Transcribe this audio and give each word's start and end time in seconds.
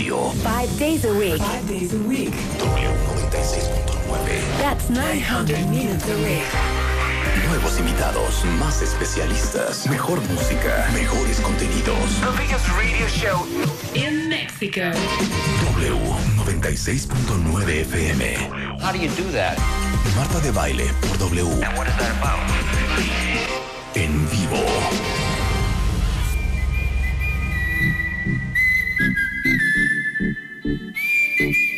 radio. 0.00 0.30
Five 0.42 0.72
days 0.78 1.04
a 1.04 1.12
week. 1.14 1.38
Five 1.38 1.68
days 1.68 1.92
a 1.92 1.98
week. 1.98 2.30
W96.9. 2.58 4.58
That's 4.58 4.88
900 4.88 5.68
minutes 5.68 6.08
a 6.08 6.16
week. 6.16 6.42
Nuevos 7.48 7.78
invitados, 7.78 8.42
más 8.58 8.80
especialistas, 8.80 9.86
mejor 9.88 10.20
música, 10.28 10.88
mejores 10.94 11.38
contenidos. 11.40 12.18
The 12.20 12.30
biggest 12.38 12.66
radio 12.78 13.06
show 13.08 13.46
In 13.94 14.28
Mexico. 14.28 14.90
W96.9 15.76 17.84
FM. 17.84 18.22
How 18.80 18.92
do 18.92 18.98
you 18.98 19.10
do 19.10 19.30
that? 19.32 19.58
Marta 20.16 20.40
de 20.40 20.50
baile 20.52 20.90
por 21.02 21.18
W. 21.18 21.46
And 21.62 21.76
what 21.76 21.86
is 21.86 21.94
that 21.98 22.10
about? 22.18 22.40
En 23.94 24.26
vivo. 24.28 24.64
Música 30.62 31.69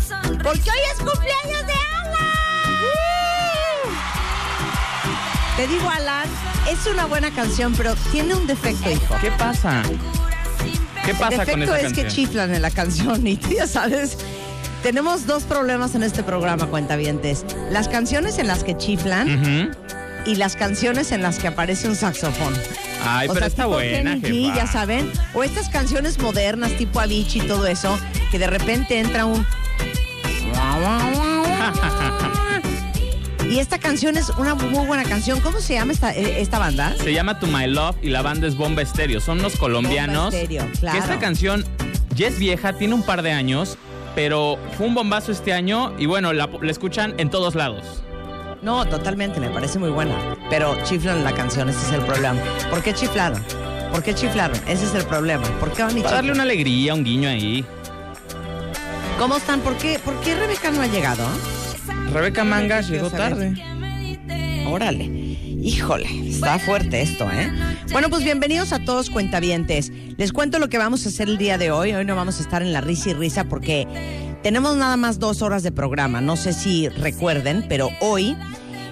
Porque 0.42 0.72
hoy 0.72 0.80
es 0.90 1.00
cumpleaños 1.00 1.68
de 1.68 1.74
Alan. 1.74 2.16
Te 5.58 5.68
digo, 5.68 5.90
Alan, 5.90 6.30
es 6.72 6.88
una 6.88 7.08
buena 7.08 7.30
canción, 7.32 7.74
pero 7.76 7.94
tiene 8.14 8.36
un 8.36 8.48
defecto, 8.48 8.90
hijo. 8.90 9.18
¿Qué 9.20 9.32
pasa? 9.32 9.84
¿Qué 11.04 11.12
El 11.12 11.18
pasa 11.18 11.46
con 11.46 11.60
defecto 11.60 11.76
esa 11.76 11.88
es 11.88 11.94
que 11.94 12.08
chiflan 12.08 12.56
en 12.56 12.62
la 12.62 12.72
canción 12.72 13.28
y 13.28 13.36
tú 13.36 13.50
ya 13.50 13.68
sabes. 13.68 14.18
Tenemos 14.84 15.26
dos 15.28 15.44
problemas 15.44 15.94
en 15.96 16.04
este 16.04 16.24
programa, 16.24 16.68
cuentavientes. 16.68 17.46
Las 17.70 17.88
canciones 17.90 18.38
en 18.40 18.48
las 18.48 18.64
que 18.64 18.78
chiflan 18.78 19.30
Ujú. 19.68 19.72
y 20.26 20.36
las 20.36 20.56
canciones 20.56 21.12
en 21.12 21.22
las 21.22 21.38
que 21.40 21.48
aparece 21.48 21.88
un 21.90 21.96
saxofón. 21.96 22.54
Ay, 23.06 23.28
pero 23.34 23.46
está 23.46 23.64
tipo 23.64 23.76
buena, 23.76 24.14
Kenny 24.22 24.44
G, 24.44 24.46
jefa. 24.46 24.56
ya 24.56 24.68
saben. 24.68 25.12
O 25.34 25.44
estas 25.44 25.70
canciones 25.70 26.18
modernas, 26.20 26.72
tipo 26.78 27.00
Avicii 27.00 27.42
y 27.44 27.48
todo 27.48 27.68
eso, 27.68 27.98
que 28.32 28.40
de 28.40 28.48
repente 28.48 29.00
entra 29.00 29.26
un... 29.26 29.46
Y 33.50 33.58
esta 33.58 33.80
canción 33.80 34.16
es 34.16 34.30
una 34.38 34.54
muy 34.54 34.86
buena 34.86 35.04
canción. 35.04 35.40
¿Cómo 35.42 35.60
se 35.60 35.74
llama 35.74 35.92
esta, 35.92 36.14
eh, 36.16 36.40
esta 36.40 36.60
banda? 36.60 36.94
Se 37.04 37.12
llama 37.12 37.40
To 37.40 37.48
My 37.48 37.66
Love 37.66 37.96
y 38.04 38.10
la 38.10 38.22
banda 38.22 38.46
es 38.48 38.56
Bomba 38.56 38.84
Estéreo. 38.84 39.20
Son 39.20 39.40
unos 39.40 39.56
colombianos. 39.56 40.26
Bomba 40.26 40.38
Estéreo, 40.38 40.72
Que 40.72 40.78
claro. 40.80 41.00
esta 41.00 41.18
canción 41.18 41.66
ya 42.14 42.28
es 42.28 42.38
vieja, 42.38 42.74
tiene 42.74 42.94
un 42.94 43.02
par 43.02 43.24
de 43.24 43.32
años, 43.32 43.76
pero 44.16 44.58
fue 44.78 44.88
un 44.88 44.96
bombazo 44.96 45.32
este 45.32 45.54
año 45.54 45.94
y 45.98 46.06
bueno, 46.06 46.34
la, 46.34 46.50
la 46.62 46.72
escuchan 46.72 47.14
en 47.18 47.30
todos 47.30 47.56
lados. 47.56 48.04
No, 48.62 48.86
totalmente, 48.86 49.40
me 49.40 49.50
parece 49.50 49.80
muy 49.80 49.90
buena. 49.90 50.16
Pero 50.50 50.78
chiflan 50.84 51.24
la 51.24 51.34
canción, 51.34 51.70
ese 51.70 51.80
es 51.88 51.94
el 51.94 52.02
problema. 52.02 52.40
¿Por 52.70 52.82
qué 52.84 52.94
chiflaron? 52.94 53.42
¿Por 53.92 54.04
qué 54.04 54.14
chiflaron? 54.14 54.58
Ese 54.68 54.86
es 54.86 54.96
el 54.96 55.06
problema. 55.06 55.44
¿Por 55.60 55.72
qué 55.72 55.84
van 55.84 55.98
y 55.98 56.02
Para 56.02 56.18
darle 56.18 56.32
una 56.34 56.44
alegría, 56.44 56.94
un 56.94 57.04
guiño 57.04 57.30
ahí. 57.30 57.64
¿Cómo 59.18 59.38
están? 59.38 59.62
¿Por 59.62 59.76
qué, 59.78 60.00
¿Por 60.00 60.20
qué 60.22 60.36
Rebeca 60.36 60.72
no 60.72 60.82
ha 60.82 60.88
llegado? 60.88 61.26
Rebeca 62.14 62.44
Mangas 62.44 62.90
llegó 62.90 63.10
tarde. 63.10 63.54
Órale. 64.68 65.06
Híjole, 65.62 66.30
está 66.30 66.58
fuerte 66.60 67.02
esto, 67.02 67.30
¿eh? 67.32 67.52
Bueno, 67.92 68.12
pues 68.12 68.24
bienvenidos 68.24 68.72
a 68.72 68.78
todos 68.86 69.10
cuentavientes. 69.10 69.92
Les 70.18 70.32
cuento 70.32 70.60
lo 70.60 70.70
que 70.70 70.78
vamos 70.78 71.06
a 71.06 71.10
hacer 71.10 71.28
el 71.28 71.40
día 71.40 71.58
de 71.58 71.72
hoy. 71.72 71.92
Hoy 71.94 72.06
no 72.06 72.16
vamos 72.16 72.40
a 72.40 72.44
estar 72.44 72.62
en 72.62 72.72
la 72.72 72.82
risa 72.82 73.10
y 73.10 73.14
risa 73.14 73.46
porque 73.46 73.88
tenemos 74.44 74.78
nada 74.78 74.96
más 74.96 75.18
dos 75.18 75.42
horas 75.42 75.64
de 75.64 75.72
programa. 75.72 76.22
No 76.22 76.38
sé 76.38 76.54
si 76.54 76.88
recuerden, 76.88 77.66
pero 77.68 77.90
hoy, 78.00 78.38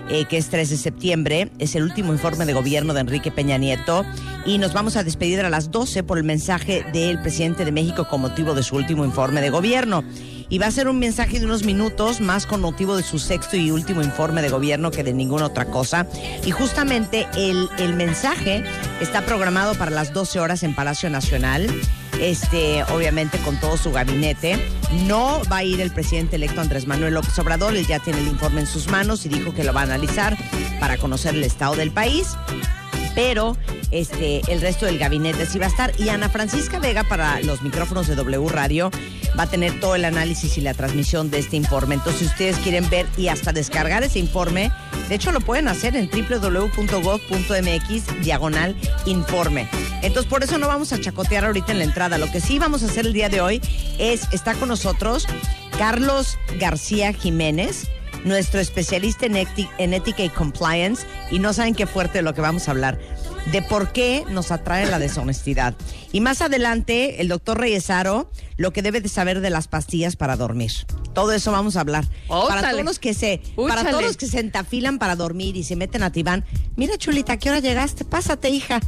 eh, 0.10 0.26
que 0.26 0.38
es 0.38 0.50
3 0.50 0.72
de 0.72 0.78
septiembre, 0.78 1.52
es 1.60 1.76
el 1.76 1.84
último 1.84 2.12
informe 2.12 2.48
de 2.48 2.54
gobierno 2.54 2.96
de 2.96 3.02
Enrique 3.02 3.30
Peña 3.30 3.60
Nieto 3.60 4.04
y 4.48 4.58
nos 4.58 4.74
vamos 4.74 4.96
a 4.96 5.04
despedir 5.04 5.42
a 5.42 5.52
las 5.52 5.70
12 5.70 6.02
por 6.02 6.18
el 6.18 6.24
mensaje 6.24 6.84
del 6.92 7.22
presidente 7.22 7.66
de 7.66 7.72
México 7.72 8.08
con 8.08 8.22
motivo 8.22 8.56
de 8.56 8.64
su 8.64 8.78
último 8.78 9.06
informe 9.06 9.42
de 9.42 9.52
gobierno. 9.52 10.04
Y 10.50 10.60
va 10.60 10.68
a 10.68 10.72
ser 10.72 10.88
un 10.88 11.00
mensaje 11.00 11.40
de 11.40 11.46
unos 11.46 11.64
minutos 11.64 12.22
más 12.22 12.46
con 12.46 12.62
motivo 12.62 12.96
de 12.96 13.04
su 13.04 13.20
sexto 13.20 13.58
y 13.58 13.72
último 13.72 14.02
informe 14.02 14.42
de 14.42 14.50
gobierno 14.50 14.92
que 14.92 15.04
de 15.04 15.14
ninguna 15.14 15.46
otra 15.46 15.66
cosa. 15.66 16.08
Y 16.46 16.52
justamente 16.52 17.28
el, 17.36 17.70
el 17.78 17.94
mensaje 17.94 18.64
está 19.02 19.26
programado 19.26 19.76
para 19.76 19.92
las 19.92 20.14
12 20.14 20.40
horas 20.40 20.64
en 20.64 20.74
Palacio 20.74 21.10
Nacional. 21.10 21.68
Este, 22.20 22.84
obviamente 22.86 23.38
con 23.40 23.60
todo 23.60 23.78
su 23.78 23.92
gabinete. 23.92 24.58
No 25.06 25.42
va 25.52 25.58
a 25.58 25.64
ir 25.64 25.82
el 25.82 25.92
presidente 25.92 26.38
electo 26.38 26.62
Andrés 26.62 26.88
Manuel 26.88 27.14
López 27.14 27.38
Obrador, 27.40 27.76
él 27.76 27.86
ya 27.86 28.00
tiene 28.00 28.20
el 28.20 28.28
informe 28.28 28.62
en 28.62 28.68
sus 28.68 28.88
manos 28.88 29.26
y 29.26 29.30
dijo 29.30 29.54
que 29.54 29.64
lo 29.64 29.74
va 29.74 29.82
a 29.82 29.84
analizar 29.84 30.36
para 30.80 30.98
conocer 30.98 31.36
el 31.36 31.44
estado 31.44 31.76
del 31.76 31.92
país 31.92 32.36
pero 33.18 33.58
este 33.90 34.42
el 34.48 34.62
resto 34.62 34.86
del 34.86 35.00
gabinete 35.00 35.48
sí 35.48 35.58
va 35.58 35.66
a 35.66 35.70
estar 35.70 35.92
y 36.00 36.10
Ana 36.10 36.30
Francisca 36.30 36.78
Vega 36.78 37.04
para 37.04 37.42
los 37.42 37.64
micrófonos 37.64 38.06
de 38.06 38.14
W 38.14 38.48
Radio 38.48 38.92
va 39.38 39.44
a 39.44 39.50
tener 39.50 39.80
todo 39.80 39.96
el 39.96 40.06
análisis 40.06 40.56
y 40.60 40.62
la 40.62 40.76
transmisión 40.76 41.32
de 41.32 41.40
este 41.40 41.56
informe. 41.58 41.96
Entonces, 41.96 42.20
si 42.20 42.28
ustedes 42.28 42.58
quieren 42.58 42.88
ver 42.92 43.08
y 43.18 43.30
hasta 43.30 43.54
descargar 43.54 44.04
ese 44.04 44.20
informe, 44.20 44.72
de 45.10 45.16
hecho 45.16 45.32
lo 45.32 45.42
pueden 45.42 45.68
hacer 45.68 45.96
en 45.96 46.12
www.gov.mx 46.12 46.74
diagonal 48.24 48.76
informe. 49.08 49.68
Entonces, 50.04 50.30
por 50.30 50.44
eso 50.44 50.60
no 50.60 50.68
vamos 50.68 50.94
a 50.94 51.02
chacotear 51.02 51.44
ahorita 51.46 51.72
en 51.72 51.80
la 51.80 51.86
entrada. 51.86 52.20
Lo 52.20 52.32
que 52.32 52.40
sí 52.40 52.60
vamos 52.60 52.84
a 52.84 52.86
hacer 52.86 53.08
el 53.08 53.14
día 53.14 53.30
de 53.30 53.42
hoy 53.42 53.62
es, 53.98 54.32
está 54.32 54.54
con 54.54 54.70
nosotros 54.70 55.26
Carlos 55.80 56.38
García 56.60 57.14
Jiménez, 57.14 57.88
nuestro 58.24 58.60
especialista 58.60 59.26
en, 59.26 59.36
en 59.36 59.94
ética 59.94 60.24
y 60.24 60.30
compliance, 60.30 61.06
y 61.32 61.40
no 61.40 61.54
saben 61.54 61.76
qué 61.76 61.88
fuerte 61.88 62.20
de 62.20 62.22
lo 62.22 62.34
que 62.34 62.42
vamos 62.42 62.68
a 62.68 62.72
hablar, 62.72 63.00
de 63.52 63.62
por 63.62 63.92
qué 63.92 64.26
nos 64.30 64.52
atrae 64.52 64.86
la 64.86 65.00
deshonestidad. 65.00 65.76
Y 66.12 66.22
más 66.22 66.42
adelante, 66.42 67.22
el 67.22 67.28
doctor 67.28 67.60
Reyesaro, 67.60 68.32
lo 68.58 68.72
que 68.72 68.82
debe 68.82 69.02
de 69.02 69.10
saber 69.10 69.42
de 69.42 69.50
las 69.50 69.68
pastillas 69.68 70.16
para 70.16 70.36
dormir. 70.36 70.72
Todo 71.14 71.32
eso 71.32 71.52
vamos 71.52 71.76
a 71.76 71.82
hablar. 71.82 72.06
Para 72.28 72.72
todos 72.72 72.84
los 72.84 73.00
que 73.00 73.14
se, 73.14 73.42
para 73.56 73.90
todos 73.90 74.04
los 74.04 74.18
que 74.18 74.28
se 74.28 74.40
entafilan 74.40 75.00
para 75.00 75.16
dormir 75.16 75.58
y 75.58 75.64
se 75.64 75.76
meten 75.76 76.04
a 76.04 76.12
Tibán. 76.12 76.46
Mira, 76.76 76.98
chulita, 76.98 77.34
¿a 77.34 77.38
qué 77.38 77.50
hora 77.50 77.60
llegaste? 77.60 78.06
Pásate, 78.06 78.50
hija. 78.50 78.80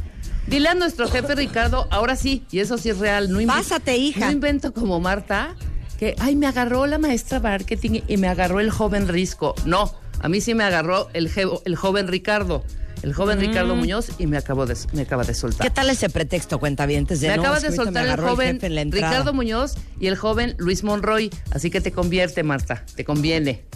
Dile 0.46 0.68
a 0.68 0.74
nuestro 0.74 1.08
jefe 1.08 1.34
Ricardo, 1.34 1.86
ahora 1.90 2.16
sí, 2.16 2.44
y 2.50 2.58
eso 2.58 2.76
sí 2.78 2.90
es 2.90 2.98
real, 2.98 3.30
no 3.30 3.40
Pásate, 3.46 3.96
hija. 3.96 4.26
No 4.26 4.32
invento 4.32 4.72
como 4.72 4.98
Marta, 4.98 5.54
que, 6.00 6.16
ay, 6.18 6.34
me 6.34 6.46
agarró 6.46 6.86
la 6.86 6.96
maestra 6.96 7.40
marketing 7.40 8.00
y 8.08 8.16
me 8.16 8.26
agarró 8.26 8.58
el 8.60 8.70
joven 8.70 9.06
Risco. 9.06 9.54
No, 9.66 9.94
a 10.20 10.30
mí 10.30 10.40
sí 10.40 10.54
me 10.54 10.64
agarró 10.64 11.10
el, 11.12 11.28
joven 11.76 12.08
Ricardo. 12.08 12.64
El 13.02 13.12
joven 13.12 13.38
Ricardo 13.38 13.76
Muñoz 13.76 14.12
y 14.18 14.26
me, 14.26 14.38
acabó 14.38 14.64
de, 14.64 14.76
me 14.94 15.02
acaba 15.02 15.24
de 15.24 15.34
soltar. 15.34 15.60
Mm. 15.60 15.68
¿Qué 15.68 15.74
tal 15.74 15.90
ese 15.90 16.08
pretexto, 16.08 16.58
cuentavientes? 16.58 17.20
De 17.20 17.28
me 17.28 17.36
no, 17.36 17.42
acaba 17.42 17.60
de 17.60 17.70
soltar 17.70 18.06
el 18.06 18.18
joven 18.18 18.58
en. 18.62 18.92
Ricardo 18.92 19.34
Muñoz 19.34 19.74
y 20.00 20.06
el 20.06 20.16
joven 20.16 20.54
Luis 20.56 20.84
Monroy. 20.84 21.28
Así 21.50 21.68
que 21.68 21.82
te 21.82 21.92
convierte, 21.92 22.44
Marta, 22.44 22.82
te 22.96 23.04
conviene. 23.04 23.66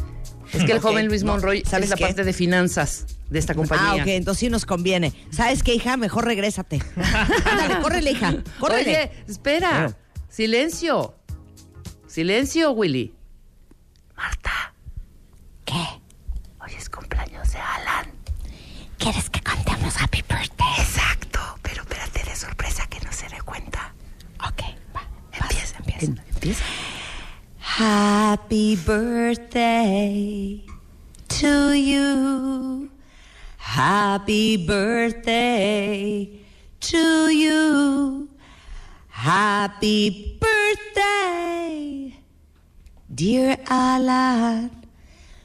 Es 0.55 0.65
que 0.65 0.73
el 0.73 0.81
joven 0.81 1.09
Luis 1.09 1.25
no, 1.25 1.33
Monroy 1.33 1.63
¿sabes 1.67 1.85
es 1.85 1.91
la 1.91 1.97
qué? 1.97 2.05
parte 2.05 2.25
de 2.25 2.33
finanzas 2.33 3.05
de 3.29 3.39
esta 3.39 3.55
compañía. 3.55 3.91
Ah, 3.91 3.95
ok, 3.97 4.07
entonces 4.07 4.41
sí 4.41 4.49
nos 4.49 4.65
conviene. 4.65 5.13
¿Sabes 5.31 5.63
qué, 5.63 5.75
hija? 5.75 5.99
Mejor 5.99 6.25
regrésate. 6.25 6.81
Ándale, 6.97 7.83
córrele, 7.83 8.13
hija. 8.13 8.35
Córrele. 8.59 8.91
Oye, 8.91 9.11
espera. 9.29 9.95
Silencio. 10.31 11.15
Silencio, 12.15 12.71
Willy. 12.71 13.13
Marta. 14.17 14.73
¿Qué? 15.65 15.85
Hoy 16.61 16.71
es 16.79 16.89
cumpleaños 16.89 17.51
de 17.51 17.59
Alan. 17.59 18.07
¿Quieres 18.99 19.29
que 19.29 19.41
cantemos 19.41 20.01
Happy 20.01 20.23
Birthday? 20.23 20.79
Exacto. 20.79 21.41
Pero 21.63 21.83
espérate 21.83 22.23
de 22.23 22.37
sorpresa 22.37 22.87
que 22.87 23.01
no 23.01 23.13
se 23.13 23.29
dé 23.29 23.43
cuenta. 23.43 23.93
Ok, 24.47 24.63
va. 24.95 25.03
Empieza, 25.33 25.77
empieza. 25.79 26.23
Empieza. 26.33 26.63
Happy 27.59 28.77
birthday 28.77 30.65
to 31.27 31.75
you. 31.75 32.91
Happy 33.59 34.57
birthday 34.57 36.47
to 36.79 37.29
you. 37.31 38.29
Happy 39.27 40.39
birthday, 40.39 42.15
dear 43.09 43.59
Alan 43.71 44.71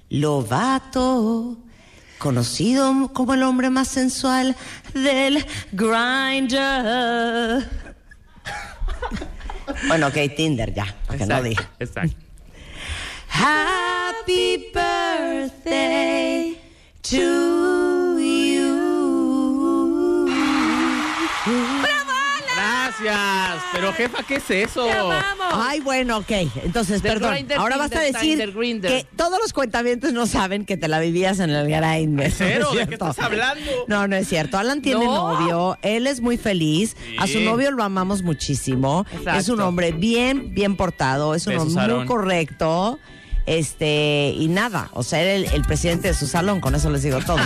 Lovato, 0.10 1.58
conocido 2.18 3.10
como 3.14 3.36
el 3.36 3.44
hombre 3.44 3.70
más 3.70 3.88
sensual 3.88 4.58
del 4.94 5.46
grinder. 5.72 7.70
Bueno, 9.88 10.08
ok, 10.08 10.18
Tinder 10.36 10.74
ya, 10.74 10.94
porque 11.08 11.25
no 11.25 11.42
dije. 11.42 11.64
Exacto. 11.80 12.18
Happy 13.30 14.72
birthday 14.74 16.60
to 17.02 17.88
Gracias. 23.04 23.63
Pero 23.74 23.94
jefa, 23.94 24.24
¿qué 24.24 24.36
es 24.36 24.50
eso? 24.51 24.86
Te 24.86 24.92
amamos. 24.92 25.48
Ay, 25.54 25.80
bueno, 25.80 26.18
ok. 26.18 26.31
Entonces, 26.63 27.01
The 27.01 27.10
perdón. 27.10 27.34
grinder, 27.34 27.57
Ahora 27.57 27.78
vas 27.78 27.92
a 27.96 28.00
decir 28.00 28.38
que 28.81 29.06
todos 29.16 29.40
los 29.42 29.54
cuentavientes 29.54 30.13
no 30.13 30.25
saben 30.28 30.66
que 30.66 30.78
te 30.78 30.88
la 30.88 31.00
vivías 31.00 31.40
en 31.40 31.50
el 31.50 31.68
grinder. 31.68 32.31
Cero, 32.31 32.69
¿no 32.74 32.80
es 32.80 32.86
¿de 32.86 32.88
qué 32.88 32.94
estás 32.96 33.19
hablando? 33.19 33.63
No, 33.88 34.07
no 34.07 34.16
es 34.16 34.28
cierto. 34.28 34.57
Alan 34.57 34.81
tiene 34.81 35.06
No. 35.06 35.34
novio. 35.40 35.78
Él 35.81 36.07
es 36.07 36.22
muy 36.22 36.38
feliz. 36.38 36.96
A 37.19 37.28
su 37.28 37.40
novio 37.42 37.72
lo 37.72 37.84
amamos 37.84 38.24
muchísimo. 38.24 39.06
Exacto. 39.12 39.40
Es 39.40 39.50
un 39.50 39.62
hombre 39.62 39.92
bien, 39.92 40.54
bien 40.54 40.75
portado. 40.75 41.36
Es 41.36 41.48
un 41.48 41.54
Besos, 41.54 41.75
hombre 41.75 41.96
muy 41.96 42.06
correcto. 42.06 43.00
Este, 43.46 44.31
y 44.38 44.48
nada, 44.48 44.92
o 44.94 45.01
sea, 45.01 45.22
era 45.22 45.34
el, 45.34 45.46
el 45.46 45.63
presidente 45.63 46.10
de 46.10 46.13
su 46.13 46.28
salón, 46.28 46.62
con 46.62 46.75
eso 46.75 46.92
les 46.92 47.01
digo 47.01 47.18
todo. 47.25 47.38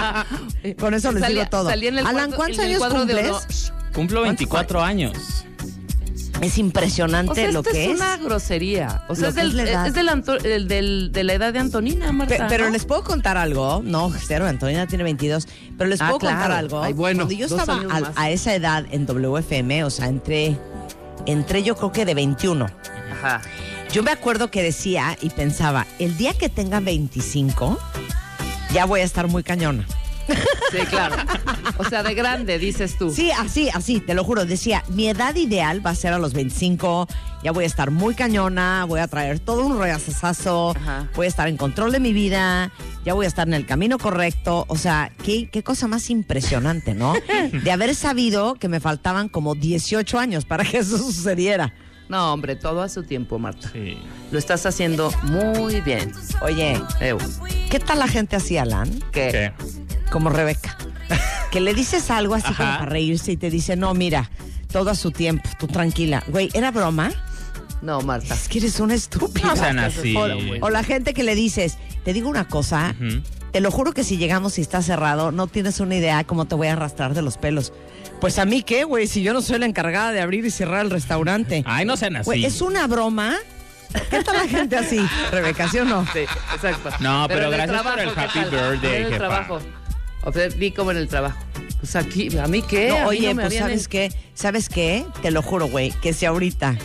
con 0.80 0.94
eso 0.94 1.12
les 1.12 1.20
Salía- 1.22 1.40
digo 1.40 1.50
todo. 1.50 1.68
salía 1.68 1.90
en 1.90 1.98
el 1.98 2.06
Alan, 2.06 2.32
¿cuántos 2.32 2.58
años 2.60 2.82
cumples? 2.82 3.72
Cumplo 3.94 4.22
24 4.22 4.82
años. 4.82 5.44
Es 6.40 6.58
impresionante 6.58 7.30
O 7.30 7.34
sea, 7.36 7.52
lo 7.52 7.62
que 7.62 7.70
es 7.84 7.90
es. 7.90 7.96
una 7.96 8.16
grosería. 8.16 9.04
O 9.08 9.14
sea, 9.14 9.28
es, 9.28 9.34
del- 9.36 9.60
es 9.60 9.76
es 9.86 9.94
del 9.94 10.08
Anto- 10.08 10.34
el- 10.42 10.66
del- 10.66 11.10
de 11.12 11.22
la 11.22 11.34
edad 11.34 11.52
de 11.52 11.60
Antonina, 11.60 12.10
Marta. 12.10 12.36
Pe- 12.36 12.42
pero 12.48 12.64
¿no? 12.64 12.70
les 12.70 12.84
puedo 12.84 13.04
contar 13.04 13.36
algo. 13.36 13.80
No, 13.84 14.12
cero, 14.26 14.46
Antonina 14.48 14.86
tiene 14.88 15.04
22. 15.04 15.46
Pero 15.78 15.88
les 15.88 16.00
Ah, 16.00 16.06
puedo 16.06 16.18
claro. 16.18 16.36
contar 16.38 16.50
algo. 16.52 16.82
Ay, 16.82 16.94
bueno, 16.94 17.26
Cuando 17.26 17.34
yo 17.34 17.46
estaba 17.46 17.80
a, 18.16 18.30
esa 18.30 18.54
edad 18.54 18.84
en 18.90 19.06
WFM, 19.06 19.84
o 19.84 19.90
sea, 19.90 20.06
entré, 20.06 20.58
entré 21.26 21.62
yo 21.62 21.76
creo 21.76 21.92
que 21.92 22.04
de 22.04 22.14
21. 22.14 22.66
Ajá. 23.12 23.40
Yo 23.92 24.02
me 24.02 24.10
acuerdo 24.10 24.50
que 24.50 24.62
decía 24.64 25.16
y 25.20 25.28
pensaba, 25.30 25.86
el 26.00 26.16
día 26.16 26.32
que 26.34 26.48
tenga 26.48 26.80
25, 26.80 27.78
ya 28.72 28.84
voy 28.86 29.00
a 29.00 29.04
estar 29.04 29.28
muy 29.28 29.44
cañona. 29.44 29.86
Sí, 30.72 30.78
claro. 30.88 31.16
O 31.78 31.84
sea, 31.84 32.02
de 32.02 32.14
grande, 32.14 32.58
dices 32.58 32.96
tú. 32.98 33.10
Sí, 33.10 33.30
así, 33.30 33.68
así, 33.72 34.00
te 34.00 34.14
lo 34.14 34.24
juro. 34.24 34.44
Decía, 34.44 34.84
mi 34.88 35.08
edad 35.08 35.34
ideal 35.36 35.84
va 35.84 35.90
a 35.90 35.94
ser 35.94 36.12
a 36.12 36.18
los 36.18 36.32
25, 36.32 37.08
ya 37.42 37.52
voy 37.52 37.64
a 37.64 37.66
estar 37.66 37.90
muy 37.90 38.14
cañona, 38.14 38.84
voy 38.84 39.00
a 39.00 39.08
traer 39.08 39.38
todo 39.40 39.64
un 39.66 39.78
regazazazo, 39.78 40.74
voy 41.14 41.26
a 41.26 41.28
estar 41.28 41.48
en 41.48 41.56
control 41.56 41.92
de 41.92 42.00
mi 42.00 42.12
vida, 42.12 42.70
ya 43.04 43.14
voy 43.14 43.24
a 43.24 43.28
estar 43.28 43.48
en 43.48 43.54
el 43.54 43.66
camino 43.66 43.98
correcto. 43.98 44.64
O 44.68 44.76
sea, 44.76 45.12
qué, 45.24 45.48
qué 45.50 45.62
cosa 45.62 45.88
más 45.88 46.10
impresionante, 46.10 46.94
¿no? 46.94 47.14
De 47.64 47.72
haber 47.72 47.94
sabido 47.94 48.54
que 48.54 48.68
me 48.68 48.80
faltaban 48.80 49.28
como 49.28 49.54
18 49.54 50.18
años 50.18 50.44
para 50.44 50.64
que 50.64 50.78
eso 50.78 50.98
sucediera. 50.98 51.72
No, 52.08 52.32
hombre, 52.34 52.56
todo 52.56 52.82
a 52.82 52.90
su 52.90 53.04
tiempo, 53.04 53.38
Marta. 53.38 53.70
Sí. 53.72 53.96
Lo 54.30 54.38
estás 54.38 54.66
haciendo 54.66 55.10
muy 55.22 55.80
bien. 55.80 56.12
Oye, 56.42 56.78
Eu. 57.00 57.16
¿qué 57.70 57.80
tal 57.80 58.00
la 58.00 58.06
gente 58.08 58.36
así, 58.36 58.58
Alan? 58.58 58.90
¿Qué? 59.12 59.52
¿Qué? 59.56 60.10
Como 60.10 60.28
Rebeca. 60.28 60.76
Que 61.50 61.60
le 61.60 61.74
dices 61.74 62.10
algo 62.10 62.34
así 62.34 62.52
como 62.54 62.68
para 62.68 62.86
reírse 62.86 63.32
y 63.32 63.36
te 63.36 63.50
dice, 63.50 63.76
no, 63.76 63.94
mira, 63.94 64.30
todo 64.72 64.90
a 64.90 64.94
su 64.94 65.10
tiempo, 65.10 65.48
tú 65.58 65.66
tranquila. 65.66 66.22
Güey, 66.28 66.48
¿era 66.54 66.70
broma? 66.70 67.10
No, 67.82 68.00
Marta. 68.00 68.34
Es 68.34 68.48
que 68.48 68.58
eres 68.58 68.78
una 68.80 68.94
estúpida. 68.94 69.48
No 69.48 69.56
sean 69.56 69.78
así. 69.78 70.14
O, 70.16 70.26
o 70.60 70.70
la 70.70 70.84
gente 70.84 71.14
que 71.14 71.22
le 71.24 71.34
dices, 71.34 71.78
te 72.04 72.12
digo 72.12 72.28
una 72.28 72.46
cosa, 72.48 72.94
te 73.50 73.60
lo 73.60 73.70
juro 73.70 73.92
que 73.92 74.04
si 74.04 74.16
llegamos 74.16 74.58
y 74.58 74.62
está 74.62 74.82
cerrado, 74.82 75.32
no 75.32 75.46
tienes 75.46 75.80
una 75.80 75.96
idea 75.96 76.24
cómo 76.24 76.46
te 76.46 76.54
voy 76.54 76.68
a 76.68 76.72
arrastrar 76.72 77.12
de 77.14 77.22
los 77.22 77.36
pelos. 77.38 77.72
Pues 78.20 78.38
a 78.38 78.44
mí 78.44 78.62
qué, 78.62 78.84
güey, 78.84 79.08
si 79.08 79.22
yo 79.22 79.32
no 79.32 79.42
soy 79.42 79.58
la 79.58 79.66
encargada 79.66 80.12
de 80.12 80.20
abrir 80.20 80.44
y 80.46 80.50
cerrar 80.50 80.84
el 80.84 80.90
restaurante. 80.90 81.64
Ay, 81.66 81.84
no 81.84 81.96
sean 81.96 82.16
así. 82.16 82.24
Güey, 82.24 82.44
¿es 82.44 82.62
una 82.62 82.86
broma? 82.86 83.34
¿Qué 84.10 84.22
tal 84.22 84.36
la 84.36 84.48
gente 84.48 84.76
así? 84.76 85.04
Rebeca, 85.32 85.68
¿sí 85.68 85.78
o 85.78 85.84
no? 85.84 86.06
Sí, 86.12 86.20
exacto. 86.54 86.90
No, 87.00 87.26
pero 87.28 87.50
gracias 87.50 87.82
por 87.82 87.98
el 87.98 88.14
¿qué 88.14 88.20
happy 88.20 88.40
tal? 88.40 88.50
birthday, 88.50 89.04
jefa. 89.04 89.16
trabajo. 89.18 89.58
O 90.24 90.32
sea, 90.32 90.48
vi 90.48 90.70
como 90.70 90.90
en 90.90 90.96
el 90.98 91.08
trabajo. 91.08 91.38
Pues 91.80 91.96
aquí, 91.96 92.28
¿a 92.38 92.46
mí 92.46 92.62
qué? 92.62 92.88
No, 92.90 92.96
A 92.96 93.00
mí 93.00 93.06
oye, 93.08 93.28
no 93.28 93.34
me 93.34 93.42
pues 93.42 93.46
habían 93.46 93.62
¿sabes 93.64 93.84
en- 93.84 93.90
qué? 93.90 94.12
¿Sabes 94.34 94.68
qué? 94.68 95.04
Te 95.20 95.30
lo 95.30 95.42
juro, 95.42 95.66
güey, 95.66 95.90
que 96.00 96.12
si 96.12 96.26
ahorita 96.26 96.76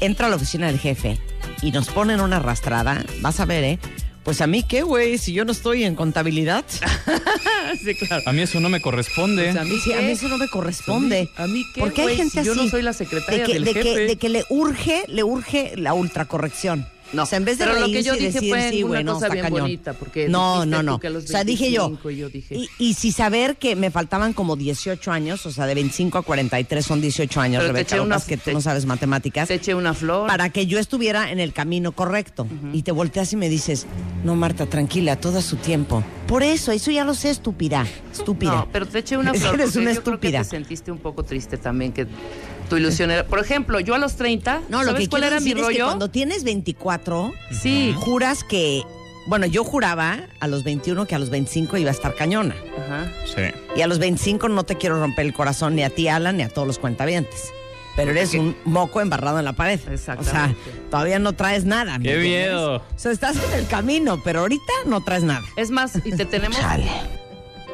entra 0.00 0.26
a 0.26 0.30
la 0.30 0.36
oficina 0.36 0.66
del 0.66 0.78
jefe 0.78 1.18
y 1.62 1.70
nos 1.70 1.88
ponen 1.88 2.20
una 2.20 2.36
arrastrada, 2.38 3.04
vas 3.20 3.38
a 3.40 3.44
ver, 3.44 3.62
¿eh? 3.64 3.78
Pues 4.24 4.40
a 4.42 4.46
mí 4.46 4.62
qué, 4.64 4.82
güey, 4.82 5.16
si 5.18 5.32
yo 5.32 5.44
no 5.44 5.52
estoy 5.52 5.84
en 5.84 5.94
contabilidad. 5.94 6.64
Sí, 7.84 7.94
claro. 7.94 8.22
A 8.26 8.32
mí 8.32 8.42
eso 8.42 8.58
no 8.58 8.68
me 8.68 8.80
corresponde. 8.80 9.44
Pues 9.44 9.56
a 9.56 9.64
mí 9.64 9.78
Sí, 9.82 9.92
a 9.92 9.98
qué? 9.98 10.02
mí 10.06 10.10
eso 10.10 10.28
no 10.28 10.36
me 10.38 10.48
corresponde. 10.48 11.28
¿A 11.36 11.46
mí 11.46 11.64
qué, 11.72 11.80
Porque 11.80 12.00
hay 12.02 12.06
güey? 12.08 12.16
gente 12.16 12.40
Si 12.40 12.46
yo 12.46 12.52
así. 12.52 12.64
no 12.64 12.68
soy 12.68 12.82
la 12.82 12.92
secretaria 12.92 13.42
de 13.42 13.46
que, 13.46 13.52
del 13.54 13.64
de 13.64 13.72
que- 13.74 13.82
jefe. 13.82 14.00
de 14.06 14.16
que 14.16 14.28
le 14.28 14.44
urge, 14.50 15.04
le 15.06 15.22
urge 15.22 15.72
la 15.76 15.94
ultracorrección. 15.94 16.86
No, 17.12 17.24
o 17.24 17.26
sea, 17.26 17.38
en 17.38 17.44
vez 17.44 17.58
de 17.58 17.64
pero 17.64 17.80
lo 17.80 17.86
que 17.86 18.02
yo 18.02 18.14
y 18.14 18.18
dije 18.18 18.32
decir, 18.32 18.50
fue 18.50 18.70
sí, 18.70 18.82
una 18.84 18.88
güey, 18.88 19.04
no, 19.04 19.14
cosa 19.14 19.28
bien 19.30 19.44
cañón. 19.44 19.60
bonita, 19.62 19.92
porque 19.94 20.28
no, 20.28 20.64
no, 20.64 20.82
no. 20.82 20.94
o 21.02 21.20
sea, 21.22 21.42
dije 21.42 21.72
yo, 21.72 21.88
25 21.88 22.10
y 22.10 22.16
yo 22.16 22.28
dije- 22.30 22.54
y, 22.56 22.68
y 22.78 22.94
si 22.94 23.10
saber 23.10 23.56
que 23.56 23.74
me 23.74 23.90
faltaban 23.90 24.32
como 24.32 24.54
18 24.56 25.10
años, 25.10 25.44
o 25.46 25.50
sea, 25.50 25.66
de 25.66 25.74
25 25.74 26.18
a 26.18 26.22
43 26.22 26.84
son 26.86 27.00
18 27.00 27.40
años, 27.40 27.60
Pero 27.62 27.68
te 27.68 27.72
Rebeca, 27.78 27.96
eché 27.96 28.00
una- 28.00 28.20
que 28.20 28.36
tú 28.36 28.42
te- 28.44 28.52
no 28.52 28.60
sabes 28.60 28.86
matemáticas. 28.86 29.48
Te 29.48 29.54
eché 29.54 29.74
una 29.74 29.92
flor. 29.94 30.28
para 30.28 30.50
que 30.50 30.66
yo 30.66 30.78
estuviera 30.78 31.30
en 31.32 31.40
el 31.40 31.52
camino 31.52 31.92
correcto. 31.92 32.46
Y 32.72 32.82
te 32.82 32.92
volteas 32.92 33.32
y 33.32 33.36
me 33.36 33.48
dices, 33.48 33.86
no, 34.24 34.36
Marta, 34.36 34.66
tranquila, 34.66 35.16
todo 35.16 35.38
a 35.38 35.42
su 35.42 35.56
tiempo. 35.56 36.04
Por 36.28 36.42
eso, 36.44 36.70
eso 36.70 36.90
ya 36.92 37.04
lo 37.04 37.14
sé, 37.14 37.30
estúpida. 37.30 37.86
Estúpida. 38.12 38.52
No, 38.52 38.68
pero 38.72 38.86
te 38.86 39.00
eché 39.00 39.16
una 39.16 39.34
flor. 39.34 39.54
eres 39.56 39.74
una 39.74 39.92
yo 39.92 40.02
creo 40.04 40.20
que 40.20 40.30
te 40.30 40.44
sentiste 40.44 40.92
un 40.92 40.98
poco 40.98 41.24
triste 41.24 41.56
también 41.58 41.92
que 41.92 42.06
tu 42.70 42.76
ilusión 42.78 43.10
era. 43.10 43.26
Por 43.26 43.38
ejemplo, 43.40 43.78
yo 43.80 43.94
a 43.94 43.98
los 43.98 44.16
30, 44.16 44.62
No, 44.70 44.78
lo 44.82 44.92
¿sabes 44.92 45.02
que 45.02 45.08
cuál 45.10 45.20
quiero 45.22 45.36
era 45.36 45.44
mi 45.44 45.50
decir 45.50 45.58
es 45.58 45.68
que 45.68 45.72
rollo? 45.74 45.84
cuando 45.86 46.08
tienes 46.10 46.44
24, 46.44 47.34
Sí. 47.50 47.94
juras 47.98 48.42
que, 48.44 48.82
bueno, 49.26 49.44
yo 49.44 49.62
juraba 49.64 50.20
a 50.40 50.46
los 50.48 50.64
21 50.64 51.04
que 51.06 51.14
a 51.14 51.18
los 51.18 51.28
25 51.28 51.76
iba 51.76 51.90
a 51.90 51.92
estar 51.92 52.14
cañona. 52.14 52.54
Ajá. 52.86 53.12
Sí. 53.26 53.42
Y 53.76 53.82
a 53.82 53.86
los 53.86 53.98
25 53.98 54.48
no 54.48 54.64
te 54.64 54.76
quiero 54.76 54.98
romper 54.98 55.26
el 55.26 55.34
corazón 55.34 55.74
ni 55.76 55.82
a 55.82 55.90
ti, 55.90 56.08
Alan, 56.08 56.38
ni 56.38 56.42
a 56.44 56.48
todos 56.48 56.66
los 56.66 56.78
cuentavientes. 56.78 57.52
Pero 57.96 58.12
eres 58.12 58.32
un 58.34 58.56
moco 58.64 59.00
embarrado 59.00 59.40
en 59.40 59.44
la 59.44 59.52
pared. 59.52 59.80
O 59.92 60.22
sea, 60.24 60.54
todavía 60.90 61.18
no 61.18 61.32
traes 61.34 61.64
nada. 61.64 61.98
¿me 61.98 62.04
¡Qué 62.04 62.18
miedo! 62.18 62.76
O 62.76 62.82
sea, 62.96 63.10
estás 63.10 63.36
en 63.36 63.58
el 63.58 63.66
camino, 63.66 64.20
pero 64.24 64.40
ahorita 64.40 64.72
no 64.86 65.02
traes 65.02 65.24
nada. 65.24 65.42
Es 65.56 65.70
más, 65.70 65.96
y 66.04 66.12
te 66.12 66.24
tenemos 66.24 66.56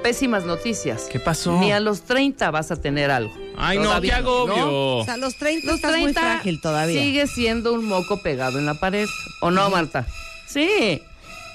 pésimas 0.03 0.45
noticias. 0.45 1.07
¿Qué 1.11 1.19
pasó? 1.21 1.59
Ni 1.59 1.73
a 1.73 1.81
los 1.81 2.03
30 2.03 2.51
vas 2.51 2.71
a 2.71 2.77
tener 2.77 3.11
algo. 3.11 3.33
Ay, 3.57 3.77
no, 3.79 3.83
qué 3.83 3.89
Todavía, 3.89 4.17
agobio. 4.19 4.57
¿no? 4.57 4.97
O 4.99 5.05
sea, 5.05 5.15
a 5.15 5.17
los 5.17 5.37
30 5.37 5.67
Los 5.67 5.77
estás 5.77 5.93
30 5.93 6.21
muy 6.21 6.29
frágil 6.31 6.61
todavía. 6.61 7.01
sigue 7.03 7.27
siendo 7.27 7.73
un 7.73 7.85
moco 7.87 8.19
pegado 8.23 8.59
en 8.59 8.67
la 8.67 8.75
pared. 8.75 9.07
¿O 9.41 9.51
no, 9.51 9.69
Marta? 9.71 10.07
Sí. 10.47 11.03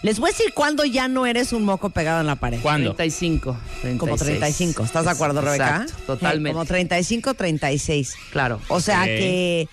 Les 0.03 0.19
voy 0.19 0.29
a 0.29 0.33
decir 0.33 0.53
cuándo 0.55 0.83
ya 0.83 1.07
no 1.07 1.27
eres 1.27 1.53
un 1.53 1.63
moco 1.63 1.91
pegado 1.91 2.21
en 2.21 2.27
la 2.27 2.35
pared. 2.35 2.59
¿Cuándo? 2.61 2.95
35. 2.95 3.55
Como 3.99 4.17
36. 4.17 4.25
35. 4.25 4.83
¿Estás 4.83 5.05
de 5.05 5.11
acuerdo, 5.11 5.41
Rebeca? 5.41 5.81
Exacto, 5.83 6.03
totalmente. 6.07 6.49
Eh, 6.49 6.53
Como 6.53 6.65
35, 6.65 7.33
36. 7.35 8.15
Claro. 8.31 8.59
O 8.67 8.79
sea 8.81 9.01
Ok. 9.01 9.05
que, 9.05 9.69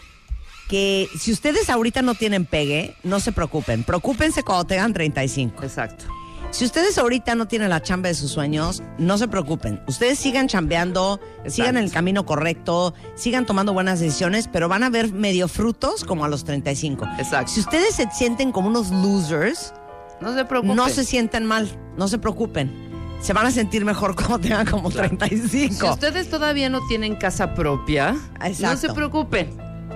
que 0.69 1.09
si 1.19 1.33
ustedes 1.33 1.71
ahorita 1.71 2.03
no 2.03 2.15
tienen 2.15 2.45
pegue, 2.45 2.95
no 3.05 3.21
se 3.21 3.33
preocupen. 3.33 3.85
Preocúpense 3.85 4.43
cuando 4.43 4.67
tengan 4.67 4.93
35. 4.93 5.63
Exacto. 5.65 6.05
Si 6.51 6.65
ustedes 6.65 6.97
ahorita 6.99 7.35
no 7.35 7.47
tienen 7.47 7.69
la 7.69 7.83
chamba 7.83 8.09
de 8.09 8.15
sus 8.15 8.33
sueños, 8.33 8.83
no 8.97 9.19
se 9.19 9.29
preocupen. 9.29 9.83
Ustedes 9.87 10.19
sigan 10.19 10.49
chambeando, 10.49 11.21
sigan 11.47 11.77
en 11.77 11.85
el 11.85 11.93
camino 11.93 12.25
correcto, 12.25 12.95
sigan 13.15 13.45
tomando 13.47 13.75
buenas 13.75 14.01
decisiones, 14.01 14.49
pero 14.51 14.69
van 14.69 14.83
a 14.83 14.89
ver 14.91 15.13
medio 15.13 15.47
frutos 15.47 16.05
como 16.05 16.25
a 16.25 16.29
los 16.29 16.45
35. 16.45 17.07
Exacto. 17.19 17.53
Si 17.53 17.61
ustedes 17.61 17.95
se 17.95 18.09
sienten 18.11 18.51
como 18.51 18.69
unos 18.69 18.91
losers, 18.91 19.75
No 20.21 20.35
se 20.35 20.45
preocupen. 20.47 20.75
no 20.77 20.89
se 20.89 21.05
sientan 21.05 21.45
mal, 21.45 21.69
no 21.97 22.09
se 22.09 22.19
preocupen. 22.19 22.89
se 23.21 23.33
van 23.35 23.47
a 23.47 23.51
sentir 23.51 23.85
mejor 23.85 24.15
cuando 24.17 24.39
tengan 24.41 24.67
como 24.67 24.91
35. 24.91 25.75
Si 25.75 25.85
ustedes 25.85 26.31
todavía 26.31 26.71
no 26.71 26.81
tienen 26.89 27.15
casa 27.17 27.55
propia, 27.55 28.13
no 28.13 28.47
Exacto. 28.47 28.79
se 28.89 28.95
preocupen, 28.95 29.55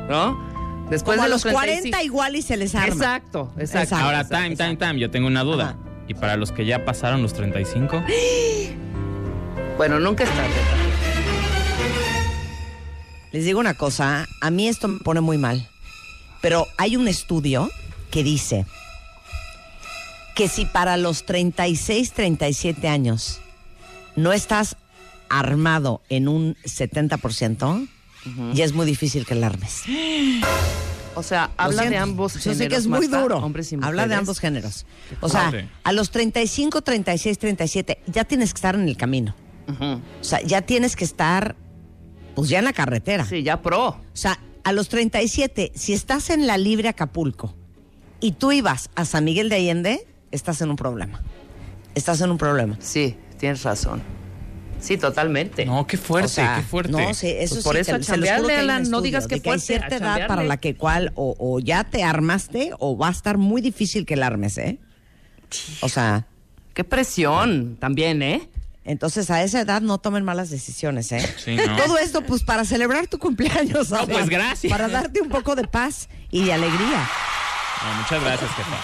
¿no? 0.08 0.52
Después 0.90 1.16
Como 1.16 1.26
de 1.26 1.32
a 1.32 1.34
los 1.34 1.42
35 1.42 1.60
40 1.90 2.02
igual 2.02 2.36
y 2.36 2.42
se 2.42 2.56
les 2.58 2.74
arma. 2.74 2.88
Exacto, 2.88 3.52
exacto. 3.56 3.78
Exacto. 3.84 4.04
Ahora, 4.04 4.20
exacto, 4.20 4.44
time, 4.44 4.56
time, 4.56 4.76
time. 4.76 5.00
Yo 5.00 5.10
tengo 5.10 5.26
una 5.26 5.42
duda. 5.42 5.70
Ajá. 5.70 5.91
¿Y 6.12 6.14
para 6.14 6.36
los 6.36 6.52
que 6.52 6.66
ya 6.66 6.84
pasaron 6.84 7.22
los 7.22 7.32
35? 7.32 8.04
Bueno, 9.78 9.98
nunca 9.98 10.22
es 10.24 10.30
tarde. 10.30 10.54
Les 13.32 13.46
digo 13.46 13.58
una 13.58 13.72
cosa, 13.74 14.28
a 14.42 14.50
mí 14.50 14.68
esto 14.68 14.86
me 14.86 15.00
pone 15.00 15.22
muy 15.22 15.38
mal, 15.38 15.66
pero 16.42 16.66
hay 16.76 16.96
un 16.96 17.08
estudio 17.08 17.70
que 18.10 18.22
dice 18.22 18.66
que 20.36 20.46
si 20.46 20.66
para 20.66 20.98
los 20.98 21.24
36, 21.24 22.12
37 22.12 22.86
años 22.86 23.40
no 24.14 24.32
estás 24.32 24.76
armado 25.30 26.02
en 26.10 26.28
un 26.28 26.54
70%, 26.64 27.88
ya 28.52 28.64
es 28.64 28.74
muy 28.74 28.84
difícil 28.84 29.24
que 29.24 29.34
la 29.34 29.46
armes. 29.46 29.84
O 31.14 31.22
sea, 31.22 31.50
habla 31.56 31.84
de 31.84 31.96
ambos 31.96 32.34
Yo 32.34 32.40
géneros. 32.40 32.58
sé 32.58 32.68
que 32.68 32.76
es 32.76 32.86
muy 32.86 33.00
Marta, 33.08 33.20
duro. 33.22 33.38
Hombres 33.38 33.72
y 33.72 33.76
Habla 33.80 34.06
de 34.06 34.14
ambos 34.14 34.38
géneros. 34.38 34.86
O 35.20 35.28
sea, 35.28 35.52
a 35.84 35.92
los 35.92 36.10
35, 36.10 36.80
36, 36.82 37.38
37, 37.38 37.98
ya 38.06 38.24
tienes 38.24 38.52
que 38.52 38.58
estar 38.58 38.74
en 38.74 38.88
el 38.88 38.96
camino. 38.96 39.34
O 39.80 40.24
sea, 40.24 40.40
ya 40.42 40.62
tienes 40.62 40.96
que 40.96 41.04
estar, 41.04 41.56
pues 42.34 42.48
ya 42.48 42.58
en 42.58 42.64
la 42.64 42.72
carretera. 42.72 43.24
Sí, 43.24 43.42
ya 43.42 43.60
pro. 43.62 43.88
O 43.88 44.00
sea, 44.12 44.38
a 44.64 44.72
los 44.72 44.88
37, 44.88 45.72
si 45.74 45.92
estás 45.92 46.30
en 46.30 46.46
la 46.46 46.56
Libre 46.58 46.88
Acapulco 46.88 47.54
y 48.20 48.32
tú 48.32 48.52
ibas 48.52 48.90
a 48.94 49.04
San 49.04 49.24
Miguel 49.24 49.48
de 49.48 49.56
Allende, 49.56 50.06
estás 50.30 50.60
en 50.62 50.70
un 50.70 50.76
problema. 50.76 51.22
Estás 51.94 52.20
en 52.22 52.30
un 52.30 52.38
problema. 52.38 52.76
Sí, 52.80 53.16
tienes 53.38 53.62
razón. 53.64 54.02
Sí, 54.82 54.96
totalmente. 54.98 55.64
No, 55.64 55.86
qué 55.86 55.96
fuerte, 55.96 56.26
O 56.26 56.28
sea, 56.28 56.56
qué 56.56 56.62
fuerte. 56.62 56.92
No, 56.92 57.14
sí, 57.14 57.28
eso 57.28 57.54
Pues 57.54 57.64
por 57.64 57.74
sí, 57.76 57.80
eso 57.82 57.96
te- 57.98 58.02
se 58.04 58.16
los 58.16 58.28
juro 58.28 58.48
chambearle, 58.48 58.48
que 58.48 58.52
hay 58.58 58.64
un 58.64 58.70
Alan, 58.70 58.90
no 58.90 59.00
digas 59.00 59.26
que 59.28 59.36
de 59.36 59.40
que 59.42 59.50
hay 59.50 59.60
cierta 59.60 59.96
edad 59.96 60.26
para 60.26 60.42
la 60.42 60.56
que 60.56 60.74
cual 60.74 61.12
o, 61.14 61.36
o 61.38 61.60
ya 61.60 61.84
te 61.84 62.02
armaste 62.02 62.72
o 62.78 62.98
va 62.98 63.08
a 63.08 63.12
estar 63.12 63.38
muy 63.38 63.62
difícil 63.62 64.04
que 64.04 64.16
la 64.16 64.26
armes, 64.26 64.58
¿eh? 64.58 64.78
O 65.80 65.88
sea, 65.88 66.26
Qué 66.74 66.84
presión 66.84 67.76
también, 67.78 68.22
¿eh? 68.22 68.48
entonces 68.84 69.30
a 69.30 69.44
esa 69.44 69.60
edad 69.60 69.80
no 69.82 69.98
tomen 69.98 70.24
malas 70.24 70.50
decisiones, 70.50 71.12
¿eh? 71.12 71.20
Sí, 71.36 71.54
no. 71.54 71.76
Todo 71.76 71.98
esto 71.98 72.22
pues 72.22 72.42
para 72.42 72.64
celebrar 72.64 73.06
tu 73.06 73.18
cumpleaños, 73.18 73.90
No, 73.90 74.06
pues, 74.08 74.28
gracias. 74.28 74.70
Para 74.72 74.88
darte 74.88 75.20
un 75.20 75.28
poco 75.28 75.54
de 75.54 75.64
paz 75.68 76.08
y 76.30 76.44
de 76.44 76.52
alegría. 76.54 77.08
No, 77.84 78.00
muchas 78.02 78.22
gracias, 78.22 78.50
jefa. 78.52 78.76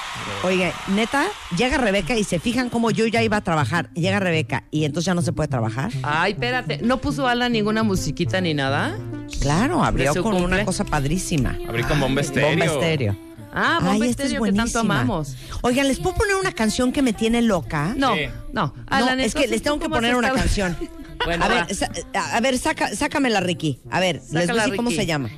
Oye, 0.46 0.72
neta, 0.88 1.26
llega 1.56 1.78
Rebeca 1.78 2.16
y 2.16 2.24
se 2.24 2.38
fijan 2.40 2.68
cómo 2.68 2.90
yo 2.90 3.06
ya 3.06 3.22
iba 3.22 3.36
a 3.36 3.40
trabajar. 3.40 3.90
Llega 3.94 4.18
Rebeca 4.20 4.64
y 4.70 4.84
entonces 4.84 5.06
ya 5.06 5.14
no 5.14 5.22
se 5.22 5.32
puede 5.32 5.48
trabajar. 5.48 5.90
Ay, 6.02 6.32
espérate. 6.32 6.80
¿No 6.82 6.98
puso 7.00 7.26
Alan 7.28 7.52
ninguna 7.52 7.82
musiquita 7.82 8.40
ni 8.40 8.54
nada? 8.54 8.98
Claro, 9.40 9.84
abrió 9.84 10.12
con 10.14 10.32
cumple? 10.32 10.44
una 10.44 10.64
cosa 10.64 10.84
padrísima. 10.84 11.56
Abrí 11.68 11.84
con 11.84 12.00
bomba 12.00 12.22
estéreo. 12.22 12.48
Bomba 12.50 12.64
estéreo. 12.64 13.16
Ah, 13.54 13.78
Bomba 13.80 13.92
Ay, 14.04 14.10
esta 14.10 14.24
es 14.24 14.32
Estéreo, 14.32 14.44
que 14.44 14.52
tanto 14.52 14.80
amamos. 14.80 15.34
Oigan, 15.62 15.88
¿les 15.88 15.98
puedo 16.00 16.14
poner 16.16 16.36
una 16.36 16.52
canción 16.52 16.92
que 16.92 17.00
me 17.02 17.12
tiene 17.14 17.40
loca? 17.40 17.94
No, 17.96 18.14
Sí. 18.14 18.26
no. 18.52 18.74
No, 18.74 18.74
Alan, 18.88 19.20
es 19.20 19.34
que 19.34 19.46
les 19.48 19.62
tengo 19.62 19.76
¿tú 19.78 19.84
que 19.84 19.88
poner 19.88 20.14
una 20.16 20.28
estado? 20.28 20.44
canción. 20.44 20.76
Bueno, 21.24 21.44
a 21.44 21.48
ver, 21.48 21.74
sa- 21.74 21.90
a 22.14 22.40
ver, 22.40 22.58
saca, 22.58 22.94
sácamela, 22.94 23.40
Ricky. 23.40 23.80
A 23.90 24.00
ver, 24.00 24.16
les 24.32 24.48
voy 24.48 24.58
a 24.58 24.62
decir 24.62 24.76
cómo 24.76 24.90
Ricky. 24.90 25.00
se 25.02 25.06
llama. 25.06 25.30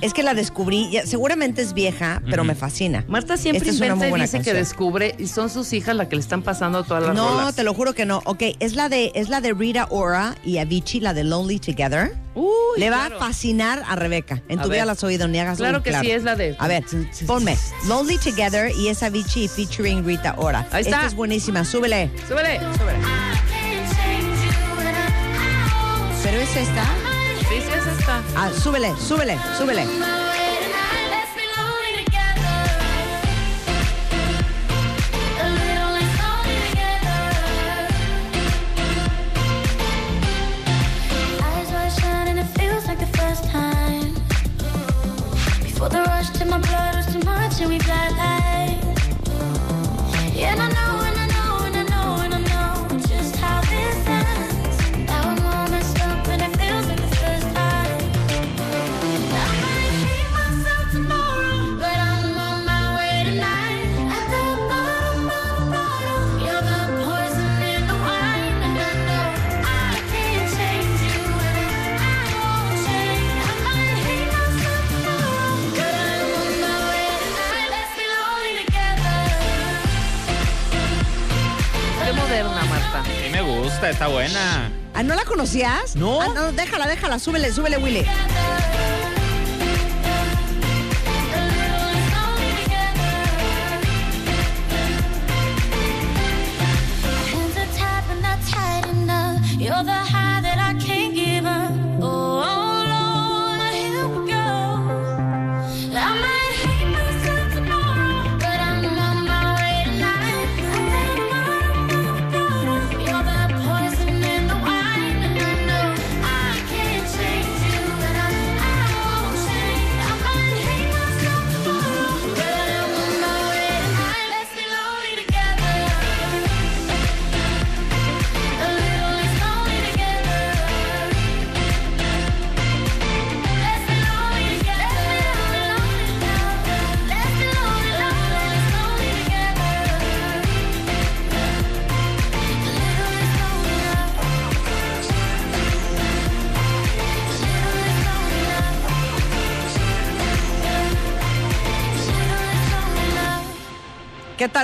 Es 0.00 0.14
que 0.14 0.22
la 0.22 0.34
descubrí, 0.34 0.90
ya- 0.90 1.06
seguramente 1.06 1.62
es 1.62 1.74
vieja, 1.74 2.22
pero 2.30 2.44
me 2.44 2.54
fascina. 2.54 3.04
Marta 3.08 3.36
siempre 3.36 3.58
Esta 3.58 3.70
es 3.70 3.76
una 3.78 3.86
inventa 3.86 4.06
y 4.06 4.10
buena 4.10 4.24
dice 4.24 4.40
que 4.40 4.52
descubre 4.54 5.14
y 5.18 5.26
son 5.26 5.50
sus 5.50 5.72
hijas 5.72 5.96
las 5.96 6.08
que 6.08 6.16
le 6.16 6.22
están 6.22 6.42
pasando 6.42 6.84
todas 6.84 7.02
las 7.04 7.14
No, 7.14 7.28
rolas. 7.38 7.54
te 7.56 7.64
lo 7.64 7.74
juro 7.74 7.94
que 7.94 8.06
no. 8.06 8.22
Ok, 8.24 8.42
es 8.60 8.74
la 8.74 8.88
de, 8.88 9.12
es 9.14 9.28
la 9.28 9.40
de 9.40 9.52
Rita 9.52 9.86
Ora 9.90 10.34
y 10.44 10.58
Avicii, 10.58 11.00
la 11.00 11.14
de 11.14 11.24
Lonely 11.24 11.58
Together. 11.58 12.12
Uy, 12.36 12.50
Le 12.78 12.90
va 12.90 13.06
claro. 13.06 13.16
a 13.16 13.26
fascinar 13.26 13.82
a 13.86 13.94
Rebeca. 13.96 14.42
En 14.48 14.58
A 14.58 14.62
tu 14.64 14.68
vida 14.68 14.84
la 14.84 14.92
has 14.92 15.04
oído, 15.04 15.28
ni 15.28 15.38
hagas 15.38 15.58
Claro 15.58 15.78
un 15.78 15.84
que 15.84 15.92
sí, 16.00 16.10
es 16.10 16.24
la 16.24 16.34
de- 16.34 16.56
A 16.58 16.66
ver, 16.68 16.84
ponme 17.26 17.56
Lonely 17.86 18.18
Together 18.18 18.72
y 18.76 18.88
es 18.88 19.02
Avicii 19.02 19.46
featuring 19.48 20.04
Rita 20.04 20.34
Ora. 20.38 20.60
Ahí 20.72 20.82
está. 20.82 20.96
Esta 20.96 21.06
es 21.06 21.14
buenísima, 21.14 21.64
súbele. 21.64 22.10
Súbele. 22.28 22.58
Pero 26.24 26.38
es 26.38 26.56
esta. 26.56 26.84
Sí, 27.50 27.60
sí, 27.60 27.70
es 27.76 27.86
esta. 27.98 28.22
Ah, 28.34 28.48
súbele, 28.50 28.94
súbele, 28.96 29.38
súbele. 29.58 29.82
Eyes 41.42 41.70
wide 41.70 41.92
shut 41.92 42.26
and 42.26 42.38
it 42.38 42.46
feels 42.58 42.86
like 42.86 42.98
the 42.98 43.06
first 43.18 43.44
time. 43.50 44.14
Before 45.62 45.90
the 45.90 46.02
rush 46.04 46.30
to 46.38 46.46
my 46.46 46.58
blood 46.58 46.94
was 46.96 47.06
too 47.12 47.20
much 47.20 47.60
and 47.60 47.68
we 47.68 47.78
fly 47.80 48.08
like. 48.16 48.82
Yeah, 50.34 50.52
and 50.52 50.62
I 50.62 50.68
know, 50.68 51.04
and 51.04 51.06
I 51.06 51.10
know, 51.10 51.13
está 83.90 84.08
buena. 84.08 84.70
Ah, 84.94 85.02
¿no 85.02 85.14
la 85.14 85.24
conocías? 85.24 85.96
No. 85.96 86.20
Ah, 86.20 86.28
no, 86.34 86.52
déjala, 86.52 86.86
déjala, 86.86 87.18
súbele, 87.18 87.52
súbele, 87.52 87.78
Willy. 87.78 88.06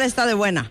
Tal 0.00 0.06
está 0.06 0.24
de 0.24 0.32
buena? 0.32 0.70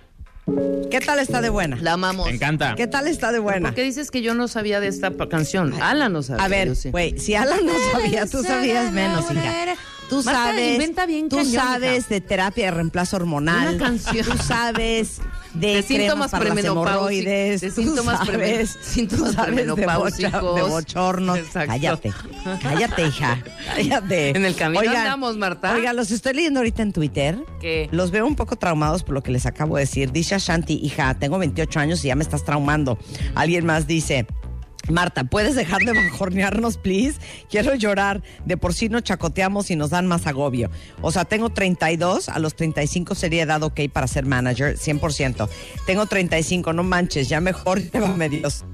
¿Qué 0.89 0.99
tal 1.01 1.19
está 1.19 1.39
de 1.39 1.49
buena? 1.49 1.77
La 1.81 1.93
amamos. 1.93 2.25
Me 2.25 2.33
encanta. 2.33 2.73
¿Qué 2.75 2.87
tal 2.87 3.07
está 3.07 3.31
de 3.31 3.37
buena? 3.37 3.69
¿Por 3.69 3.75
qué 3.75 3.83
dices 3.83 4.09
que 4.09 4.23
yo 4.23 4.33
no 4.33 4.47
sabía 4.47 4.79
de 4.79 4.87
esta 4.87 5.11
canción? 5.29 5.79
Alan 5.79 6.11
no 6.11 6.23
sabía. 6.23 6.43
A 6.43 6.47
ver, 6.47 6.75
sí. 6.75 6.89
güey, 6.89 7.19
si 7.19 7.35
Alan 7.35 7.63
no 7.63 7.73
sabía, 7.91 8.25
tú 8.25 8.41
sabías 8.41 8.91
menos, 8.91 9.29
hija. 9.29 9.75
Tú 10.09 10.23
Marta, 10.23 10.45
sabes, 10.45 10.71
inventa 10.73 11.05
bien 11.05 11.29
tú 11.29 11.35
cañón, 11.35 11.53
sabes 11.53 11.99
hija. 11.99 12.07
de 12.09 12.21
terapia 12.21 12.65
de 12.65 12.71
reemplazo 12.71 13.17
hormonal. 13.17 13.75
Una 13.75 13.85
canción. 13.85 14.25
Tú 14.25 14.37
sabes 14.43 15.21
de, 15.53 15.75
De 15.75 15.83
síntomas 15.83 16.31
premenopáusicos, 16.31 17.61
de 17.61 17.71
síntomas 17.71 18.25
sabes, 18.25 18.77
síntomas 18.81 19.35
premenopáusicos. 19.35 20.55
De 20.55 20.61
bochornos. 20.61 21.37
Exacto. 21.37 21.69
Cállate, 21.69 22.13
cállate, 22.61 23.07
hija, 23.07 23.43
cállate. 23.75 24.29
En 24.29 24.45
el 24.45 24.55
camino 24.55 24.89
andamos, 24.89 25.37
Marta. 25.37 25.73
Oiga, 25.73 25.93
los 25.93 26.11
estoy 26.11 26.33
leyendo 26.33 26.59
ahorita 26.59 26.81
en 26.81 26.93
Twitter. 26.93 27.37
¿Qué? 27.59 27.89
Los 27.91 28.11
veo 28.11 28.25
un 28.25 28.35
poco 28.35 28.55
traumados 28.55 29.03
por 29.03 29.15
lo 29.15 29.23
que 29.23 29.31
les 29.31 29.45
acabo 29.45 29.75
de 29.75 29.81
decir. 29.83 30.11
Dice 30.11 30.35
Ashanti, 30.35 30.79
hija, 30.83 31.13
tengo 31.15 31.39
28 31.39 31.79
años 31.79 32.03
y 32.03 32.07
ya 32.07 32.15
me 32.15 32.23
estás 32.23 32.43
traumando. 32.43 32.97
Alguien 33.35 33.65
más 33.65 33.87
dice... 33.87 34.27
Marta, 34.89 35.23
¿puedes 35.23 35.55
dejar 35.55 35.81
de 35.81 35.93
bajornearnos, 35.93 36.77
please? 36.77 37.19
Quiero 37.49 37.75
llorar. 37.75 38.23
De 38.45 38.57
por 38.57 38.73
sí 38.73 38.89
nos 38.89 39.03
chacoteamos 39.03 39.69
y 39.71 39.75
nos 39.75 39.91
dan 39.91 40.07
más 40.07 40.27
agobio. 40.27 40.69
O 41.01 41.11
sea, 41.11 41.25
tengo 41.25 41.49
32, 41.49 42.29
a 42.29 42.39
los 42.39 42.55
35 42.55 43.15
sería 43.15 43.43
edad 43.43 43.61
ok 43.63 43.81
para 43.91 44.07
ser 44.07 44.25
manager, 44.25 44.77
100%. 44.77 45.47
Tengo 45.85 46.05
35, 46.05 46.73
no 46.73 46.83
manches, 46.83 47.29
ya 47.29 47.39
mejor 47.39 47.79
llévame 47.91 48.29
Dios. 48.29 48.65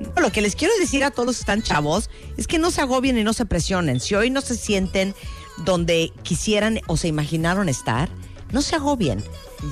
No, 0.00 0.22
lo 0.22 0.32
que 0.32 0.42
les 0.42 0.56
quiero 0.56 0.74
decir 0.78 1.04
a 1.04 1.10
todos 1.10 1.26
los 1.26 1.36
que 1.36 1.40
están 1.40 1.62
chavos 1.62 2.10
es 2.36 2.46
que 2.46 2.58
no 2.58 2.70
se 2.70 2.80
agobien 2.80 3.16
y 3.16 3.24
no 3.24 3.32
se 3.32 3.46
presionen. 3.46 4.00
Si 4.00 4.14
hoy 4.14 4.28
no 4.30 4.40
se 4.40 4.56
sienten 4.56 5.14
donde 5.58 6.12
quisieran 6.22 6.80
o 6.88 6.96
se 6.96 7.08
imaginaron 7.08 7.68
estar, 7.68 8.08
no 8.52 8.60
se 8.60 8.76
agobien. 8.76 9.22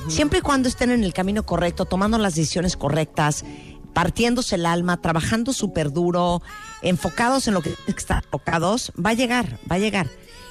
Siempre 0.08 0.38
y 0.38 0.42
cuando 0.42 0.68
estén 0.68 0.90
en 0.90 1.04
el 1.04 1.12
camino 1.12 1.44
correcto, 1.44 1.84
tomando 1.84 2.16
las 2.18 2.34
decisiones 2.34 2.76
correctas, 2.76 3.44
partiéndose 3.92 4.56
el 4.56 4.66
alma, 4.66 5.00
trabajando 5.00 5.52
súper 5.52 5.92
duro, 5.92 6.42
enfocados 6.82 7.48
en 7.48 7.54
lo 7.54 7.62
que 7.62 7.74
están 7.86 8.22
enfocados, 8.24 8.92
va 8.94 9.10
a 9.10 9.14
llegar, 9.14 9.58
va 9.70 9.76
a 9.76 9.78
llegar. 9.78 10.08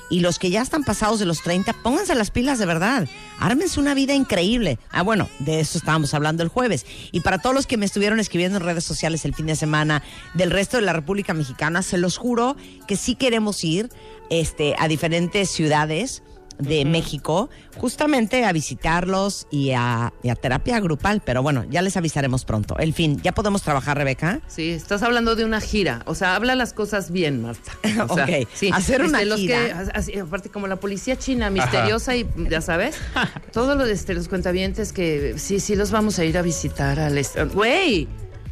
Y 0.10 0.20
los 0.20 0.40
que 0.40 0.50
ya 0.50 0.62
están 0.62 0.84
pasados 0.84 1.20
de 1.20 1.26
los 1.26 1.42
30, 1.42 1.72
pónganse 1.84 2.16
las 2.16 2.32
pilas 2.32 2.60
de 2.60 2.66
verdad. 2.66 3.08
Ármense 3.40 3.80
una 3.80 3.94
vida 3.94 4.14
increíble. 4.14 4.78
Ah, 4.92 5.04
bueno, 5.04 5.30
de 5.40 5.62
eso 5.62 5.78
estábamos 5.78 6.14
hablando 6.14 6.44
el 6.44 6.50
jueves. 6.50 6.86
Y 7.14 7.22
para 7.22 7.38
todos 7.38 7.56
los 7.56 7.66
que 7.66 7.78
me 7.78 7.86
estuvieron 7.86 8.20
escribiendo 8.20 8.58
en 8.58 8.66
redes 8.66 8.84
sociales 8.84 9.24
el 9.24 9.34
fin 9.34 9.46
de 9.46 9.56
semana 9.56 10.04
del 10.34 10.52
resto 10.52 10.76
de 10.76 10.84
la 10.84 10.92
República 10.92 11.34
Mexicana, 11.34 11.82
se 11.82 11.98
los 11.98 12.18
juro 12.18 12.58
que 12.88 12.98
sí 12.98 13.16
queremos 13.16 13.64
ir 13.64 13.90
este, 14.30 14.76
a 14.78 14.90
diferentes 14.90 15.50
ciudades 15.50 16.24
de 16.62 16.86
México, 16.86 17.50
justamente 17.78 18.46
a 18.46 18.52
visitarlos 18.54 19.48
y 19.52 19.72
a, 19.72 20.14
y 20.24 20.30
a 20.30 20.36
terapia 20.36 20.80
grupal. 20.80 21.22
Pero 21.26 21.42
bueno, 21.44 21.66
ya 21.70 21.82
les 21.82 21.98
avisaremos 21.98 22.46
pronto. 22.46 22.78
El 22.78 22.94
fin, 22.94 23.20
¿ya 23.24 23.34
podemos 23.34 23.62
trabajar, 23.64 23.98
Rebeca? 23.98 24.42
Sí, 24.48 24.70
estás 24.72 25.04
hablando 25.04 25.36
de 25.36 25.44
una 25.46 25.60
gira. 25.62 26.02
O 26.06 26.16
sea, 26.16 26.36
habla 26.36 26.56
las 26.56 26.74
cosas 26.74 27.12
bien, 27.12 27.42
Marta. 27.42 27.72
O 28.08 28.16
sea, 28.16 28.24
Ok, 28.26 28.48
sí. 28.54 28.70
hacer 28.74 29.02
una 29.04 29.20
Este, 29.20 29.26
los 29.30 29.40
gira. 29.40 29.58
que- 29.86 29.92
así, 29.94 30.18
aparte, 30.18 30.50
como 30.50 30.68
la 30.68 30.78
policía 30.78 31.18
china, 31.18 31.50
misteriosa 31.50 32.16
y 32.16 32.26
ya 32.50 32.62
sabes, 32.62 32.96
todos 33.54 33.78
los, 33.78 33.88
este, 33.90 34.14
los 34.14 34.28
cuentavientes 34.28 34.94
que 34.94 35.36
sí, 35.38 35.60
sí 35.60 35.76
los 35.76 35.92
vamos 35.92 36.18
a 36.20 36.26
ir 36.26 36.38
a 36.38 36.42
visitar 36.42 37.00
al 37.00 37.22
Güey. 37.54 38.08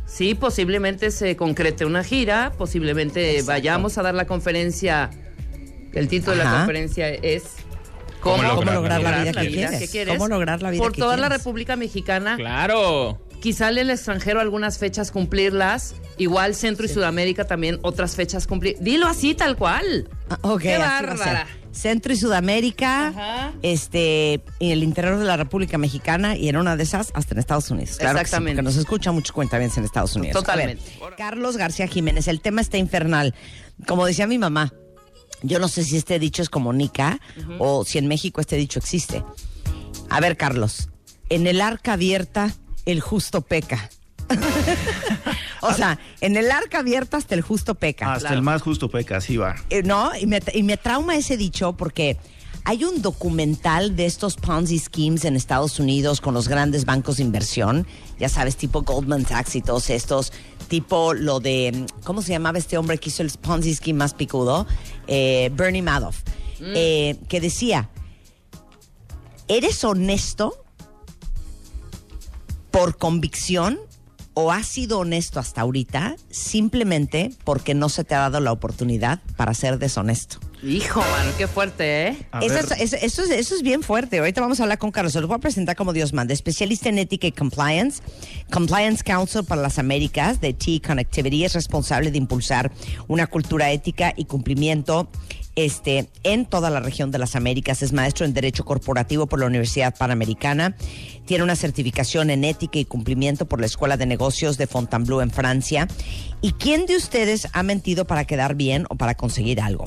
Sí, 0.06 0.34
posiblemente 0.34 1.12
se 1.12 1.36
concrete 1.36 1.86
una 1.86 2.04
gira, 2.04 2.52
posiblemente 2.58 3.44
vayamos 3.44 3.98
a 4.00 4.02
dar 4.02 4.16
la 4.16 4.26
conferencia. 4.26 5.12
El 5.94 6.08
título 6.08 6.38
de 6.38 6.44
la 6.44 6.58
conferencia 6.58 7.10
es 7.10 7.44
¿Cómo 8.20 8.44
lograr 8.44 8.76
lograr 8.76 9.02
la 9.02 9.12
la 9.12 9.42
vida 9.44 9.80
que 9.80 9.88
quieres? 9.88 10.14
¿Cómo 10.16 10.28
lograr 10.28 10.62
la 10.62 10.72
vida 10.72 10.82
Por 10.82 10.92
que 10.94 11.02
toda 11.02 11.18
la? 11.18 11.30
República 11.30 11.76
Mexicana 11.76 12.36
Claro. 12.36 13.20
quizá 13.42 13.70
en 13.70 13.78
el 13.78 13.90
extranjero 13.90 14.40
algunas 14.42 14.78
fechas 14.78 15.12
cumplirlas, 15.12 15.96
igual 16.18 16.56
Centro 16.56 16.86
y 16.86 16.90
Sudamérica 16.90 17.46
también 17.46 17.80
otras 17.82 18.16
fechas 18.16 18.46
cumplir. 18.48 18.76
Dilo 18.80 19.08
así 19.08 19.34
tal 19.36 19.56
cual. 19.56 20.10
Ah, 20.30 20.38
ok, 20.42 20.62
Qué 20.62 20.78
bárbara. 20.78 21.48
Centro 21.72 22.12
y 22.12 22.16
Sudamérica, 22.18 23.08
Ajá. 23.10 23.54
este, 23.62 24.42
y 24.58 24.72
el 24.72 24.82
interior 24.84 25.18
de 25.20 25.24
la 25.26 25.38
República 25.38 25.78
Mexicana 25.78 26.36
y 26.36 26.50
en 26.50 26.58
una 26.58 26.76
de 26.76 26.82
esas 26.84 27.12
hasta 27.14 27.36
en 27.36 27.40
Estados 27.40 27.70
Unidos. 27.70 27.98
Claro 27.98 28.16
que 28.18 28.20
sí, 28.20 28.22
Exactamente. 28.26 28.56
porque 28.58 28.64
nos 28.64 28.76
escucha 28.76 29.12
muchos 29.12 29.32
cuentavientes 29.32 29.78
en 29.78 29.84
Estados 29.86 30.16
Unidos. 30.16 30.34
Totalmente. 30.34 30.84
Ver, 31.00 31.14
Carlos 31.16 31.58
García 31.58 31.88
Jiménez, 31.88 32.28
el 32.28 32.42
tema 32.42 32.62
está 32.62 32.78
infernal. 32.78 33.36
Como 33.88 34.06
decía 34.08 34.26
mi 34.26 34.40
mamá, 34.40 34.74
yo 35.42 35.60
no 35.60 35.68
sé 35.68 35.84
si 35.84 35.98
este 35.98 36.20
dicho 36.20 36.42
es 36.42 36.50
como 36.50 36.74
Nica 36.74 37.20
o 37.60 37.86
si 37.86 37.98
en 37.98 38.08
México 38.08 38.42
este 38.42 38.56
dicho 38.56 38.80
existe. 38.80 39.24
A 40.10 40.20
ver, 40.20 40.38
Carlos, 40.38 40.90
en 41.30 41.48
el 41.48 41.62
arca 41.62 41.94
abierta 41.94 42.54
el 42.86 43.02
justo 43.02 43.42
peca. 43.42 43.90
o 45.62 45.74
sea, 45.74 46.00
en 46.22 46.38
el 46.38 46.52
arca 46.52 46.80
abierta 46.80 47.18
hasta 47.18 47.36
el 47.36 47.42
justo 47.42 47.76
peca. 47.76 48.14
Hasta 48.14 48.34
el 48.34 48.42
más 48.42 48.62
justo 48.62 48.90
peca, 48.90 49.18
así 49.18 49.38
va. 49.38 49.56
Eh, 49.70 49.84
no, 49.84 50.12
y 50.16 50.26
me, 50.26 50.40
y 50.54 50.64
me 50.64 50.78
trauma 50.78 51.16
ese 51.16 51.38
dicho 51.38 51.74
porque 51.74 52.18
hay 52.66 52.84
un 52.84 53.02
documental 53.02 53.96
de 53.96 54.06
estos 54.06 54.36
Ponzi 54.36 54.78
schemes 54.80 55.26
en 55.26 55.36
Estados 55.36 55.80
Unidos 55.80 56.22
con 56.22 56.34
los 56.34 56.48
grandes 56.48 56.86
bancos 56.86 57.18
de 57.18 57.24
inversión, 57.24 57.88
ya 58.20 58.30
sabes, 58.30 58.58
tipo 58.58 58.84
Goldman 58.84 59.26
Sachs 59.26 59.56
y 59.56 59.62
todos 59.62 59.90
estos, 59.90 60.32
tipo 60.70 61.14
lo 61.14 61.42
de, 61.42 61.86
¿cómo 62.06 62.22
se 62.22 62.32
llamaba 62.32 62.58
este 62.58 62.78
hombre 62.78 62.98
que 62.98 63.10
hizo 63.10 63.24
el 63.24 63.32
Ponzi 63.32 63.76
scheme 63.76 64.00
más 64.00 64.14
picudo? 64.14 64.66
Eh, 65.08 65.52
Bernie 65.54 65.82
Madoff, 65.82 66.22
eh, 66.62 67.18
que 67.28 67.42
decía, 67.42 67.90
¿eres 69.50 69.84
honesto 69.84 70.64
por 72.72 72.98
convicción 72.98 73.80
o 74.36 74.52
has 74.52 74.68
sido 74.68 75.00
honesto 75.00 75.40
hasta 75.40 75.62
ahorita 75.62 76.16
simplemente 76.30 77.32
porque 77.44 77.74
no 77.74 77.90
se 77.90 78.06
te 78.06 78.16
ha 78.16 78.20
dado 78.20 78.40
la 78.40 78.54
oportunidad 78.54 79.20
para 79.36 79.54
ser 79.54 79.80
deshonesto? 79.80 80.40
Hijo, 80.62 81.00
mano, 81.00 81.32
qué 81.38 81.48
fuerte, 81.48 82.08
¿eh? 82.08 82.18
Eso 82.42 82.58
es, 82.58 82.72
eso, 82.72 82.98
eso 83.02 83.24
es, 83.24 83.30
eso 83.30 83.56
es 83.56 83.62
bien 83.62 83.82
fuerte. 83.82 84.20
Ahorita 84.20 84.42
vamos 84.42 84.60
a 84.60 84.64
hablar 84.64 84.78
con 84.78 84.92
Carlos. 84.92 85.14
Se 85.14 85.22
los 85.22 85.30
voy 85.30 85.38
a 85.38 85.40
presentar 85.40 85.78
como 85.78 85.94
Dios 85.94 86.12
manda. 86.12 86.34
Especialista 86.34 86.90
en 86.90 86.98
ética 86.98 87.28
y 87.28 87.32
compliance. 87.32 88.02
Compliance 88.52 89.02
Council 89.02 89.46
para 89.46 89.62
las 89.62 89.80
Américas 89.80 90.42
de 90.42 90.54
T 90.54 90.82
Connectivity. 90.86 91.46
Es 91.46 91.54
responsable 91.54 92.12
de 92.12 92.18
impulsar 92.18 92.74
una 93.08 93.28
cultura 93.28 93.72
ética 93.72 94.14
y 94.18 94.26
cumplimiento 94.26 95.10
este, 95.56 96.10
en 96.24 96.46
toda 96.46 96.70
la 96.70 96.82
región 96.82 97.12
de 97.12 97.20
las 97.20 97.38
Américas. 97.38 97.82
Es 97.82 97.94
maestro 97.94 98.26
en 98.26 98.34
Derecho 98.34 98.66
Corporativo 98.66 99.28
por 99.28 99.40
la 99.40 99.46
Universidad 99.46 99.96
Panamericana. 99.98 100.76
Tiene 101.26 101.46
una 101.46 101.56
certificación 101.56 102.32
en 102.32 102.44
ética 102.44 102.80
y 102.80 102.86
cumplimiento 102.86 103.46
por 103.46 103.62
la 103.62 103.66
Escuela 103.66 103.96
de 103.96 104.06
Negocios 104.06 104.58
de 104.58 104.68
Fontainebleau 104.68 105.22
en 105.22 105.32
Francia. 105.32 105.88
¿Y 106.42 106.52
quién 106.54 106.86
de 106.86 106.98
ustedes 106.98 107.48
ha 107.54 107.64
mentido 107.64 108.06
para 108.06 108.26
quedar 108.26 108.56
bien 108.56 108.86
o 108.90 108.96
para 108.96 109.16
conseguir 109.16 109.62
algo? 109.62 109.86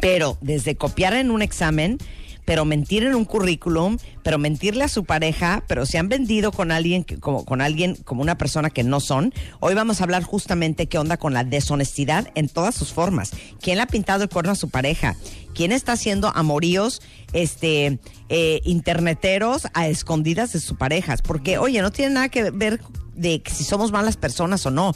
Pero 0.00 0.38
desde 0.40 0.74
copiar 0.76 1.14
en 1.14 1.30
un 1.30 1.42
examen, 1.42 1.98
pero 2.46 2.64
mentir 2.64 3.04
en 3.04 3.14
un 3.14 3.24
currículum, 3.26 3.98
pero 4.24 4.38
mentirle 4.38 4.82
a 4.84 4.88
su 4.88 5.04
pareja, 5.04 5.62
pero 5.68 5.86
se 5.86 5.98
han 5.98 6.08
vendido 6.08 6.50
con 6.50 6.72
alguien 6.72 7.04
que- 7.04 7.18
como 7.18 7.44
con 7.44 7.60
alguien 7.60 7.94
como 8.04 8.22
una 8.22 8.36
persona 8.38 8.70
que 8.70 8.82
no 8.82 8.98
son. 8.98 9.32
Hoy 9.60 9.74
vamos 9.74 10.00
a 10.00 10.04
hablar 10.04 10.24
justamente 10.24 10.86
qué 10.86 10.98
onda 10.98 11.16
con 11.16 11.32
la 11.32 11.44
deshonestidad 11.44 12.28
en 12.34 12.48
todas 12.48 12.74
sus 12.74 12.92
formas. 12.92 13.30
¿Quién 13.60 13.76
le 13.76 13.82
ha 13.82 13.86
pintado 13.86 14.24
el 14.24 14.30
cuerno 14.30 14.52
a 14.52 14.56
su 14.56 14.68
pareja? 14.68 15.16
¿Quién 15.54 15.70
está 15.70 15.92
haciendo 15.92 16.32
amoríos 16.34 17.02
este 17.32 17.98
eh, 18.28 18.60
interneteros 18.64 19.68
a 19.74 19.86
escondidas 19.88 20.52
de 20.52 20.60
sus 20.60 20.76
parejas? 20.76 21.22
Porque, 21.22 21.58
oye, 21.58 21.82
no 21.82 21.92
tiene 21.92 22.14
nada 22.14 22.28
que 22.30 22.50
ver 22.50 22.80
de 23.14 23.42
si 23.46 23.64
somos 23.64 23.92
malas 23.92 24.16
personas 24.16 24.64
o 24.66 24.70
no. 24.70 24.94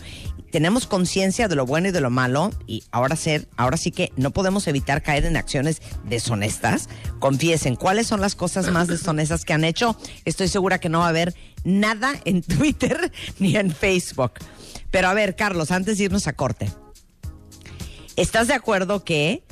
Tenemos 0.55 0.87
conciencia 0.87 1.49
de 1.49 1.57
lo 1.57 1.67
bueno 1.67 1.89
y 1.89 1.91
de 1.91 2.01
lo 2.01 2.11
malo 2.11 2.53
y 2.69 2.85
ahora 2.93 3.17
ser, 3.17 3.49
ahora 3.57 3.77
sí 3.77 3.91
que 3.91 4.13
no 4.15 4.31
podemos 4.31 4.69
evitar 4.69 5.03
caer 5.03 5.25
en 5.25 5.37
acciones 5.37 5.83
deshonestas. 6.05 6.89
Confiesen 7.19 7.75
cuáles 7.75 8.07
son 8.07 8.21
las 8.21 8.37
cosas 8.37 8.71
más 8.71 8.87
deshonestas 8.87 9.45
que 9.45 9.53
han 9.53 9.65
hecho. 9.65 9.97
Estoy 10.25 10.47
segura 10.47 10.79
que 10.79 10.89
no 10.89 11.01
va 11.01 11.07
a 11.07 11.09
haber 11.09 11.35
nada 11.65 12.13
en 12.25 12.43
Twitter 12.57 13.11
ni 13.41 13.57
en 13.57 13.73
Facebook. 13.73 14.35
Pero 14.93 15.09
a 15.09 15.15
ver, 15.15 15.35
Carlos, 15.35 15.73
antes 15.73 15.99
de 15.99 16.05
irnos 16.05 16.29
a 16.29 16.35
corte, 16.35 16.71
¿estás 18.15 18.47
de 18.47 18.55
acuerdo 18.55 19.03
que 19.03 19.43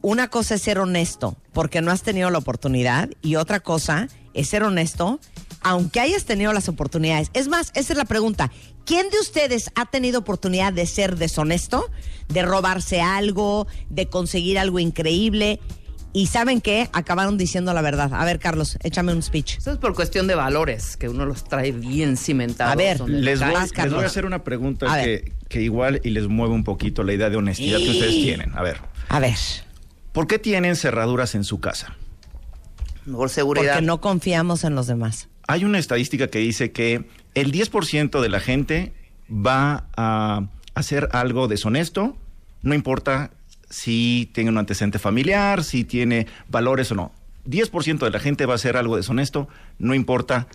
una 0.00 0.28
cosa 0.28 0.54
es 0.54 0.62
ser 0.62 0.78
honesto 0.78 1.36
porque 1.52 1.82
no 1.82 1.90
has 1.90 2.04
tenido 2.04 2.30
la 2.30 2.38
oportunidad 2.38 3.10
y 3.20 3.36
otra 3.36 3.60
cosa 3.60 4.08
es 4.32 4.48
ser 4.48 4.62
honesto 4.62 5.20
aunque 5.64 6.00
hayas 6.00 6.24
tenido 6.24 6.52
las 6.52 6.68
oportunidades. 6.68 7.30
Es 7.34 7.48
más, 7.48 7.70
esa 7.74 7.92
es 7.92 7.96
la 7.98 8.04
pregunta. 8.04 8.50
¿Quién 8.84 9.08
de 9.10 9.18
ustedes 9.20 9.70
ha 9.74 9.86
tenido 9.86 10.20
oportunidad 10.20 10.72
de 10.72 10.86
ser 10.86 11.16
deshonesto, 11.16 11.88
de 12.28 12.42
robarse 12.42 13.00
algo, 13.00 13.66
de 13.90 14.08
conseguir 14.08 14.58
algo 14.58 14.78
increíble? 14.78 15.60
Y 16.14 16.26
saben 16.26 16.60
qué? 16.60 16.90
Acabaron 16.92 17.38
diciendo 17.38 17.72
la 17.72 17.80
verdad. 17.80 18.12
A 18.12 18.24
ver, 18.26 18.38
Carlos, 18.38 18.76
échame 18.82 19.14
un 19.14 19.22
speech. 19.22 19.56
Eso 19.58 19.72
es 19.72 19.78
por 19.78 19.94
cuestión 19.94 20.26
de 20.26 20.34
valores, 20.34 20.98
que 20.98 21.08
uno 21.08 21.24
los 21.24 21.44
trae 21.44 21.72
bien 21.72 22.18
cimentados. 22.18 22.72
A 22.72 22.76
ver, 22.76 23.00
Les 23.08 23.40
voy, 23.40 23.52
Vas, 23.52 23.70
les 23.74 23.92
voy 23.92 24.02
a 24.02 24.06
hacer 24.06 24.26
una 24.26 24.44
pregunta 24.44 24.92
A 24.92 24.96
ver. 24.96 25.04
que, 25.24 25.32
que 25.48 25.62
igual 25.62 26.00
y 26.04 26.10
les 26.10 26.28
mueve 26.28 26.52
un 26.52 26.64
poquito 26.64 27.02
la 27.02 27.14
idea 27.14 27.30
de 27.30 27.36
honestidad 27.36 27.78
que 27.78 27.90
ustedes 27.90 28.14
tienen. 28.16 28.52
A 28.58 28.62
ver, 28.62 28.80
A 29.08 29.20
ver, 29.20 29.36
¿por 30.12 30.26
qué 30.26 30.38
tienen 30.38 30.76
cerraduras 30.76 31.34
en 31.34 31.44
su 31.44 31.60
casa? 31.60 31.96
Por 33.10 33.30
seguridad. 33.30 33.72
porque 33.74 33.86
no 33.86 34.00
confiamos 34.02 34.64
en 34.64 34.74
los 34.74 34.86
demás. 34.86 35.28
Hay 35.48 35.64
una 35.64 35.78
estadística 35.78 36.28
que 36.28 36.38
dice 36.38 36.72
que 36.72 37.04
el 37.34 37.52
10% 37.52 38.20
de 38.20 38.28
la 38.28 38.40
gente 38.40 38.92
va 39.30 39.86
a 39.96 40.44
hacer 40.74 41.08
algo 41.12 41.48
deshonesto, 41.48 42.16
no 42.62 42.74
importa 42.74 43.30
si 43.70 44.30
tiene 44.32 44.50
un 44.50 44.58
antecedente 44.58 44.98
familiar, 44.98 45.64
si 45.64 45.84
tiene 45.84 46.26
valores 46.48 46.92
o 46.92 46.94
no. 46.94 47.12
10% 47.46 47.98
de 47.98 48.10
la 48.10 48.20
gente 48.20 48.46
va 48.46 48.54
a 48.54 48.56
hacer 48.56 48.76
algo 48.76 48.96
deshonesto, 48.96 49.48
no 49.78 49.94
importa 49.94 50.46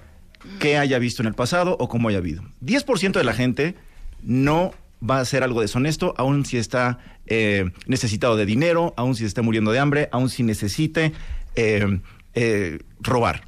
qué 0.59 0.77
haya 0.77 0.99
visto 0.99 1.21
en 1.21 1.27
el 1.27 1.33
pasado 1.33 1.75
o 1.79 1.89
cómo 1.89 2.09
haya 2.09 2.19
habido. 2.19 2.43
10% 2.63 3.13
de 3.13 3.23
la 3.23 3.33
gente 3.33 3.75
no 4.21 4.71
va 5.07 5.17
a 5.17 5.21
hacer 5.21 5.43
algo 5.43 5.61
deshonesto, 5.61 6.13
aun 6.17 6.45
si 6.45 6.57
está 6.57 6.99
eh, 7.25 7.71
necesitado 7.85 8.35
de 8.35 8.45
dinero, 8.45 8.93
aun 8.97 9.15
si 9.15 9.25
está 9.25 9.41
muriendo 9.41 9.71
de 9.71 9.79
hambre, 9.79 10.09
aun 10.11 10.29
si 10.29 10.43
necesite 10.43 11.11
eh, 11.55 11.99
eh, 12.33 12.79
robar. 12.99 13.46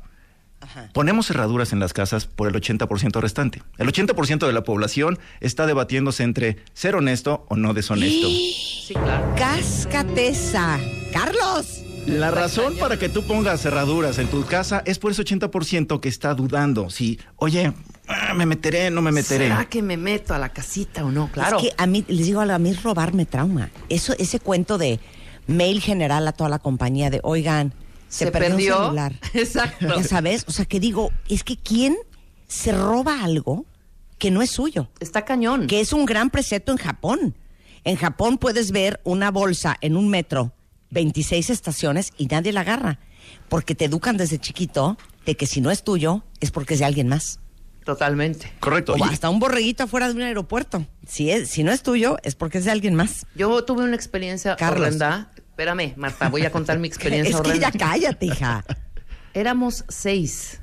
Ponemos 0.94 1.28
cerraduras 1.28 1.74
en 1.74 1.80
las 1.80 1.94
casas 1.94 2.26
por 2.26 2.48
el 2.48 2.54
80% 2.54 3.20
restante. 3.22 3.62
El 3.78 3.92
80% 3.92 4.46
de 4.46 4.54
la 4.54 4.64
población 4.64 5.20
está 5.40 5.66
debatiéndose 5.66 6.24
entre 6.24 6.58
ser 6.74 6.96
honesto 6.96 7.46
o 7.50 7.56
no 7.56 7.74
deshonesto. 7.74 8.28
Sí, 8.28 8.94
claro. 8.94 9.34
Cascateza. 9.36 10.80
Carlos. 11.12 11.84
La 12.08 12.32
razón 12.32 12.76
para 12.78 12.98
que 12.98 13.10
tú 13.10 13.24
pongas 13.24 13.62
cerraduras 13.62 14.18
en 14.18 14.28
tu 14.28 14.44
casa 14.46 14.82
es 14.86 14.98
por 14.98 15.12
ese 15.12 15.24
80% 15.24 16.00
que 16.00 16.10
está 16.10 16.34
dudando. 16.34 16.90
Si, 16.90 17.20
oye, 17.36 17.72
ah, 18.08 18.34
me 18.34 18.46
meteré, 18.46 18.90
no 18.90 19.02
me 19.02 19.12
meteré. 19.12 19.48
¿Será 19.48 19.66
que 19.66 19.82
me 19.82 19.98
meto 19.98 20.34
a 20.34 20.40
la 20.40 20.50
casita 20.50 21.06
o 21.06 21.12
no? 21.12 21.30
Claro. 21.32 21.58
Es 21.58 21.64
que 21.64 21.74
a 21.78 21.86
mí, 21.86 22.04
les 22.08 22.26
digo, 22.26 22.42
a 22.42 22.58
mí 22.58 22.74
robar 22.74 23.14
me 23.14 23.26
trauma. 23.26 23.70
Eso, 23.90 24.14
ese 24.18 24.40
cuento 24.40 24.78
de 24.78 25.00
mail 25.46 25.82
general 25.82 26.28
a 26.28 26.32
toda 26.32 26.50
la 26.50 26.60
compañía 26.60 27.10
de, 27.10 27.20
oigan, 27.24 27.74
se, 28.10 28.26
Se 28.26 28.32
perdió, 28.32 28.50
perdió. 28.50 28.78
un 28.80 28.84
celular. 28.86 29.14
Exacto. 29.34 29.88
Ya 29.98 30.04
sabes, 30.04 30.44
o 30.48 30.52
sea, 30.52 30.66
que 30.66 30.80
digo, 30.82 31.12
es 31.30 31.44
que 31.46 31.56
¿quién 31.58 31.96
se 32.48 32.72
roba 32.74 33.24
algo 33.24 33.66
que 34.18 34.32
no 34.32 34.42
es 34.42 34.50
suyo? 34.52 34.90
Está 35.00 35.24
cañón. 35.24 35.68
Que 35.68 35.80
es 35.80 35.94
un 35.94 36.06
gran 36.06 36.30
precepto 36.30 36.72
en 36.74 36.78
Japón. 36.78 37.36
En 37.86 37.96
Japón 37.96 38.38
puedes 38.38 38.72
ver 38.72 39.00
una 39.06 39.32
bolsa 39.32 39.78
en 39.80 39.96
un 39.96 40.10
metro, 40.10 40.54
26 40.92 41.50
estaciones 41.50 42.12
y 42.18 42.26
nadie 42.26 42.52
la 42.52 42.62
agarra. 42.62 43.00
Porque 43.48 43.76
te 43.76 43.86
educan 43.86 44.18
desde 44.18 44.38
chiquito 44.40 44.98
de 45.26 45.38
que 45.38 45.46
si 45.48 45.62
no 45.62 45.72
es 45.72 45.84
tuyo, 45.84 46.24
es 46.42 46.52
porque 46.52 46.74
es 46.74 46.80
de 46.82 46.86
alguien 46.86 47.08
más. 47.08 47.40
Totalmente. 47.86 48.52
Correcto. 48.60 48.94
O 48.94 48.98
Y- 48.98 49.02
hasta 49.04 49.30
un 49.30 49.40
borreguito 49.40 49.84
afuera 49.84 50.08
de 50.10 50.14
un 50.16 50.22
aeropuerto. 50.22 50.86
Si, 51.08 51.32
es, 51.32 51.50
si 51.50 51.64
no 51.64 51.72
es 51.72 51.82
tuyo, 51.82 52.18
es 52.24 52.36
porque 52.36 52.58
es 52.60 52.66
de 52.66 52.72
alguien 52.72 52.94
más. 52.96 53.26
Yo 53.36 53.64
tuve 53.66 53.84
una 53.84 53.96
experiencia 53.96 54.56
Carlos. 54.58 54.82
horrenda. 54.88 55.32
Espérame, 55.60 55.94
Marta, 55.98 56.30
voy 56.30 56.46
a 56.46 56.54
contar 56.54 56.80
mi 56.80 56.88
experiencia 56.94 57.36
es 57.36 57.42
que 57.42 57.60
ya 57.60 57.70
cállate, 57.70 58.28
hija. 58.28 58.64
Éramos 59.34 59.84
seis 59.90 60.62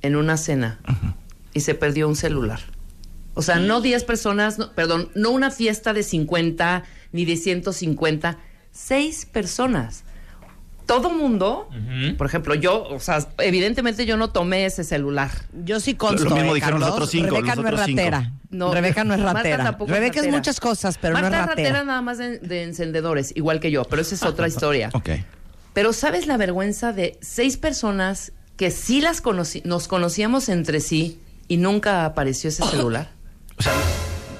en 0.00 0.16
una 0.16 0.38
cena 0.38 0.80
y 1.52 1.60
se 1.60 1.74
perdió 1.74 2.08
un 2.08 2.16
celular. 2.16 2.60
O 3.34 3.42
sea, 3.42 3.58
no 3.58 3.82
10 3.82 4.04
personas, 4.04 4.56
no- 4.58 4.72
perdón, 4.72 5.10
no 5.14 5.32
una 5.32 5.50
fiesta 5.50 5.92
de 5.92 6.02
50 6.02 6.82
ni 7.12 7.26
de 7.26 7.36
150, 7.36 8.38
seis 8.70 9.26
personas. 9.26 10.04
Todo 10.86 11.10
mundo, 11.10 11.68
por 12.18 12.26
ejemplo, 12.26 12.54
yo, 12.54 12.84
o 12.84 12.98
sea, 13.00 13.18
evidentemente 13.38 14.04
yo 14.04 14.16
no 14.16 14.30
tomé 14.30 14.66
ese 14.66 14.84
celular. 14.84 15.30
Yo 15.64 15.80
sí 15.80 15.94
consto. 15.94 16.24
Lo 16.28 16.34
mismo 16.34 16.52
¿eh, 16.52 16.54
dijeron 16.56 16.80
los 16.80 16.90
otros 16.90 17.10
cinco, 17.10 17.36
Rebeca 17.36 17.54
los 17.54 17.64
no 17.64 17.70
es 17.70 17.84
cinco. 17.86 18.00
ratera. 18.02 18.32
No, 18.50 18.74
Rebeca 18.74 19.04
no 19.04 19.14
es 19.14 19.20
Marta 19.20 19.38
ratera. 19.38 19.76
Rebeca 19.78 20.06
es 20.06 20.16
ratera. 20.16 20.36
muchas 20.36 20.60
cosas, 20.60 20.98
pero 21.00 21.14
Marta 21.14 21.30
no 21.30 21.36
es 21.36 21.46
ratera. 21.46 21.84
nada 21.84 22.02
más 22.02 22.18
de, 22.18 22.38
de 22.38 22.64
encendedores, 22.64 23.32
igual 23.36 23.60
que 23.60 23.70
yo, 23.70 23.84
pero 23.84 24.02
esa 24.02 24.14
es 24.14 24.22
otra 24.24 24.48
historia. 24.52 24.90
Ok. 24.92 25.10
Pero 25.72 25.92
¿sabes 25.92 26.26
la 26.26 26.36
vergüenza 26.36 26.92
de 26.92 27.18
seis 27.22 27.56
personas 27.56 28.32
que 28.56 28.70
sí 28.70 29.00
las 29.00 29.20
conocí, 29.20 29.62
nos 29.64 29.88
conocíamos 29.88 30.48
entre 30.48 30.80
sí 30.80 31.20
y 31.48 31.56
nunca 31.56 32.04
apareció 32.04 32.48
ese 32.48 32.64
celular? 32.64 33.10
O 33.58 33.62
sea, 33.62 33.72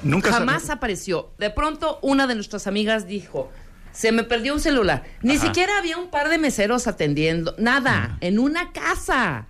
nunca 0.03 0.31
Jamás 0.33 0.69
apareció. 0.69 1.31
De 1.37 1.49
pronto 1.49 1.99
una 2.01 2.27
de 2.27 2.35
nuestras 2.35 2.67
amigas 2.67 3.07
dijo, 3.07 3.51
se 3.93 4.11
me 4.11 4.23
perdió 4.23 4.53
un 4.53 4.59
celular. 4.59 5.03
Ni 5.21 5.35
Ajá. 5.37 5.45
siquiera 5.47 5.77
había 5.77 5.97
un 5.97 6.09
par 6.09 6.27
de 6.29 6.37
meseros 6.37 6.87
atendiendo, 6.87 7.55
nada, 7.57 8.17
en 8.19 8.39
una 8.39 8.71
casa. 8.73 9.47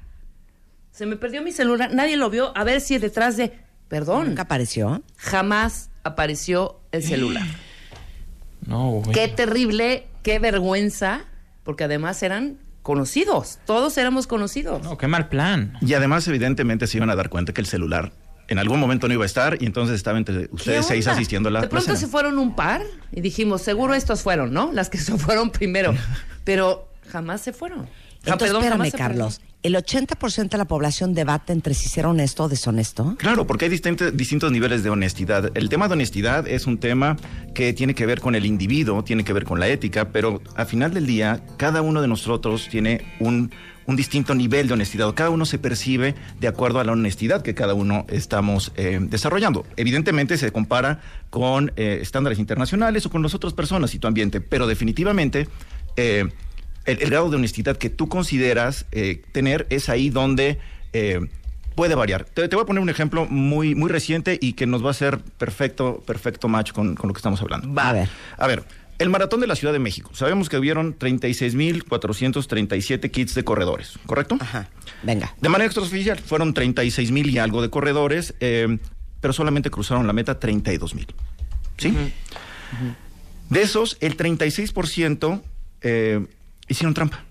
Se 0.92 1.06
me 1.08 1.16
perdió 1.16 1.42
mi 1.42 1.52
celular, 1.52 1.92
nadie 1.94 2.18
lo 2.18 2.30
vio, 2.30 2.56
a 2.56 2.64
ver 2.64 2.80
si 2.82 3.00
detrás 3.00 3.36
de, 3.38 3.52
perdón, 3.88 4.28
Nunca 4.28 4.44
apareció. 4.44 5.02
jamás 5.18 5.90
apareció 6.04 6.80
el 6.92 7.02
celular. 7.04 7.44
No, 8.66 8.92
güey. 9.02 9.12
Qué 9.12 9.28
terrible, 9.28 10.08
qué 10.22 10.40
vergüenza, 10.40 11.26
porque 11.66 11.84
además 11.84 12.24
eran 12.24 12.60
conocidos, 12.82 13.60
todos 13.66 13.98
éramos 13.98 14.26
conocidos. 14.26 14.82
No, 14.84 14.98
qué 14.98 15.08
mal 15.08 15.28
plan. 15.28 15.74
Y 15.82 15.94
además, 15.96 16.26
evidentemente, 16.30 16.88
se 16.88 16.96
iban 16.98 17.10
a 17.10 17.16
dar 17.18 17.30
cuenta 17.30 17.54
que 17.54 17.60
el 17.60 17.68
celular 17.68 18.14
en 18.48 18.60
algún 18.60 18.80
momento 18.80 19.08
no 19.08 19.14
iba 19.14 19.24
a 19.24 19.26
estar 19.26 19.62
y 19.62 19.66
entonces 19.66 19.96
estaba 19.96 20.18
entre 20.18 20.48
¿Qué 20.48 20.56
ustedes 20.56 20.86
seis 20.86 21.08
asistiendo 21.08 21.50
a 21.50 21.52
la 21.52 21.62
De 21.62 21.68
pronto 21.68 21.92
la 21.92 21.98
se 21.98 22.08
fueron 22.08 22.38
un 22.40 22.56
par 22.56 22.82
y 23.12 23.22
dijimos, 23.22 23.62
seguro 23.62 23.94
estos 23.94 24.22
fueron, 24.22 24.54
¿no? 24.54 24.72
Las 24.72 24.90
que 24.90 24.98
se 25.00 25.18
fueron 25.18 25.50
primero. 25.52 25.94
Pero 26.44 26.88
jamás 27.10 27.42
se 27.42 27.54
fueron. 27.54 27.88
Entonces, 28.26 28.58
perdón, 28.58 28.86
espérame, 28.86 28.92
Carlos. 28.92 29.42
¿El 29.64 29.76
80% 29.76 30.50
de 30.50 30.58
la 30.58 30.66
población 30.66 31.14
debate 31.14 31.54
entre 31.54 31.74
si 31.74 31.88
ser 31.88 32.06
honesto 32.06 32.44
o 32.44 32.50
deshonesto? 32.50 33.16
Claro, 33.18 33.48
porque 33.48 33.66
hay 33.66 33.72
distintos, 33.72 34.16
distintos 34.16 34.52
niveles 34.52 34.84
de 34.84 34.90
honestidad. 34.90 35.52
El 35.56 35.70
tema 35.70 35.88
de 35.88 35.94
honestidad 35.94 36.48
es 36.48 36.68
un 36.68 36.80
tema 36.80 37.16
que 37.56 37.72
tiene 37.72 37.96
que 37.96 38.06
ver 38.06 38.20
con 38.20 38.36
el 38.36 38.46
individuo, 38.46 39.04
tiene 39.06 39.24
que 39.24 39.32
ver 39.32 39.46
con 39.46 39.62
la 39.62 39.70
ética, 39.70 40.10
pero 40.10 40.42
al 40.56 40.66
final 40.66 40.94
del 40.94 41.06
día, 41.06 41.42
cada 41.56 41.82
uno 41.82 42.02
de 42.02 42.10
nosotros 42.10 42.68
tiene 42.70 43.06
un, 43.22 43.52
un 43.86 43.96
distinto 43.96 44.36
nivel 44.36 44.68
de 44.68 44.74
honestidad. 44.74 45.14
Cada 45.14 45.30
uno 45.30 45.46
se 45.46 45.60
percibe 45.60 46.14
de 46.42 46.48
acuerdo 46.50 46.82
a 46.82 46.84
la 46.84 46.92
honestidad 46.92 47.42
que 47.42 47.56
cada 47.56 47.74
uno 47.74 48.06
estamos 48.10 48.74
eh, 48.76 49.00
desarrollando. 49.02 49.66
Evidentemente 49.78 50.38
se 50.38 50.52
compara 50.52 51.00
con 51.30 51.72
eh, 51.78 52.00
estándares 52.02 52.38
internacionales 52.38 53.06
o 53.06 53.10
con 53.10 53.24
las 53.24 53.34
otras 53.34 53.54
personas 53.54 53.96
y 53.96 54.00
tu 54.00 54.08
ambiente, 54.08 54.42
pero 54.42 54.68
definitivamente... 54.68 55.48
eh, 55.96 56.30
el, 56.86 57.02
el 57.02 57.10
grado 57.10 57.30
de 57.30 57.38
honestidad 57.38 57.78
que 57.78 57.90
tú 57.90 58.10
consideras 58.10 58.86
eh, 58.92 59.22
tener 59.32 59.68
es 59.70 59.90
ahí 59.90 60.10
donde 60.10 60.60
eh, 60.94 61.20
puede 61.76 61.96
variar. 61.96 62.26
Te, 62.26 62.48
te 62.48 62.56
voy 62.56 62.64
a 62.64 62.66
poner 62.66 62.82
un 62.82 62.90
ejemplo 62.90 63.26
muy, 63.26 63.76
muy 63.76 63.90
reciente 63.90 64.38
y 64.40 64.54
que 64.54 64.66
nos 64.66 64.84
va 64.84 64.90
a 64.90 64.92
hacer 64.92 65.20
perfecto, 65.20 66.04
perfecto 66.06 66.48
match 66.48 66.72
con, 66.72 66.96
con 66.96 67.08
lo 67.08 67.14
que 67.14 67.20
estamos 67.20 67.42
hablando. 67.42 67.74
Va. 67.74 67.90
A 67.90 67.94
ver. 67.94 68.10
A 68.38 68.48
ver, 68.48 68.64
el 69.00 69.10
maratón 69.10 69.42
de 69.42 69.48
la 69.48 69.56
Ciudad 69.56 69.74
de 69.74 69.80
México. 69.80 70.12
Sabemos 70.14 70.50
que 70.50 70.58
hubieron 70.58 70.98
36.437 70.98 73.12
kits 73.12 73.34
de 73.34 73.44
corredores, 73.44 73.98
¿correcto? 74.06 74.38
Ajá. 74.40 74.70
Venga. 75.02 75.36
De 75.42 75.50
manera 75.50 75.66
extraoficial, 75.66 76.20
fueron 76.20 76.54
36 76.54 77.12
mil 77.12 77.30
y 77.30 77.40
algo 77.40 77.62
de 77.62 77.70
corredores, 77.70 78.36
eh, 78.40 78.78
pero 79.20 79.34
solamente 79.34 79.70
cruzaron 79.70 80.08
la 80.08 80.14
meta 80.14 80.40
32 80.40 80.96
mil. 80.96 81.08
¿Sí? 81.78 81.94
De 83.50 83.62
esos, 83.62 83.98
el 84.00 84.16
36% 84.16 85.42
eh, 85.82 86.26
hicieron 86.74 86.94
trampa. 86.94 87.24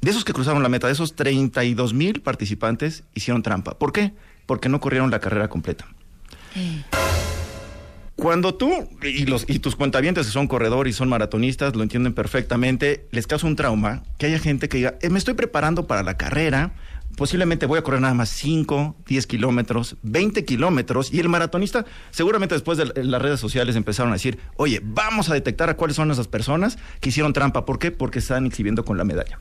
De 0.00 0.10
esos 0.10 0.24
que 0.24 0.32
cruzaron 0.32 0.62
la 0.62 0.68
meta, 0.68 0.86
de 0.86 0.94
esos 0.94 1.14
32 1.14 1.92
mil 1.92 2.22
participantes 2.22 3.04
hicieron 3.14 3.42
trampa. 3.42 3.78
¿Por 3.78 3.92
qué? 3.92 4.12
Porque 4.46 4.68
no 4.68 4.80
corrieron 4.80 5.10
la 5.10 5.20
carrera 5.20 5.48
completa. 5.48 5.86
Cuando 8.16 8.54
tú 8.54 8.70
y, 9.02 9.26
los, 9.26 9.44
y 9.48 9.60
tus 9.60 9.76
cuentavientes 9.76 10.26
que 10.26 10.32
son 10.32 10.46
corredores 10.46 10.94
y 10.94 10.98
son 10.98 11.08
maratonistas 11.08 11.74
lo 11.74 11.82
entienden 11.82 12.12
perfectamente, 12.12 13.06
les 13.12 13.26
causa 13.26 13.46
un 13.46 13.56
trauma 13.56 14.02
que 14.18 14.26
haya 14.26 14.38
gente 14.38 14.68
que 14.68 14.78
diga, 14.78 14.98
"Eh, 15.00 15.08
me 15.08 15.18
estoy 15.18 15.34
preparando 15.34 15.86
para 15.86 16.02
la 16.02 16.16
carrera, 16.16 16.72
posiblemente 17.16 17.66
voy 17.66 17.78
a 17.78 17.82
correr 17.82 18.00
nada 18.00 18.14
más 18.14 18.28
5, 18.30 18.96
10 19.06 19.26
kilómetros, 19.26 19.96
20 20.02 20.44
kilómetros, 20.44 21.12
y 21.12 21.20
el 21.20 21.28
maratonista 21.28 21.84
seguramente 22.10 22.54
después 22.54 22.78
de 22.78 22.86
la- 22.86 22.92
las 22.96 23.22
redes 23.22 23.40
sociales 23.40 23.76
empezaron 23.76 24.10
a 24.12 24.14
decir, 24.16 24.38
oye, 24.56 24.80
vamos 24.82 25.28
a 25.30 25.34
detectar 25.34 25.68
a 25.70 25.76
cuáles 25.76 25.96
son 25.96 26.10
esas 26.10 26.28
personas 26.28 26.78
que 27.00 27.10
hicieron 27.10 27.32
trampa. 27.32 27.64
¿Por 27.64 27.78
qué? 27.78 27.90
Porque 27.90 28.18
están 28.20 28.46
exhibiendo 28.46 28.84
con 28.84 28.96
la 28.96 29.04
medalla. 29.04 29.38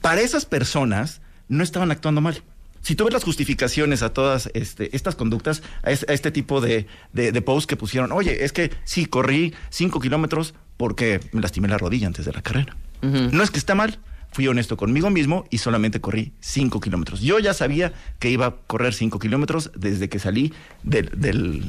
Para 0.00 0.20
esas 0.20 0.44
personas 0.46 1.20
no 1.48 1.62
estaban 1.62 1.90
actuando 1.90 2.20
mal. 2.20 2.42
Si 2.82 2.96
tú 2.96 3.04
ves 3.04 3.12
las 3.14 3.22
justificaciones 3.22 4.02
a 4.02 4.12
todas 4.12 4.50
este, 4.54 4.94
estas 4.96 5.14
conductas, 5.14 5.62
a, 5.84 5.92
es- 5.92 6.04
a 6.08 6.12
este 6.12 6.32
tipo 6.32 6.60
de, 6.60 6.86
de, 7.12 7.30
de 7.30 7.42
posts 7.42 7.68
que 7.68 7.76
pusieron, 7.76 8.10
oye, 8.10 8.44
es 8.44 8.52
que 8.52 8.72
sí, 8.84 9.06
corrí 9.06 9.54
cinco 9.70 10.00
kilómetros 10.00 10.54
porque 10.76 11.20
me 11.32 11.40
lastimé 11.40 11.68
la 11.68 11.78
rodilla 11.78 12.08
antes 12.08 12.24
de 12.24 12.32
la 12.32 12.42
carrera. 12.42 12.76
No 13.02 13.42
es 13.44 13.50
que 13.52 13.58
está 13.58 13.74
mal, 13.76 13.98
fui 14.32 14.48
honesto 14.48 14.76
conmigo 14.76 15.10
mismo 15.10 15.44
y 15.50 15.58
solamente 15.58 16.00
corrí 16.00 16.32
cinco 16.40 16.80
kilómetros. 16.80 17.20
Yo 17.20 17.38
ya 17.38 17.54
sabía 17.54 17.92
que 18.18 18.30
iba 18.30 18.46
a 18.46 18.54
correr 18.66 18.94
cinco 18.94 19.18
kilómetros 19.18 19.70
desde 19.76 20.08
que 20.08 20.18
salí 20.18 20.52
del, 20.82 21.10
del, 21.14 21.64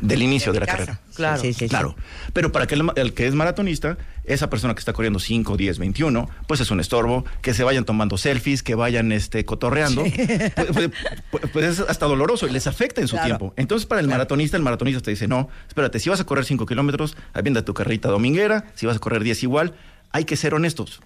del 0.00 0.22
inicio 0.22 0.52
de 0.52 0.60
la 0.60 0.66
casa. 0.66 0.78
carrera. 0.78 1.00
Claro. 1.14 1.40
Sí, 1.42 1.52
sí, 1.52 1.58
sí. 1.60 1.68
Claro. 1.68 1.96
Pero 2.32 2.50
para 2.52 2.66
que 2.66 2.74
el, 2.76 2.90
el 2.96 3.12
que 3.12 3.26
es 3.26 3.34
maratonista, 3.34 3.98
esa 4.24 4.48
persona 4.48 4.74
que 4.74 4.78
está 4.78 4.92
corriendo 4.92 5.18
5, 5.18 5.56
10, 5.56 5.78
21, 5.78 6.28
pues 6.46 6.60
es 6.60 6.70
un 6.70 6.80
estorbo, 6.80 7.24
que 7.42 7.52
se 7.54 7.64
vayan 7.64 7.84
tomando 7.84 8.16
selfies, 8.16 8.62
que 8.62 8.74
vayan 8.74 9.10
este, 9.12 9.44
cotorreando, 9.44 10.04
pues, 10.04 10.72
pues- 10.72 10.90
pues- 11.30 11.44
pues 11.52 11.64
es 11.64 11.80
hasta 11.80 12.06
doloroso 12.06 12.46
y 12.46 12.50
les 12.52 12.66
afecta 12.66 13.00
en 13.00 13.08
su 13.08 13.16
Claro. 13.16 13.26
tiempo. 13.26 13.54
Entonces, 13.56 13.86
para 13.86 14.00
el 14.00 14.08
maratonista, 14.08 14.56
el 14.56 14.62
maratonista 14.62 15.00
te 15.02 15.10
dice, 15.10 15.28
no, 15.28 15.48
espérate, 15.66 15.98
si 15.98 16.08
vas 16.08 16.20
a 16.20 16.24
correr 16.24 16.44
5 16.44 16.64
kilómetros, 16.66 17.16
avienta 17.34 17.64
tu 17.64 17.74
carrita 17.74 18.08
dominguera, 18.08 18.66
si 18.74 18.86
vas 18.86 18.96
a 18.96 19.00
correr 19.00 19.22
10 19.24 19.42
igual, 19.42 19.74
hay 20.10 20.24
que 20.24 20.36
ser 20.36 20.54
honestos. 20.54 21.00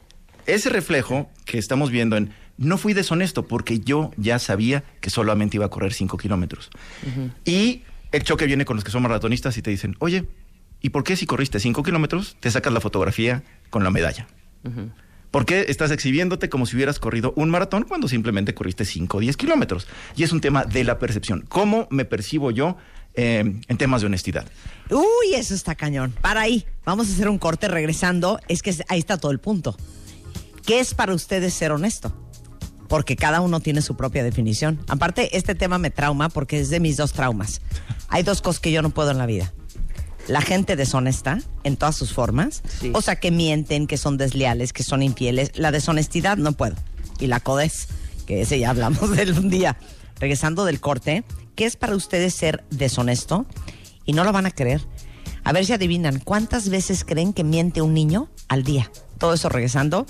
Ese 0.47 0.71
reflejo 0.71 1.31
que 1.45 1.59
estamos 1.59 1.91
viendo 1.91 2.17
en, 2.17 2.33
no 2.57 2.79
fui 2.79 2.95
deshonesto 2.95 3.47
porque 3.47 3.79
yo 3.81 4.11
ya 4.17 4.39
sabía 4.39 4.85
que 5.01 5.11
solamente 5.11 5.57
iba 5.57 5.67
a 5.67 5.71
correr 5.71 5.93
5 5.93 6.17
kilómetros. 6.17 6.71
Y 7.45 7.83
el 8.11 8.23
choque 8.25 8.47
viene 8.47 8.65
con 8.65 8.77
los 8.77 8.85
que 8.85 8.91
son 8.91 9.03
maratonistas 9.03 9.57
y 9.57 9.63
te 9.63 9.71
dicen, 9.71 9.97
oye, 9.99 10.25
¿y 10.81 10.91
por 10.91 11.05
qué 11.05 11.17
si 11.17 11.27
corriste 11.27 11.61
5 11.61 11.83
kilómetros 11.83 12.37
te 12.41 12.51
sacas 12.51 12.73
la 12.73 12.81
fotografía 12.81 13.43
con 13.71 13.85
la 13.85 13.91
medalla? 13.91 14.27
¿Por 15.31 15.47
qué 15.47 15.65
estás 15.69 15.91
exhibiéndote 15.91 16.51
como 16.51 16.67
si 16.67 16.77
hubieras 16.77 16.99
corrido 16.99 17.33
un 17.37 17.49
maratón 17.49 17.85
cuando 17.85 18.07
simplemente 18.07 18.53
corriste 18.53 18.85
5 18.85 19.17
o 19.17 19.21
10 19.21 19.37
kilómetros? 19.37 19.89
Y 20.15 20.25
es 20.25 20.33
un 20.33 20.41
tema 20.41 20.65
de 20.65 20.85
la 20.85 20.99
percepción. 20.99 21.45
¿Cómo 21.49 21.89
me 21.91 22.05
percibo 22.05 22.51
yo 22.51 22.77
eh, 23.15 23.61
en 23.67 23.77
temas 23.79 24.03
de 24.03 24.09
honestidad? 24.09 24.47
Uy, 24.91 25.35
eso 25.35 25.55
está 25.55 25.75
cañón. 25.75 26.13
Para 26.21 26.43
ahí, 26.43 26.67
vamos 26.85 27.09
a 27.09 27.13
hacer 27.13 27.31
un 27.31 27.39
corte 27.39 27.67
regresando. 27.67 28.41
Es 28.49 28.61
que 28.61 28.75
ahí 28.89 28.99
está 28.99 29.17
todo 29.17 29.33
el 29.33 29.39
punto. 29.39 29.75
¿Qué 30.65 30.79
es 30.79 30.95
para 30.95 31.15
ustedes 31.15 31.55
ser 31.55 31.73
honesto? 31.73 32.13
Porque 32.89 33.17
cada 33.17 33.41
uno 33.41 33.61
tiene 33.61 33.83
su 33.83 33.97
propia 33.97 34.23
definición. 34.23 34.81
Aparte, 34.89 35.37
este 35.37 35.55
tema 35.55 35.79
me 35.79 35.91
trauma 35.91 36.29
porque 36.29 36.61
es 36.61 36.71
de 36.71 36.79
mis 36.79 36.97
dos 36.97 37.13
traumas. 37.13 37.61
Hay 38.09 38.23
dos 38.23 38.43
cosas 38.43 38.61
que 38.61 38.71
yo 38.71 38.83
no 38.83 38.91
puedo 38.91 39.11
en 39.11 39.19
la 39.19 39.27
vida. 39.27 39.53
La 40.29 40.41
gente 40.41 40.77
deshonesta 40.77 41.41
en 41.65 41.77
todas 41.77 41.97
sus 41.97 42.13
formas. 42.13 42.63
Sí. 42.81 42.93
O 42.95 43.03
sea, 43.03 43.17
que 43.17 43.33
mienten, 43.33 43.89
que 43.89 43.97
son 43.97 44.19
desleales, 44.19 44.73
que 44.73 44.85
son 44.85 45.03
infieles. 45.03 45.51
La 45.55 45.73
deshonestidad 45.73 46.37
no 46.37 46.53
puedo. 46.53 46.77
Y 47.19 47.27
la 47.27 47.41
codez, 47.41 47.89
que 48.27 48.43
ese 48.43 48.59
ya 48.59 48.71
hablamos 48.71 49.11
de 49.11 49.23
él 49.23 49.39
un 49.39 49.51
día. 49.51 49.77
Regresando 50.21 50.65
del 50.65 50.81
corte, 50.81 51.25
¿qué 51.57 51.65
es 51.65 51.75
para 51.77 51.97
ustedes 51.97 52.35
ser 52.35 52.63
deshonesto? 52.71 53.47
Y 54.05 54.13
no 54.13 54.23
lo 54.23 54.33
van 54.33 54.47
a 54.47 54.53
creer. 54.53 54.87
A 55.43 55.53
ver 55.53 55.67
si 55.67 55.73
adivinan, 55.73 56.21
¿cuántas 56.21 56.69
veces 56.69 57.05
creen 57.05 57.33
que 57.33 57.43
miente 57.43 57.83
un 57.83 57.95
niño 57.95 58.29
al 58.49 58.63
día? 58.63 58.93
Todo 59.19 59.35
eso 59.35 59.49
regresando 59.49 60.07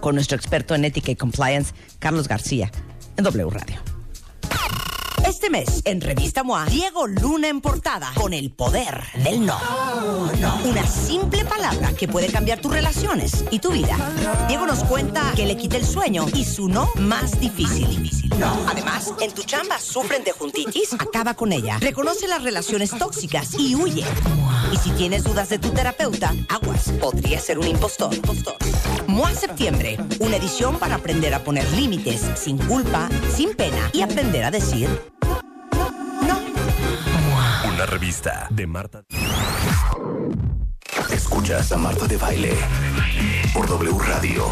con 0.00 0.14
nuestro 0.14 0.36
experto 0.36 0.74
en 0.74 0.84
ética 0.84 1.10
y 1.10 1.16
compliance, 1.16 1.74
Carlos 1.98 2.28
García, 2.28 2.70
en 3.16 3.24
W 3.24 3.50
Radio. 3.50 3.80
Este 5.30 5.48
mes, 5.48 5.82
en 5.84 6.00
Revista 6.00 6.42
MOA, 6.42 6.66
Diego 6.66 7.06
Luna 7.06 7.48
en 7.48 7.60
portada 7.60 8.10
con 8.14 8.32
el 8.32 8.50
poder 8.50 9.04
del 9.22 9.46
no. 9.46 9.56
Una 10.64 10.86
simple 10.86 11.44
palabra 11.44 11.92
que 11.92 12.08
puede 12.08 12.28
cambiar 12.28 12.60
tus 12.60 12.72
relaciones 12.72 13.44
y 13.50 13.60
tu 13.60 13.70
vida. 13.70 13.96
Diego 14.48 14.66
nos 14.66 14.82
cuenta 14.82 15.32
que 15.36 15.46
le 15.46 15.56
quita 15.56 15.76
el 15.76 15.86
sueño 15.86 16.26
y 16.34 16.44
su 16.44 16.68
no 16.68 16.90
más 16.96 17.38
difícil. 17.38 18.10
Además, 18.66 19.12
en 19.20 19.32
tu 19.32 19.42
chamba 19.44 19.78
sufren 19.78 20.24
de 20.24 20.32
juntitis, 20.32 20.94
acaba 20.94 21.34
con 21.34 21.52
ella. 21.52 21.78
Reconoce 21.78 22.26
las 22.26 22.42
relaciones 22.42 22.90
tóxicas 22.90 23.54
y 23.58 23.76
huye. 23.76 24.04
Y 24.72 24.76
si 24.78 24.90
tienes 24.90 25.22
dudas 25.22 25.48
de 25.48 25.58
tu 25.58 25.70
terapeuta, 25.70 26.34
aguas, 26.48 26.90
podría 27.00 27.38
ser 27.38 27.58
un 27.58 27.68
impostor. 27.68 28.10
MOA 29.10 29.34
Septiembre, 29.34 29.98
una 30.20 30.36
edición 30.36 30.78
para 30.78 30.94
aprender 30.94 31.34
a 31.34 31.40
poner 31.40 31.68
límites 31.72 32.30
sin 32.36 32.56
culpa, 32.58 33.08
sin 33.34 33.54
pena 33.56 33.90
y 33.92 34.02
aprender 34.02 34.44
a 34.44 34.52
decir 34.52 34.88
Una 37.64 37.86
revista 37.86 38.46
de 38.50 38.66
Marta. 38.68 39.02
Escuchas 41.12 41.72
a 41.72 41.76
Marta 41.76 42.06
de 42.06 42.16
Baile 42.18 42.54
por 43.52 43.66
W 43.66 43.98
Radio 43.98 44.46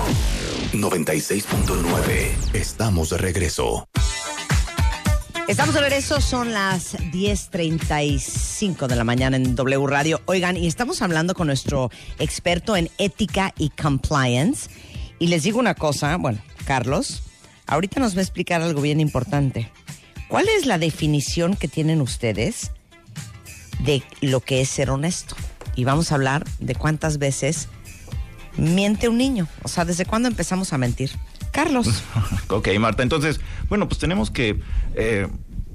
96.9. 0.73 2.53
Estamos 2.53 3.11
de 3.11 3.19
regreso. 3.19 3.87
Estamos 5.49 5.75
de 5.75 5.81
regreso, 5.81 6.21
son 6.21 6.53
las 6.53 6.95
10.35 6.95 8.87
de 8.87 8.97
la 8.97 9.05
mañana 9.05 9.39
en 9.39 9.57
W 9.57 9.87
Radio. 9.87 10.21
Oigan, 10.27 10.59
y 10.59 10.67
estamos 10.67 11.01
hablando 11.01 11.33
con 11.33 11.47
nuestro 11.47 11.91
experto 12.19 12.77
en 12.77 12.91
ética 12.99 13.55
y 13.57 13.71
compliance. 13.71 14.69
Y 15.19 15.29
les 15.29 15.45
digo 15.45 15.59
una 15.59 15.75
cosa, 15.75 16.19
bueno, 16.19 16.39
Carlos, 16.67 17.23
ahorita 17.67 17.99
nos 17.99 18.15
va 18.15 18.19
a 18.19 18.25
explicar 18.25 18.61
algo 18.61 18.83
bien 18.83 19.01
importante. 19.01 19.73
¿Cuál 20.29 20.49
es 20.51 20.67
la 20.67 20.77
definición 20.77 21.57
que 21.57 21.67
tienen 21.67 22.03
ustedes 22.03 22.73
de 23.79 24.03
lo 24.21 24.41
que 24.41 24.61
es 24.61 24.69
ser 24.69 24.91
honesto? 24.91 25.35
Y 25.75 25.85
vamos 25.85 26.13
a 26.13 26.17
hablar 26.17 26.45
de 26.59 26.75
cuántas 26.75 27.17
veces 27.17 27.69
miente 28.59 29.09
un 29.09 29.17
niño. 29.17 29.49
O 29.63 29.69
sea, 29.69 29.87
¿desde 29.87 30.05
cuándo 30.05 30.29
empezamos 30.29 30.75
a 30.75 30.79
mentir? 30.79 31.11
Carlos. 31.53 32.03
Ok, 32.51 32.69
Marta. 32.81 33.03
Entonces, 33.03 33.41
bueno, 33.69 33.89
pues 33.89 33.99
tenemos 33.99 34.31
que... 34.31 34.59
eh, 34.95 35.29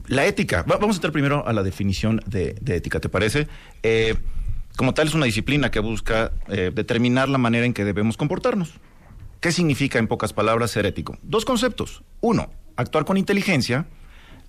la 0.07 0.25
ética. 0.25 0.63
Va- 0.63 0.77
vamos 0.77 0.95
a 0.95 0.97
entrar 0.97 1.13
primero 1.13 1.47
a 1.47 1.53
la 1.53 1.61
definición 1.63 2.19
de, 2.25 2.55
ética, 2.65 2.99
¿te 2.99 3.09
parece? 3.09 3.47
Eh, 3.83 4.15
como 4.75 4.93
tal, 4.95 5.07
es 5.07 5.13
una 5.13 5.25
disciplina 5.25 5.69
que 5.71 5.79
busca 5.79 6.31
eh, 6.49 6.71
determinar 6.73 7.29
la 7.29 7.37
manera 7.37 7.65
en 7.65 7.73
que 7.73 7.85
debemos 7.85 8.17
comportarnos. 8.17 8.71
¿Qué 9.39 9.51
significa, 9.51 9.99
en 9.99 10.07
pocas 10.07 10.33
palabras, 10.33 10.71
ser 10.71 10.85
ético? 10.87 11.17
Dos 11.21 11.45
conceptos. 11.45 12.01
Uno, 12.21 12.49
actuar 12.75 13.05
con 13.05 13.17
inteligencia 13.17 13.85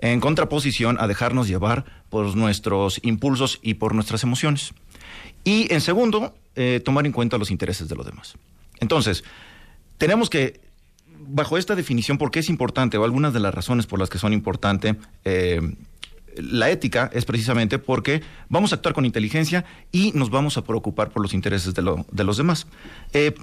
en 0.00 0.20
contraposición 0.20 0.96
a 0.98 1.06
dejarnos 1.06 1.46
llevar 1.46 1.84
por 2.08 2.34
nuestros 2.36 3.00
impulsos 3.02 3.60
y 3.62 3.74
por 3.74 3.94
nuestras 3.94 4.22
emociones. 4.22 4.72
Y 5.44 5.72
en 5.72 5.80
segundo, 5.82 6.34
tomar 6.84 7.04
en 7.06 7.12
cuenta 7.12 7.36
los 7.38 7.50
intereses 7.50 7.88
de 7.88 7.94
los 7.96 8.06
demás. 8.06 8.34
Entonces, 8.80 9.24
tenemos 9.98 10.30
que, 10.30 10.60
bajo 11.18 11.58
esta 11.58 11.74
definición, 11.74 12.18
¿por 12.18 12.30
qué 12.30 12.40
es 12.40 12.48
importante? 12.48 12.98
O 12.98 13.04
algunas 13.04 13.32
de 13.32 13.40
las 13.40 13.54
razones 13.54 13.86
por 13.86 13.98
las 13.98 14.10
que 14.10 14.18
son 14.18 14.32
importantes, 14.32 14.96
eh, 15.24 15.60
la 16.36 16.70
ética 16.70 17.10
es 17.12 17.24
precisamente 17.24 17.78
porque 17.78 18.22
vamos 18.48 18.72
a 18.72 18.76
actuar 18.76 18.94
con 18.94 19.04
inteligencia 19.04 19.64
y 19.92 20.12
nos 20.12 20.30
vamos 20.30 20.56
a 20.56 20.64
preocupar 20.64 21.10
por 21.10 21.22
los 21.22 21.34
intereses 21.34 21.74
de, 21.74 22.04
de 22.10 22.24
los 22.24 22.36
demás. 22.36 22.66
Eh, 23.12 23.34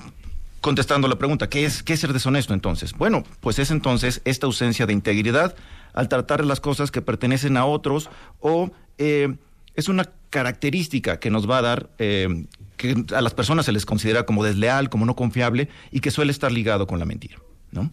contestando 0.60 1.08
la 1.08 1.18
pregunta, 1.18 1.50
¿qué 1.50 1.66
es, 1.66 1.84
¿qué 1.84 1.94
es 1.94 2.00
ser 2.00 2.14
deshonesto 2.14 2.54
entonces? 2.54 2.94
Bueno, 2.94 3.24
pues 3.40 3.60
es 3.60 3.72
entonces 3.72 4.22
esta 4.26 4.46
ausencia 4.46 4.86
de 4.86 4.94
integridad 4.94 5.56
al 5.94 6.08
tratar 6.08 6.46
las 6.46 6.60
cosas 6.60 6.92
que 6.92 7.02
pertenecen 7.02 7.58
a 7.58 7.66
otros 7.66 8.10
o 8.40 8.72
eh, 8.98 9.36
es 9.76 9.90
una 9.90 10.10
característica 10.30 11.20
que 11.20 11.30
nos 11.30 11.50
va 11.50 11.58
a 11.58 11.62
dar, 11.62 11.90
que 11.98 13.06
a 13.14 13.22
las 13.22 13.34
personas 13.34 13.66
se 13.66 13.72
les 13.72 13.86
considera 13.86 14.26
como 14.26 14.44
desleal, 14.44 14.90
como 14.90 15.06
no 15.06 15.16
confiable 15.16 15.70
y 15.92 16.00
que 16.00 16.12
suele 16.12 16.32
estar 16.32 16.52
ligado 16.52 16.88
con 16.88 17.00
la 17.00 17.06
mentira, 17.06 17.38
¿no? 17.72 17.92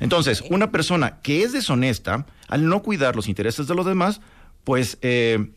Entonces, 0.00 0.42
una 0.50 0.70
persona 0.70 1.18
que 1.22 1.42
es 1.42 1.52
deshonesta, 1.52 2.26
al 2.48 2.66
no 2.68 2.82
cuidar 2.82 3.16
los 3.16 3.28
intereses 3.28 3.66
de 3.66 3.74
los 3.74 3.84
demás, 3.84 4.20
pues 4.64 4.96
eh, 5.02 5.50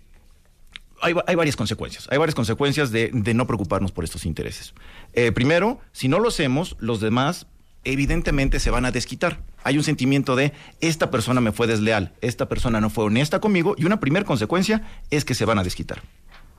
hay, 1.02 1.14
va- 1.14 1.24
hay 1.28 1.36
varias 1.36 1.56
consecuencias. 1.56 2.08
Hay 2.12 2.18
varias 2.18 2.36
consecuencias 2.36 2.92
de, 2.92 3.10
de 3.14 3.34
no 3.34 3.46
preocuparnos 3.48 3.92
por 3.92 4.04
estos 4.04 4.26
intereses. 4.26 4.74
Eh, 5.14 5.32
primero, 5.32 5.80
si 5.92 6.08
no 6.08 6.20
lo 6.20 6.28
hacemos, 6.30 6.76
los 6.80 7.00
demás 7.02 7.48
evidentemente 7.84 8.60
se 8.60 8.70
van 8.70 8.86
a 8.86 8.92
desquitar. 8.92 9.42
Hay 9.64 9.78
un 9.78 9.84
sentimiento 9.84 10.36
de 10.36 10.54
esta 10.82 11.10
persona 11.10 11.42
me 11.42 11.52
fue 11.52 11.66
desleal, 11.68 12.14
esta 12.22 12.48
persona 12.48 12.80
no 12.82 12.90
fue 12.92 13.06
honesta 13.06 13.40
conmigo 13.40 13.74
y 13.78 13.86
una 13.86 14.00
primera 14.00 14.26
consecuencia 14.26 14.84
es 15.10 15.26
que 15.26 15.34
se 15.34 15.46
van 15.46 15.58
a 15.60 15.64
desquitar. 15.64 16.02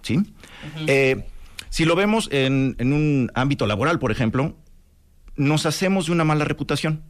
¿Sí? 0.03 0.21
Eh, 0.89 1.25
si 1.69 1.85
lo 1.85 1.95
vemos 1.95 2.29
en, 2.33 2.75
en 2.79 2.93
un 2.93 3.31
ámbito 3.35 3.67
laboral, 3.67 3.99
por 4.01 4.11
ejemplo, 4.11 4.57
nos 5.37 5.67
hacemos 5.67 6.07
de 6.07 6.13
una 6.13 6.25
mala 6.25 6.45
reputación. 6.45 7.03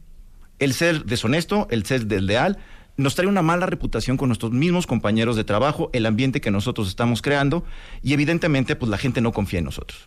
El 0.59 0.73
ser 0.73 1.05
deshonesto, 1.05 1.67
el 1.71 1.85
ser 1.85 2.05
desleal, 2.05 2.57
nos 2.95 3.15
trae 3.15 3.27
una 3.27 3.41
mala 3.41 3.65
reputación 3.65 4.17
con 4.17 4.29
nuestros 4.29 4.51
mismos 4.51 4.85
compañeros 4.87 5.35
de 5.35 5.43
trabajo, 5.43 5.89
el 5.93 6.05
ambiente 6.05 6.41
que 6.41 6.51
nosotros 6.51 6.87
estamos 6.87 7.21
creando 7.21 7.63
y 8.01 8.13
evidentemente 8.13 8.75
pues 8.75 8.89
la 8.89 8.97
gente 8.97 9.21
no 9.21 9.31
confía 9.31 9.59
en 9.59 9.65
nosotros. 9.65 10.03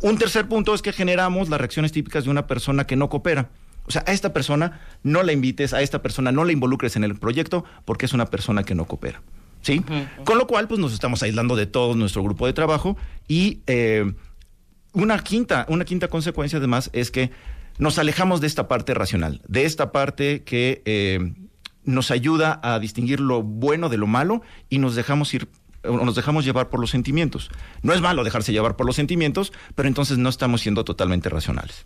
Un 0.00 0.18
tercer 0.18 0.48
punto 0.48 0.74
es 0.74 0.82
que 0.82 0.92
generamos 0.92 1.48
las 1.48 1.60
reacciones 1.60 1.92
típicas 1.92 2.24
de 2.24 2.30
una 2.30 2.46
persona 2.46 2.86
que 2.86 2.96
no 2.96 3.08
coopera. 3.08 3.50
O 3.86 3.90
sea, 3.90 4.04
a 4.06 4.12
esta 4.12 4.32
persona 4.32 4.80
no 5.02 5.22
la 5.22 5.32
invites, 5.32 5.72
a 5.72 5.80
esta 5.80 6.02
persona 6.02 6.30
no 6.30 6.44
la 6.44 6.52
involucres 6.52 6.96
en 6.96 7.04
el 7.04 7.16
proyecto 7.16 7.64
porque 7.84 8.06
es 8.06 8.12
una 8.12 8.26
persona 8.26 8.62
que 8.62 8.74
no 8.74 8.84
coopera. 8.84 9.22
¿Sí? 9.62 9.82
Con 10.24 10.38
lo 10.38 10.46
cual, 10.46 10.68
pues 10.68 10.78
nos 10.78 10.92
estamos 10.92 11.22
aislando 11.22 11.56
de 11.56 11.66
todo 11.66 11.96
nuestro 11.96 12.22
grupo 12.22 12.46
de 12.46 12.52
trabajo 12.52 12.96
y 13.26 13.60
eh, 13.66 14.12
una 14.92 15.18
quinta, 15.18 15.66
una 15.68 15.84
quinta 15.84 16.08
consecuencia 16.08 16.58
además 16.58 16.90
es 16.92 17.10
que 17.10 17.30
nos 17.78 17.98
alejamos 17.98 18.40
de 18.40 18.46
esta 18.48 18.66
parte 18.68 18.94
racional, 18.94 19.40
de 19.46 19.64
esta 19.64 19.92
parte 19.92 20.42
que 20.42 20.82
eh, 20.84 21.32
nos 21.84 22.10
ayuda 22.10 22.58
a 22.62 22.78
distinguir 22.78 23.20
lo 23.20 23.42
bueno 23.42 23.88
de 23.88 23.96
lo 23.98 24.06
malo 24.06 24.42
y 24.68 24.78
nos 24.78 24.94
dejamos 24.94 25.32
ir 25.34 25.48
o 25.84 26.04
nos 26.04 26.16
dejamos 26.16 26.44
llevar 26.44 26.68
por 26.70 26.80
los 26.80 26.90
sentimientos. 26.90 27.50
No 27.82 27.92
es 27.94 28.00
malo 28.00 28.24
dejarse 28.24 28.52
llevar 28.52 28.74
por 28.76 28.84
los 28.84 28.96
sentimientos, 28.96 29.52
pero 29.76 29.88
entonces 29.88 30.18
no 30.18 30.28
estamos 30.28 30.60
siendo 30.60 30.84
totalmente 30.84 31.28
racionales. 31.28 31.84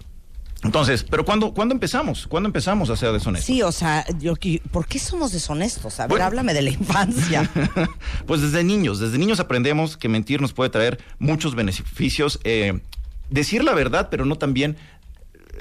Entonces, 0.64 1.02
pero 1.02 1.24
¿cuándo, 1.24 1.52
¿cuándo 1.52 1.74
empezamos? 1.74 2.26
¿Cuándo 2.28 2.46
empezamos 2.48 2.88
a 2.88 2.96
ser 2.96 3.12
deshonestos? 3.12 3.46
Sí, 3.46 3.62
o 3.62 3.72
sea, 3.72 4.06
yo, 4.20 4.34
¿por 4.70 4.86
qué 4.86 4.98
somos 5.00 5.32
deshonestos? 5.32 5.98
A 5.98 6.04
ver, 6.04 6.10
Bueno. 6.10 6.24
háblame 6.24 6.54
de 6.54 6.62
la 6.62 6.70
infancia. 6.70 7.50
pues 8.26 8.40
desde 8.40 8.62
niños, 8.62 9.00
desde 9.00 9.18
niños 9.18 9.40
aprendemos 9.40 9.96
que 9.96 10.08
mentir 10.08 10.40
nos 10.40 10.52
puede 10.52 10.70
traer 10.70 11.02
muchos 11.18 11.54
beneficios. 11.56 12.38
eh, 12.44 12.80
decir 13.32 13.64
la 13.64 13.74
verdad, 13.74 14.08
pero 14.10 14.24
no 14.24 14.36
también, 14.36 14.76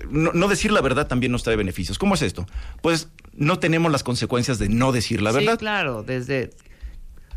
no, 0.09 0.31
no 0.33 0.47
decir 0.47 0.71
la 0.71 0.81
verdad 0.81 1.07
también 1.07 1.31
nos 1.31 1.43
trae 1.43 1.55
beneficios. 1.55 1.97
¿Cómo 1.97 2.13
es 2.15 2.21
esto? 2.21 2.45
Pues 2.81 3.09
no 3.33 3.59
tenemos 3.59 3.91
las 3.91 4.03
consecuencias 4.03 4.59
de 4.59 4.69
no 4.69 4.91
decir 4.91 5.21
la 5.21 5.31
verdad. 5.31 5.53
Sí, 5.53 5.57
claro, 5.57 6.03
desde... 6.03 6.51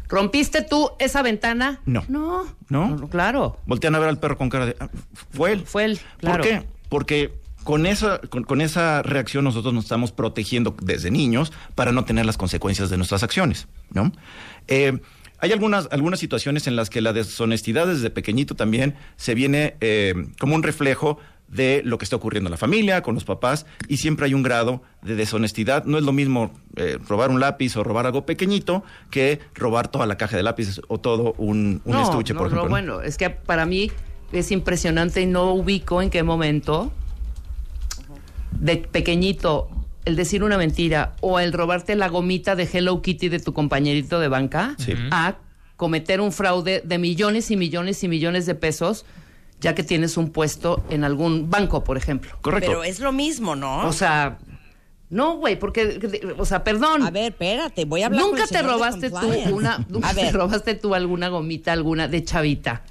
¿Rompiste 0.06 0.60
tú 0.62 0.90
esa 0.98 1.22
ventana? 1.22 1.80
No. 1.86 2.04
No. 2.08 2.44
¿No? 2.68 3.08
claro. 3.08 3.58
Voltean 3.66 3.94
a 3.94 3.98
ver 3.98 4.10
al 4.10 4.18
perro 4.18 4.36
con 4.36 4.50
cara 4.50 4.66
de, 4.66 4.76
"Ah, 4.78 4.88
fue 5.30 5.52
él. 5.52 5.64
Fue 5.66 5.86
él, 5.86 5.98
claro. 6.18 6.42
¿Por 6.42 6.46
qué? 6.50 6.66
Porque 6.90 7.32
con 7.64 7.86
esa, 7.86 8.18
con, 8.28 8.44
con 8.44 8.60
esa 8.60 9.02
reacción 9.02 9.44
nosotros 9.44 9.72
nos 9.72 9.84
estamos 9.84 10.12
protegiendo 10.12 10.76
desde 10.82 11.10
niños 11.10 11.52
para 11.74 11.90
no 11.90 12.04
tener 12.04 12.26
las 12.26 12.36
consecuencias 12.36 12.90
de 12.90 12.98
nuestras 12.98 13.22
acciones, 13.22 13.66
¿no? 13.92 14.12
Eh, 14.68 15.00
hay 15.44 15.52
algunas, 15.52 15.88
algunas 15.90 16.20
situaciones 16.20 16.66
en 16.66 16.74
las 16.74 16.88
que 16.88 17.02
la 17.02 17.12
deshonestidad 17.12 17.86
desde 17.86 18.08
pequeñito 18.08 18.54
también 18.54 18.94
se 19.16 19.34
viene 19.34 19.76
eh, 19.82 20.14
como 20.40 20.54
un 20.54 20.62
reflejo 20.62 21.18
de 21.48 21.82
lo 21.84 21.98
que 21.98 22.04
está 22.04 22.16
ocurriendo 22.16 22.48
en 22.48 22.52
la 22.52 22.56
familia, 22.56 23.02
con 23.02 23.14
los 23.14 23.24
papás, 23.24 23.66
y 23.86 23.98
siempre 23.98 24.24
hay 24.24 24.32
un 24.32 24.42
grado 24.42 24.80
de 25.02 25.16
deshonestidad. 25.16 25.84
No 25.84 25.98
es 25.98 26.04
lo 26.04 26.12
mismo 26.12 26.50
eh, 26.76 26.96
robar 27.06 27.28
un 27.28 27.40
lápiz 27.40 27.76
o 27.76 27.84
robar 27.84 28.06
algo 28.06 28.24
pequeñito 28.24 28.84
que 29.10 29.38
robar 29.54 29.88
toda 29.88 30.06
la 30.06 30.16
caja 30.16 30.34
de 30.34 30.42
lápices 30.42 30.80
o 30.88 30.98
todo 30.98 31.34
un, 31.36 31.82
un 31.84 31.92
no, 31.92 32.02
estuche, 32.02 32.32
no, 32.32 32.38
por 32.38 32.46
ejemplo. 32.46 32.62
No, 32.62 32.68
¿no? 32.68 32.70
bueno, 32.70 33.02
es 33.02 33.18
que 33.18 33.28
para 33.28 33.66
mí 33.66 33.90
es 34.32 34.50
impresionante 34.50 35.20
y 35.20 35.26
no 35.26 35.52
ubico 35.52 36.00
en 36.00 36.08
qué 36.08 36.22
momento 36.22 36.90
de 38.52 38.78
pequeñito 38.78 39.68
el 40.04 40.16
decir 40.16 40.42
una 40.44 40.58
mentira 40.58 41.14
o 41.20 41.40
el 41.40 41.52
robarte 41.52 41.94
la 41.96 42.08
gomita 42.08 42.56
de 42.56 42.68
Hello 42.72 43.00
Kitty 43.02 43.28
de 43.28 43.40
tu 43.40 43.52
compañerito 43.52 44.20
de 44.20 44.28
banca 44.28 44.74
Sí. 44.78 44.94
a 45.10 45.36
cometer 45.76 46.20
un 46.20 46.32
fraude 46.32 46.82
de 46.84 46.98
millones 46.98 47.50
y 47.50 47.56
millones 47.56 48.04
y 48.04 48.08
millones 48.08 48.46
de 48.46 48.54
pesos 48.54 49.04
ya 49.60 49.74
que 49.74 49.82
tienes 49.82 50.16
un 50.16 50.30
puesto 50.30 50.84
en 50.90 51.04
algún 51.04 51.48
banco, 51.48 51.84
por 51.84 51.96
ejemplo. 51.96 52.36
Correcto. 52.42 52.68
Pero 52.70 52.84
es 52.84 53.00
lo 53.00 53.12
mismo, 53.12 53.56
¿no? 53.56 53.86
O 53.88 53.92
sea, 53.94 54.36
no, 55.08 55.36
güey, 55.36 55.58
porque, 55.58 56.34
o 56.36 56.44
sea, 56.44 56.64
perdón. 56.64 57.02
a 57.02 57.10
ver, 57.10 57.32
espérate, 57.32 57.84
voy 57.86 58.02
a 58.02 58.06
hablar 58.06 58.20
con 58.20 58.30
Nunca 58.32 58.42
el 58.42 58.48
te 58.50 58.56
señor 58.58 58.66
de 58.70 58.72
robaste 58.74 59.10
tú 59.10 59.54
una, 59.54 59.84
nunca 59.88 60.08
A 60.10 60.14
te 60.14 60.32
robaste 60.32 60.74
tú 60.74 60.94
alguna 60.94 61.28
gomita, 61.28 61.72
alguna 61.72 62.08
de 62.08 62.22
chavita. 62.24 62.82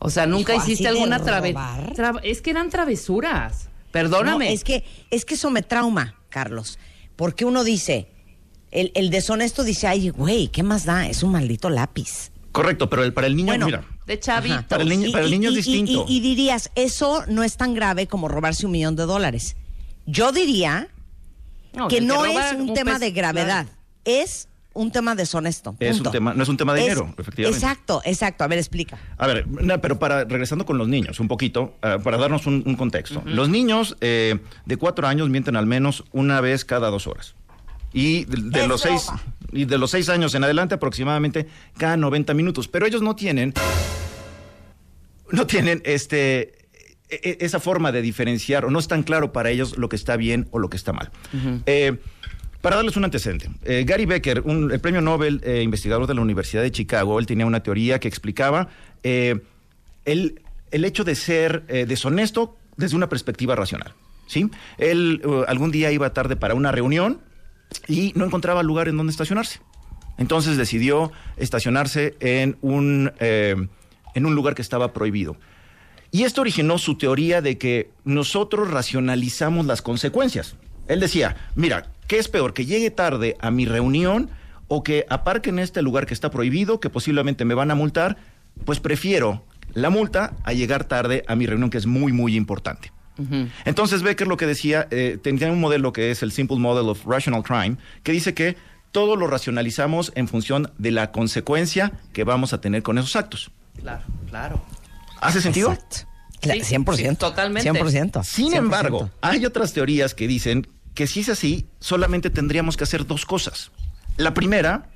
O 0.00 0.10
sea, 0.10 0.26
nunca 0.26 0.54
Hijo, 0.54 0.62
¿así 0.62 0.72
hiciste 0.72 0.88
alguna 0.88 1.20
travesura. 1.22 2.20
es 2.22 2.40
que 2.42 2.50
eran 2.50 2.70
travesuras. 2.70 3.68
Perdóname. 3.92 4.46
No, 4.46 4.50
es 4.54 4.64
que, 4.64 4.84
es 5.10 5.24
que 5.24 5.34
eso 5.34 5.50
me 5.50 5.62
trauma, 5.62 6.14
Carlos. 6.28 6.78
Porque 7.16 7.44
uno 7.44 7.64
dice, 7.64 8.08
el, 8.70 8.92
el 8.94 9.10
deshonesto 9.10 9.64
dice, 9.64 9.86
ay, 9.86 10.10
güey, 10.10 10.48
¿qué 10.48 10.62
más 10.62 10.84
da? 10.84 11.06
Es 11.08 11.22
un 11.22 11.32
maldito 11.32 11.70
lápiz. 11.70 12.30
Correcto, 12.52 12.88
pero 12.88 13.04
el, 13.04 13.12
para 13.12 13.26
el 13.26 13.36
niño, 13.36 13.46
Bueno, 13.48 13.66
mira, 13.66 13.84
de 14.06 14.18
chavito. 14.18 14.64
Para 14.68 14.82
el 14.82 14.88
niño- 14.88 15.12
para 15.12 15.24
el 15.24 15.30
niño 15.30 15.50
es 15.50 15.56
distinto. 15.56 16.04
Y, 16.08 16.16
y 16.16 16.20
dirías, 16.20 16.70
eso 16.74 17.24
no 17.28 17.42
es 17.42 17.56
tan 17.56 17.74
grave 17.74 18.06
como 18.06 18.28
robarse 18.28 18.66
un 18.66 18.72
millón 18.72 18.96
de 18.96 19.04
dólares. 19.04 19.56
Yo 20.06 20.32
diría 20.32 20.88
que 21.88 22.00
no 22.00 22.24
es 22.24 22.54
un 22.54 22.72
tema 22.74 22.96
pez- 22.96 23.00
de 23.00 23.10
gravedad, 23.10 23.66
es 24.04 24.48
un 24.78 24.90
tema 24.92 25.14
deshonesto. 25.14 25.76
Es 25.80 26.00
un 26.00 26.10
tema- 26.10 26.34
no 26.34 26.42
es 26.42 26.48
un 26.48 26.56
tema 26.56 26.72
de 26.74 26.80
Es- 26.80 26.86
dinero, 26.86 27.14
efectivamente. 27.18 27.64
Exacto, 27.64 28.00
exacto. 28.04 28.44
A 28.44 28.46
ver, 28.46 28.58
explica. 28.58 28.98
A 29.16 29.26
ver, 29.26 29.46
pero 29.82 29.98
para 29.98 30.24
regresando 30.24 30.64
con 30.64 30.78
los 30.78 30.88
niños, 30.88 31.20
un 31.20 31.28
poquito, 31.28 31.76
ah, 31.82 31.98
para 32.02 32.16
darnos 32.18 32.46
un, 32.46 32.62
un 32.64 32.76
contexto. 32.76 33.22
Los 33.26 33.48
niños 33.48 33.96
eh, 34.00 34.38
de 34.66 34.76
cuatro 34.76 35.06
años 35.06 35.28
mienten 35.28 35.56
al 35.56 35.66
menos 35.66 36.04
una 36.12 36.40
vez 36.40 36.64
cada 36.64 36.88
dos 36.90 37.06
horas. 37.06 37.34
Y 37.92 38.24
de, 38.26 38.66
los 38.68 38.82
seis 38.82 39.06
y 39.50 39.64
de 39.64 39.78
los 39.78 39.90
seis 39.90 40.08
años 40.10 40.34
en 40.34 40.44
adelante 40.44 40.74
aproximadamente 40.74 41.46
cada 41.78 41.96
90 41.96 42.34
minutos. 42.34 42.68
Pero 42.68 42.84
ellos 42.86 43.00
no 43.02 43.16
tienen, 43.16 43.54
no 45.30 45.46
tienen 45.46 45.82
este 45.84 46.68
e- 47.10 47.20
e- 47.22 47.38
esa 47.40 47.60
forma 47.60 47.90
de 47.92 48.02
diferenciar 48.02 48.64
o 48.66 48.70
no 48.70 48.78
es 48.78 48.88
tan 48.88 49.02
claro 49.02 49.32
para 49.32 49.50
ellos 49.50 49.78
lo 49.78 49.88
que 49.88 49.96
está 49.96 50.16
bien 50.16 50.48
o 50.50 50.58
lo 50.58 50.68
que 50.68 50.76
está 50.76 50.92
mal. 50.92 51.10
Eh, 51.66 51.98
para 52.60 52.76
darles 52.76 52.96
un 52.96 53.04
antecedente, 53.04 53.50
eh, 53.64 53.84
Gary 53.86 54.04
Becker, 54.04 54.40
un, 54.40 54.70
el 54.72 54.80
premio 54.80 55.00
Nobel 55.00 55.40
eh, 55.44 55.62
investigador 55.62 56.06
de 56.06 56.14
la 56.14 56.20
Universidad 56.20 56.62
de 56.62 56.72
Chicago, 56.72 57.18
él 57.20 57.26
tenía 57.26 57.46
una 57.46 57.62
teoría 57.62 58.00
que 58.00 58.08
explicaba 58.08 58.68
eh, 59.04 59.40
el, 60.04 60.42
el 60.72 60.84
hecho 60.84 61.04
de 61.04 61.14
ser 61.14 61.64
deshonesto 61.66 62.56
desde 62.76 62.96
una 62.96 63.08
perspectiva 63.08 63.54
racional. 63.54 63.94
¿sí? 64.26 64.50
Él 64.78 65.22
algún 65.46 65.70
día 65.70 65.92
iba 65.92 66.12
tarde 66.12 66.36
para 66.36 66.54
una 66.54 66.72
reunión 66.72 67.20
y 67.86 68.12
no 68.16 68.24
encontraba 68.24 68.62
lugar 68.62 68.88
en 68.88 68.96
donde 68.96 69.10
estacionarse. 69.12 69.60
Entonces 70.16 70.56
decidió 70.56 71.12
estacionarse 71.36 72.16
en 72.20 72.56
un, 72.60 73.12
en 73.20 74.26
un 74.26 74.34
lugar 74.34 74.54
que 74.54 74.62
estaba 74.62 74.92
prohibido. 74.92 75.36
Y 76.10 76.24
esto 76.24 76.40
originó 76.40 76.78
su 76.78 76.96
teoría 76.96 77.42
de 77.42 77.58
que 77.58 77.90
nosotros 78.04 78.70
racionalizamos 78.70 79.66
las 79.66 79.82
consecuencias. 79.82 80.56
Él 80.88 81.00
decía, 81.00 81.36
mira, 81.54 81.86
¿qué 82.06 82.18
es 82.18 82.28
peor? 82.28 82.54
¿Que 82.54 82.66
llegue 82.66 82.90
tarde 82.90 83.36
a 83.40 83.50
mi 83.50 83.66
reunión 83.66 84.30
o 84.68 84.82
que 84.82 85.06
aparque 85.08 85.50
en 85.50 85.58
este 85.58 85.82
lugar 85.82 86.06
que 86.06 86.14
está 86.14 86.30
prohibido, 86.30 86.80
que 86.80 86.90
posiblemente 86.90 87.44
me 87.44 87.54
van 87.54 87.70
a 87.70 87.74
multar? 87.74 88.16
Pues 88.64 88.80
prefiero 88.80 89.44
la 89.74 89.90
multa 89.90 90.32
a 90.44 90.52
llegar 90.52 90.84
tarde 90.84 91.24
a 91.28 91.36
mi 91.36 91.46
reunión, 91.46 91.70
que 91.70 91.78
es 91.78 91.86
muy, 91.86 92.12
muy 92.12 92.34
importante. 92.36 92.90
Entonces 93.64 94.02
Becker 94.04 94.28
lo 94.28 94.36
que 94.36 94.46
decía, 94.46 94.86
eh, 94.92 95.18
tenía 95.20 95.50
un 95.50 95.60
modelo 95.60 95.92
que 95.92 96.12
es 96.12 96.22
el 96.22 96.30
Simple 96.30 96.58
Model 96.58 96.88
of 96.88 97.04
Rational 97.04 97.42
Crime, 97.42 97.76
que 98.04 98.12
dice 98.12 98.32
que 98.32 98.56
todo 98.92 99.16
lo 99.16 99.26
racionalizamos 99.26 100.12
en 100.14 100.28
función 100.28 100.70
de 100.78 100.92
la 100.92 101.10
consecuencia 101.10 101.92
que 102.12 102.22
vamos 102.24 102.52
a 102.52 102.60
tener 102.60 102.82
con 102.84 102.96
esos 102.96 103.16
actos. 103.16 103.50
Claro, 103.80 104.04
claro. 104.30 104.62
¿Hace 105.20 105.40
sentido? 105.40 105.72
Exacto. 105.72 106.06
Cla- 106.40 106.62
Sí, 106.62 106.76
100%. 106.76 106.96
sí, 107.10 107.16
totalmente. 107.16 107.68
100%. 107.72 108.22
Sin 108.22 108.52
100%. 108.52 108.56
embargo, 108.56 109.10
hay 109.20 109.44
otras 109.44 109.72
teorías 109.72 110.14
que 110.14 110.28
dicen 110.28 110.68
que 110.98 111.06
si 111.06 111.20
es 111.20 111.28
así, 111.28 111.64
solamente 111.78 112.28
tendríamos 112.28 112.76
que 112.76 112.82
hacer 112.82 113.06
dos 113.06 113.24
cosas. 113.24 113.70
La 114.16 114.34
primera, 114.34 114.90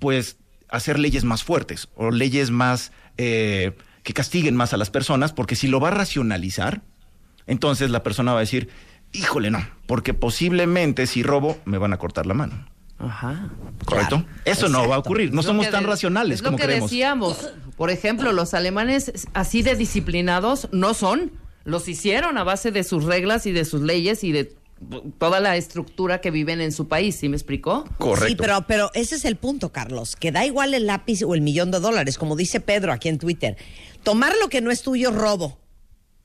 pues 0.00 0.36
hacer 0.68 0.98
leyes 0.98 1.22
más 1.22 1.44
fuertes 1.44 1.86
o 1.94 2.10
leyes 2.10 2.50
más 2.50 2.90
eh, 3.18 3.76
que 4.02 4.12
castiguen 4.14 4.56
más 4.56 4.72
a 4.72 4.76
las 4.78 4.90
personas, 4.90 5.32
porque 5.32 5.54
si 5.54 5.68
lo 5.68 5.78
va 5.78 5.88
a 5.88 5.90
racionalizar, 5.92 6.82
entonces 7.46 7.90
la 7.90 8.02
persona 8.02 8.32
va 8.32 8.38
a 8.38 8.40
decir, 8.40 8.68
híjole, 9.12 9.52
no, 9.52 9.64
porque 9.86 10.12
posiblemente 10.12 11.06
si 11.06 11.22
robo 11.22 11.56
me 11.66 11.78
van 11.78 11.92
a 11.92 11.98
cortar 11.98 12.26
la 12.26 12.34
mano. 12.34 12.66
Ajá. 12.98 13.48
¿Correcto? 13.84 14.24
Claro, 14.24 14.40
Eso 14.44 14.68
no 14.68 14.88
va 14.88 14.96
a 14.96 14.98
ocurrir. 14.98 15.30
No 15.30 15.36
lo 15.36 15.42
somos 15.44 15.70
tan 15.70 15.84
de- 15.84 15.90
racionales 15.90 16.34
es 16.38 16.42
lo 16.42 16.46
como 16.48 16.58
que 16.58 16.64
creemos. 16.64 16.90
decíamos. 16.90 17.50
Por 17.76 17.90
ejemplo, 17.90 18.32
los 18.32 18.54
alemanes 18.54 19.28
así 19.34 19.62
de 19.62 19.76
disciplinados 19.76 20.68
no 20.72 20.94
son. 20.94 21.30
Los 21.64 21.86
hicieron 21.86 22.38
a 22.38 22.42
base 22.42 22.72
de 22.72 22.82
sus 22.82 23.04
reglas 23.04 23.46
y 23.46 23.52
de 23.52 23.64
sus 23.64 23.82
leyes 23.82 24.24
y 24.24 24.32
de 24.32 24.52
toda 25.18 25.40
la 25.40 25.56
estructura 25.56 26.20
que 26.20 26.30
viven 26.30 26.60
en 26.60 26.72
su 26.72 26.88
país. 26.88 27.16
¿Sí 27.16 27.28
me 27.28 27.36
explicó? 27.36 27.84
Correcto. 27.98 28.28
Sí, 28.28 28.36
pero, 28.36 28.64
pero 28.66 28.90
ese 28.94 29.14
es 29.16 29.24
el 29.24 29.36
punto, 29.36 29.70
Carlos, 29.72 30.16
que 30.16 30.32
da 30.32 30.44
igual 30.44 30.74
el 30.74 30.86
lápiz 30.86 31.22
o 31.22 31.34
el 31.34 31.40
millón 31.40 31.70
de 31.70 31.80
dólares, 31.80 32.18
como 32.18 32.36
dice 32.36 32.60
Pedro 32.60 32.92
aquí 32.92 33.08
en 33.08 33.18
Twitter. 33.18 33.56
Tomar 34.02 34.34
lo 34.40 34.48
que 34.48 34.60
no 34.60 34.70
es 34.70 34.82
tuyo 34.82 35.10
es 35.10 35.14
robo. 35.14 35.58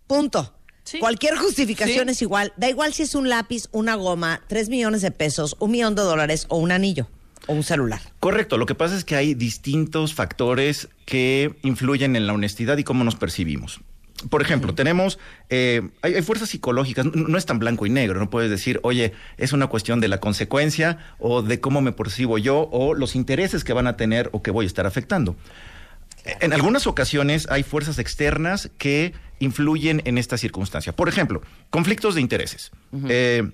Punto. 0.08 0.54
Sí. 0.84 1.00
Cualquier 1.00 1.38
justificación 1.38 2.06
Sí. 2.08 2.12
es 2.14 2.22
igual. 2.24 2.52
Da 2.58 2.68
igual 2.68 2.94
si 2.94 3.04
es 3.04 3.14
un 3.16 3.30
lápiz, 3.30 3.68
una 3.72 3.96
goma, 3.96 4.42
tres 4.48 4.70
millones 4.70 5.02
de 5.02 5.12
pesos, 5.12 5.56
un 5.60 5.72
millón 5.72 5.94
de 5.96 6.02
dólares 6.02 6.46
o 6.50 6.58
un 6.58 6.72
anillo 6.72 7.08
o 7.48 7.54
un 7.54 7.64
celular. 7.64 8.02
Correcto, 8.20 8.58
lo 8.58 8.66
que 8.66 8.74
pasa 8.76 8.96
es 8.98 9.06
que 9.06 9.16
hay 9.16 9.36
distintos 9.36 10.14
factores 10.16 10.90
que 11.06 11.56
influyen 11.62 12.16
en 12.16 12.26
la 12.28 12.34
honestidad 12.34 12.78
y 12.80 12.84
cómo 12.84 13.04
nos 13.04 13.16
percibimos. 13.16 13.82
Por 14.30 14.42
ejemplo, 14.42 14.76
tenemos, 14.76 15.18
eh, 15.50 15.90
hay, 16.02 16.16
hay 16.16 16.22
fuerzas 16.22 16.50
psicológicas, 16.50 17.06
no, 17.06 17.12
no 17.14 17.38
es 17.38 17.46
tan 17.46 17.60
blanco 17.60 17.86
y 17.86 17.90
negro, 17.90 18.20
no 18.20 18.30
puedes 18.30 18.50
decir, 18.50 18.80
oye, 18.84 19.14
es 19.38 19.54
una 19.54 19.68
cuestión 19.68 20.02
de 20.02 20.08
la 20.08 20.20
consecuencia 20.20 20.98
o 21.20 21.42
de 21.42 21.60
cómo 21.60 21.82
me 21.82 21.92
percibo 21.92 22.38
yo 22.38 22.68
o 22.72 22.94
los 22.94 23.16
intereses 23.16 23.64
que 23.64 23.74
van 23.74 23.88
a 23.88 23.96
tener 23.96 24.30
o 24.34 24.42
que 24.42 24.52
voy 24.52 24.66
a 24.66 24.68
estar 24.68 24.86
afectando. 24.86 25.36
En 26.42 26.54
algunas 26.54 26.88
ocasiones 26.88 27.48
hay 27.50 27.64
fuerzas 27.64 28.00
externas 28.00 28.70
que 28.78 29.14
influyen 29.40 30.02
en 30.06 30.18
esta 30.18 30.38
circunstancia. 30.38 30.96
Por 30.96 31.10
ejemplo, 31.10 31.42
conflictos 31.70 32.16
de 32.16 32.22
intereses. 32.22 32.72
Eh, 33.08 33.50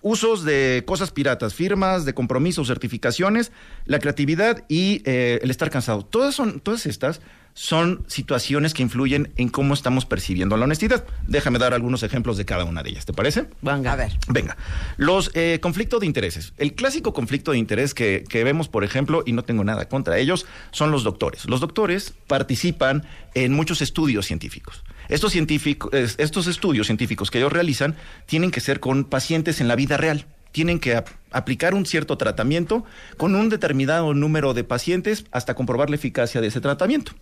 usos 0.00 0.44
de 0.44 0.82
cosas 0.86 1.10
piratas, 1.10 1.54
firmas 1.54 2.04
de 2.04 2.14
compromisos, 2.14 2.68
certificaciones, 2.68 3.52
la 3.84 3.98
creatividad 3.98 4.64
y 4.68 5.02
eh, 5.04 5.40
el 5.42 5.50
estar 5.50 5.70
cansado. 5.70 6.04
Todas, 6.04 6.34
son, 6.34 6.60
todas 6.60 6.86
estas 6.86 7.20
son 7.54 8.04
situaciones 8.08 8.74
que 8.74 8.82
influyen 8.82 9.32
en 9.36 9.48
cómo 9.48 9.74
estamos 9.74 10.04
percibiendo 10.06 10.56
la 10.56 10.64
honestidad. 10.64 11.04
Déjame 11.28 11.58
dar 11.60 11.72
algunos 11.72 12.02
ejemplos 12.02 12.36
de 12.36 12.44
cada 12.44 12.64
una 12.64 12.82
de 12.82 12.90
ellas, 12.90 13.06
¿te 13.06 13.12
parece? 13.12 13.46
Venga. 13.62 13.92
A 13.92 13.96
ver. 13.96 14.12
Venga, 14.28 14.56
los 14.96 15.30
eh, 15.34 15.60
conflictos 15.62 16.00
de 16.00 16.06
intereses. 16.06 16.52
El 16.58 16.74
clásico 16.74 17.12
conflicto 17.12 17.52
de 17.52 17.58
interés 17.58 17.94
que, 17.94 18.24
que 18.28 18.42
vemos, 18.44 18.68
por 18.68 18.82
ejemplo, 18.84 19.22
y 19.24 19.32
no 19.32 19.44
tengo 19.44 19.62
nada 19.64 19.88
contra 19.88 20.18
ellos, 20.18 20.46
son 20.72 20.90
los 20.90 21.04
doctores. 21.04 21.44
Los 21.48 21.60
doctores 21.60 22.12
participan 22.26 23.04
en 23.34 23.52
muchos 23.52 23.82
estudios 23.82 24.26
científicos. 24.26 24.82
Estos, 25.08 25.32
científicos, 25.32 25.92
es- 25.94 26.16
estos 26.18 26.48
estudios 26.48 26.86
científicos 26.86 27.30
que 27.30 27.38
ellos 27.38 27.52
realizan 27.52 27.94
tienen 28.26 28.50
que 28.50 28.60
ser 28.60 28.80
con 28.80 29.04
pacientes 29.04 29.60
en 29.60 29.68
la 29.68 29.76
vida 29.76 29.96
real. 29.96 30.26
Tienen 30.50 30.78
que 30.80 30.96
ap- 30.96 31.08
aplicar 31.30 31.74
un 31.74 31.86
cierto 31.86 32.16
tratamiento 32.18 32.84
con 33.16 33.34
un 33.36 33.48
determinado 33.48 34.12
número 34.14 34.54
de 34.54 34.64
pacientes 34.64 35.24
hasta 35.30 35.54
comprobar 35.54 35.88
la 35.90 35.96
eficacia 35.96 36.40
de 36.40 36.48
ese 36.48 36.60
tratamiento. 36.60 37.12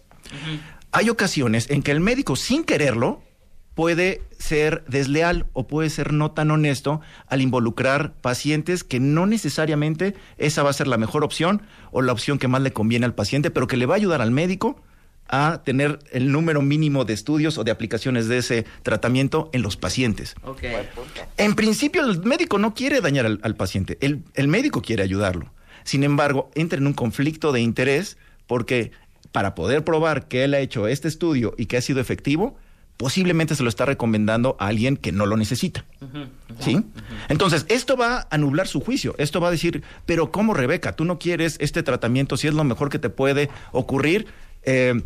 Hay 0.92 1.08
ocasiones 1.08 1.70
en 1.70 1.82
que 1.82 1.90
el 1.90 2.00
médico, 2.00 2.36
sin 2.36 2.64
quererlo, 2.64 3.22
puede 3.74 4.22
ser 4.38 4.84
desleal 4.86 5.46
o 5.52 5.66
puede 5.66 5.88
ser 5.90 6.12
no 6.12 6.32
tan 6.32 6.50
honesto 6.50 7.00
al 7.26 7.40
involucrar 7.40 8.12
pacientes 8.20 8.84
que 8.84 9.00
no 9.00 9.26
necesariamente 9.26 10.14
esa 10.36 10.62
va 10.62 10.70
a 10.70 10.74
ser 10.74 10.88
la 10.88 10.98
mejor 10.98 11.24
opción 11.24 11.62
o 11.90 12.02
la 12.02 12.12
opción 12.12 12.38
que 12.38 12.48
más 12.48 12.62
le 12.62 12.72
conviene 12.72 13.06
al 13.06 13.14
paciente, 13.14 13.50
pero 13.50 13.66
que 13.66 13.76
le 13.76 13.86
va 13.86 13.94
a 13.94 13.96
ayudar 13.96 14.20
al 14.20 14.30
médico 14.30 14.82
a 15.28 15.62
tener 15.64 16.00
el 16.10 16.30
número 16.30 16.60
mínimo 16.60 17.06
de 17.06 17.14
estudios 17.14 17.56
o 17.56 17.64
de 17.64 17.70
aplicaciones 17.70 18.28
de 18.28 18.38
ese 18.38 18.66
tratamiento 18.82 19.48
en 19.54 19.62
los 19.62 19.78
pacientes. 19.78 20.34
En 21.38 21.54
principio, 21.54 22.04
el 22.04 22.22
médico 22.22 22.58
no 22.58 22.74
quiere 22.74 23.00
dañar 23.00 23.24
al, 23.24 23.40
al 23.42 23.56
paciente, 23.56 23.96
el, 24.02 24.24
el 24.34 24.48
médico 24.48 24.82
quiere 24.82 25.02
ayudarlo. 25.02 25.50
Sin 25.84 26.04
embargo, 26.04 26.50
entra 26.54 26.78
en 26.78 26.86
un 26.86 26.92
conflicto 26.92 27.50
de 27.52 27.60
interés 27.60 28.18
porque 28.46 28.92
para 29.32 29.54
poder 29.54 29.84
probar 29.84 30.28
que 30.28 30.44
él 30.44 30.54
ha 30.54 30.60
hecho 30.60 30.86
este 30.86 31.08
estudio 31.08 31.54
y 31.58 31.66
que 31.66 31.76
ha 31.76 31.80
sido 31.82 32.00
efectivo, 32.00 32.56
posiblemente 32.96 33.54
se 33.56 33.62
lo 33.62 33.68
está 33.68 33.84
recomendando 33.86 34.56
a 34.60 34.66
alguien 34.68 34.96
que 34.96 35.10
no 35.10 35.26
lo 35.26 35.36
necesita. 35.36 35.84
¿Sí? 36.60 36.84
Entonces, 37.28 37.64
esto 37.68 37.96
va 37.96 38.28
a 38.30 38.38
nublar 38.38 38.68
su 38.68 38.80
juicio. 38.80 39.14
Esto 39.18 39.40
va 39.40 39.48
a 39.48 39.50
decir, 39.50 39.82
pero 40.06 40.30
¿cómo, 40.30 40.54
Rebeca? 40.54 40.94
Tú 40.94 41.04
no 41.04 41.18
quieres 41.18 41.56
este 41.60 41.82
tratamiento 41.82 42.36
si 42.36 42.46
es 42.48 42.54
lo 42.54 42.62
mejor 42.64 42.90
que 42.90 42.98
te 42.98 43.08
puede 43.10 43.48
ocurrir. 43.72 44.26
Eh, 44.62 45.02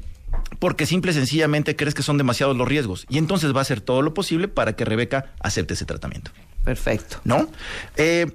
porque 0.59 0.85
simple 0.85 1.13
y 1.13 1.15
sencillamente 1.15 1.77
crees 1.77 1.95
que 1.95 2.03
son 2.03 2.19
demasiados 2.19 2.57
los 2.57 2.69
riesgos. 2.69 3.07
Y 3.09 3.17
entonces 3.19 3.55
va 3.55 3.61
a 3.61 3.63
hacer 3.63 3.81
todo 3.81 4.03
lo 4.03 4.13
posible 4.13 4.49
para 4.49 4.75
que 4.75 4.85
Rebeca 4.85 5.33
acepte 5.41 5.75
ese 5.75 5.87
tratamiento. 5.87 6.31
Perfecto. 6.65 7.19
¿No? 7.25 7.49
Eh, 7.97 8.27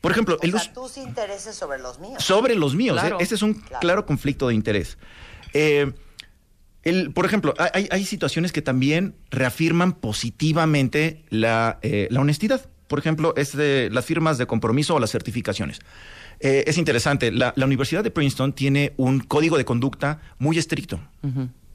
por 0.00 0.12
ejemplo, 0.12 0.38
el 0.42 0.54
uso- 0.54 0.70
tus 0.72 0.98
intereses 0.98 1.56
sobre 1.56 1.78
los 1.80 1.98
míos. 1.98 2.22
sobre 2.22 2.54
los 2.54 2.76
míos. 2.76 2.98
Claro. 3.00 3.16
¿eh? 3.18 3.22
Ese 3.22 3.34
es 3.34 3.42
un 3.42 3.54
claro. 3.80 4.06
conflicto 4.06 4.46
de 4.48 4.54
interés. 4.54 4.98
Eh, 5.60 5.92
el- 6.84 7.10
por 7.12 7.26
ejemplo, 7.26 7.54
hay- 7.58 8.04
situaciones 8.04 8.52
que 8.52 8.62
también 8.62 9.14
reafirman 9.30 9.92
positivamente 9.92 11.24
la, 11.30 11.78
eh, 11.82 12.06
la 12.10 12.20
honestidad. 12.20 12.68
Por 12.86 12.98
ejemplo, 12.98 13.34
es 13.36 13.54
de 13.56 13.90
las 13.92 14.04
firmas 14.06 14.38
de 14.38 14.46
compromiso 14.46 14.94
o 14.94 15.00
las 15.00 15.10
certificaciones. 15.10 15.80
Eh, 16.40 16.64
es 16.66 16.78
interesante, 16.78 17.32
la, 17.32 17.52
la 17.56 17.66
Universidad 17.66 18.04
de 18.04 18.10
Princeton 18.10 18.52
tiene 18.52 18.92
un 18.96 19.20
código 19.20 19.58
de 19.58 19.64
conducta 19.64 20.20
muy 20.38 20.56
estricto. 20.58 21.00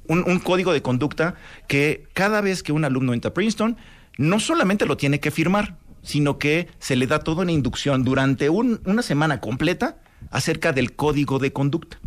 un, 0.07 0.23
un 0.27 0.39
código 0.39 0.73
de 0.73 0.81
conducta 0.81 1.35
que 1.67 2.07
cada 2.13 2.41
vez 2.41 2.61
que 2.63 2.71
un 2.73 2.83
alumno 2.83 3.13
entra 3.13 3.29
a 3.29 3.33
Princeton, 3.33 3.77
no 4.17 4.39
solamente 4.39 4.85
lo 4.85 4.97
tiene 4.97 5.19
que 5.19 5.31
firmar, 5.31 5.77
sino 6.01 6.37
que 6.39 6.67
se 6.79 6.95
le 6.95 7.07
da 7.07 7.19
toda 7.19 7.43
una 7.43 7.51
inducción 7.53 8.03
durante 8.03 8.49
un- 8.49 8.81
una 8.85 9.01
semana 9.01 9.39
completa 9.39 9.97
acerca 10.31 10.73
del 10.73 10.93
código 10.95 11.39
de 11.39 11.51
conducta. 11.53 11.99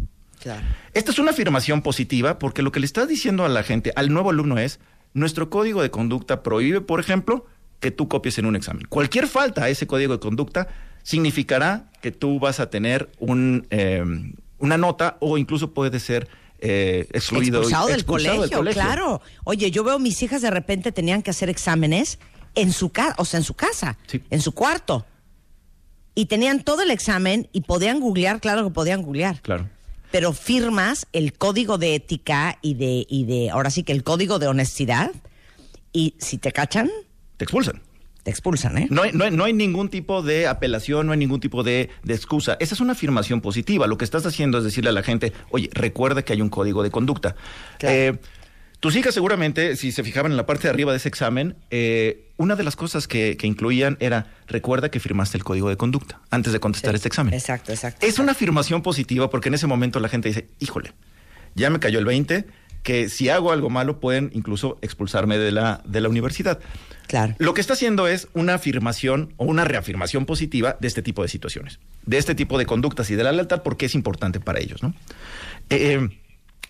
Claro. 0.46 0.64
Esta 0.94 1.10
es 1.10 1.18
una 1.18 1.32
afirmación 1.32 1.82
positiva 1.82 2.38
porque 2.38 2.62
lo 2.62 2.70
que 2.70 2.78
le 2.78 2.86
estás 2.86 3.08
diciendo 3.08 3.44
a 3.44 3.48
la 3.48 3.64
gente, 3.64 3.92
al 3.96 4.12
nuevo 4.12 4.30
alumno 4.30 4.58
es, 4.58 4.78
nuestro 5.12 5.50
código 5.50 5.82
de 5.82 5.90
conducta 5.90 6.44
prohíbe, 6.44 6.80
por 6.80 7.00
ejemplo, 7.00 7.46
que 7.80 7.90
tú 7.90 8.06
copies 8.06 8.38
en 8.38 8.46
un 8.46 8.54
examen. 8.54 8.86
Cualquier 8.88 9.26
falta 9.26 9.64
a 9.64 9.68
ese 9.70 9.88
código 9.88 10.12
de 10.12 10.20
conducta 10.20 10.68
significará 11.02 11.90
que 12.00 12.12
tú 12.12 12.38
vas 12.38 12.60
a 12.60 12.70
tener 12.70 13.10
un, 13.18 13.66
eh, 13.70 14.04
una 14.58 14.78
nota 14.78 15.16
o 15.18 15.36
incluso 15.36 15.74
puede 15.74 15.98
ser 15.98 16.28
eh, 16.60 17.08
excluido. 17.12 17.58
expulsado, 17.62 17.88
del, 17.88 17.96
expulsado 17.96 18.48
colegio, 18.48 18.80
claro. 18.80 19.22
Oye, 19.42 19.72
yo 19.72 19.82
veo 19.82 19.98
mis 19.98 20.22
hijas 20.22 20.42
de 20.42 20.50
repente 20.52 20.92
tenían 20.92 21.22
que 21.22 21.30
hacer 21.30 21.50
exámenes 21.50 22.20
en 22.54 22.72
su 22.72 22.90
casa, 22.90 23.16
o 23.18 23.24
sea, 23.24 23.38
en 23.38 23.44
su 23.44 23.54
casa, 23.54 23.98
Sí. 24.06 24.22
en 24.30 24.40
su 24.40 24.52
cuarto. 24.52 25.04
Y 26.14 26.26
tenían 26.26 26.62
todo 26.62 26.82
el 26.82 26.92
examen 26.92 27.48
y 27.52 27.62
podían 27.62 28.00
googlear, 28.00 28.40
claro 28.40 28.64
que 28.64 28.70
podían 28.70 29.02
googlear. 29.02 29.40
Claro. 29.42 29.68
Pero 30.16 30.32
firmas 30.32 31.06
el 31.12 31.34
código 31.34 31.76
de 31.76 31.94
ética 31.94 32.56
y 32.62 32.72
de, 32.72 33.04
y 33.06 33.26
de, 33.26 33.50
ahora 33.50 33.68
sí 33.68 33.82
que 33.82 33.92
el 33.92 34.02
código 34.02 34.38
de 34.38 34.46
honestidad. 34.46 35.10
Y 35.92 36.14
si 36.16 36.38
te 36.38 36.52
cachan, 36.52 36.88
Te 37.36 37.44
expulsan. 37.44 37.82
te 38.22 38.30
expulsan, 38.30 38.78
¿eh? 38.78 38.86
No 38.88 39.02
hay, 39.02 39.12
no, 39.12 39.24
hay, 39.24 39.30
no 39.30 39.44
hay 39.44 39.52
ningún 39.52 39.90
tipo 39.90 40.22
de 40.22 40.46
apelación, 40.46 41.04
no 41.04 41.12
hay 41.12 41.18
ningún 41.18 41.40
tipo 41.40 41.62
de, 41.62 41.90
de 42.02 42.14
excusa. 42.14 42.56
Esa 42.60 42.74
es 42.74 42.80
una 42.80 42.92
afirmación 42.92 43.42
positiva. 43.42 43.86
Lo 43.86 43.98
que 43.98 44.06
estás 44.06 44.24
haciendo 44.24 44.56
es 44.56 44.64
decirle 44.64 44.88
a 44.88 44.94
la 44.94 45.02
gente, 45.02 45.34
oye, 45.50 45.68
recuerda 45.74 46.22
que 46.22 46.32
hay 46.32 46.40
un 46.40 46.48
código 46.48 46.82
de 46.82 46.90
conducta. 46.90 47.36
Claro. 47.78 47.94
Eh, 47.94 48.18
tus 48.80 48.94
hijas 48.96 49.14
seguramente, 49.14 49.76
si 49.76 49.90
se 49.90 50.04
fijaban 50.04 50.32
en 50.32 50.36
la 50.36 50.46
parte 50.46 50.64
de 50.64 50.70
arriba 50.70 50.92
de 50.92 50.98
ese 50.98 51.08
examen, 51.08 51.56
eh, 51.70 52.30
una 52.36 52.56
de 52.56 52.62
las 52.62 52.76
cosas 52.76 53.08
que, 53.08 53.36
que 53.36 53.46
incluían 53.46 53.96
era, 54.00 54.34
recuerda 54.46 54.90
que 54.90 55.00
firmaste 55.00 55.38
el 55.38 55.44
código 55.44 55.68
de 55.68 55.76
conducta 55.76 56.20
antes 56.30 56.52
de 56.52 56.60
contestar 56.60 56.94
este 56.94 57.08
examen. 57.08 57.32
Exacto, 57.34 57.72
exacto. 57.72 58.04
Es 58.06 58.18
una 58.18 58.32
afirmación 58.32 58.82
positiva 58.82 59.30
porque 59.30 59.48
en 59.48 59.54
ese 59.54 59.66
momento 59.66 59.98
la 60.00 60.08
gente 60.08 60.28
dice, 60.28 60.48
híjole, 60.58 60.92
ya 61.54 61.70
me 61.70 61.80
cayó 61.80 61.98
el 61.98 62.04
20, 62.04 62.44
que 62.82 63.08
si 63.08 63.30
hago 63.30 63.50
algo 63.50 63.70
malo 63.70 63.98
pueden 63.98 64.30
incluso 64.32 64.78
expulsarme 64.82 65.38
de 65.38 65.50
la, 65.50 65.82
de 65.84 66.00
la 66.00 66.08
universidad. 66.08 66.60
Claro. 67.08 67.34
Lo 67.38 67.54
que 67.54 67.60
está 67.60 67.72
haciendo 67.72 68.06
es 68.06 68.28
una 68.32 68.54
afirmación 68.54 69.34
o 69.38 69.44
una 69.44 69.64
reafirmación 69.64 70.26
positiva 70.26 70.76
de 70.78 70.86
este 70.86 71.02
tipo 71.02 71.22
de 71.22 71.28
situaciones, 71.28 71.80
de 72.04 72.18
este 72.18 72.34
tipo 72.34 72.58
de 72.58 72.66
conductas 72.66 73.10
y 73.10 73.16
de 73.16 73.24
la 73.24 73.32
lealtad 73.32 73.62
porque 73.62 73.86
es 73.86 73.94
importante 73.94 74.38
para 74.38 74.60
ellos, 74.60 74.82
¿no? 74.82 74.94
Eh, 75.70 75.94
eh, 75.94 76.20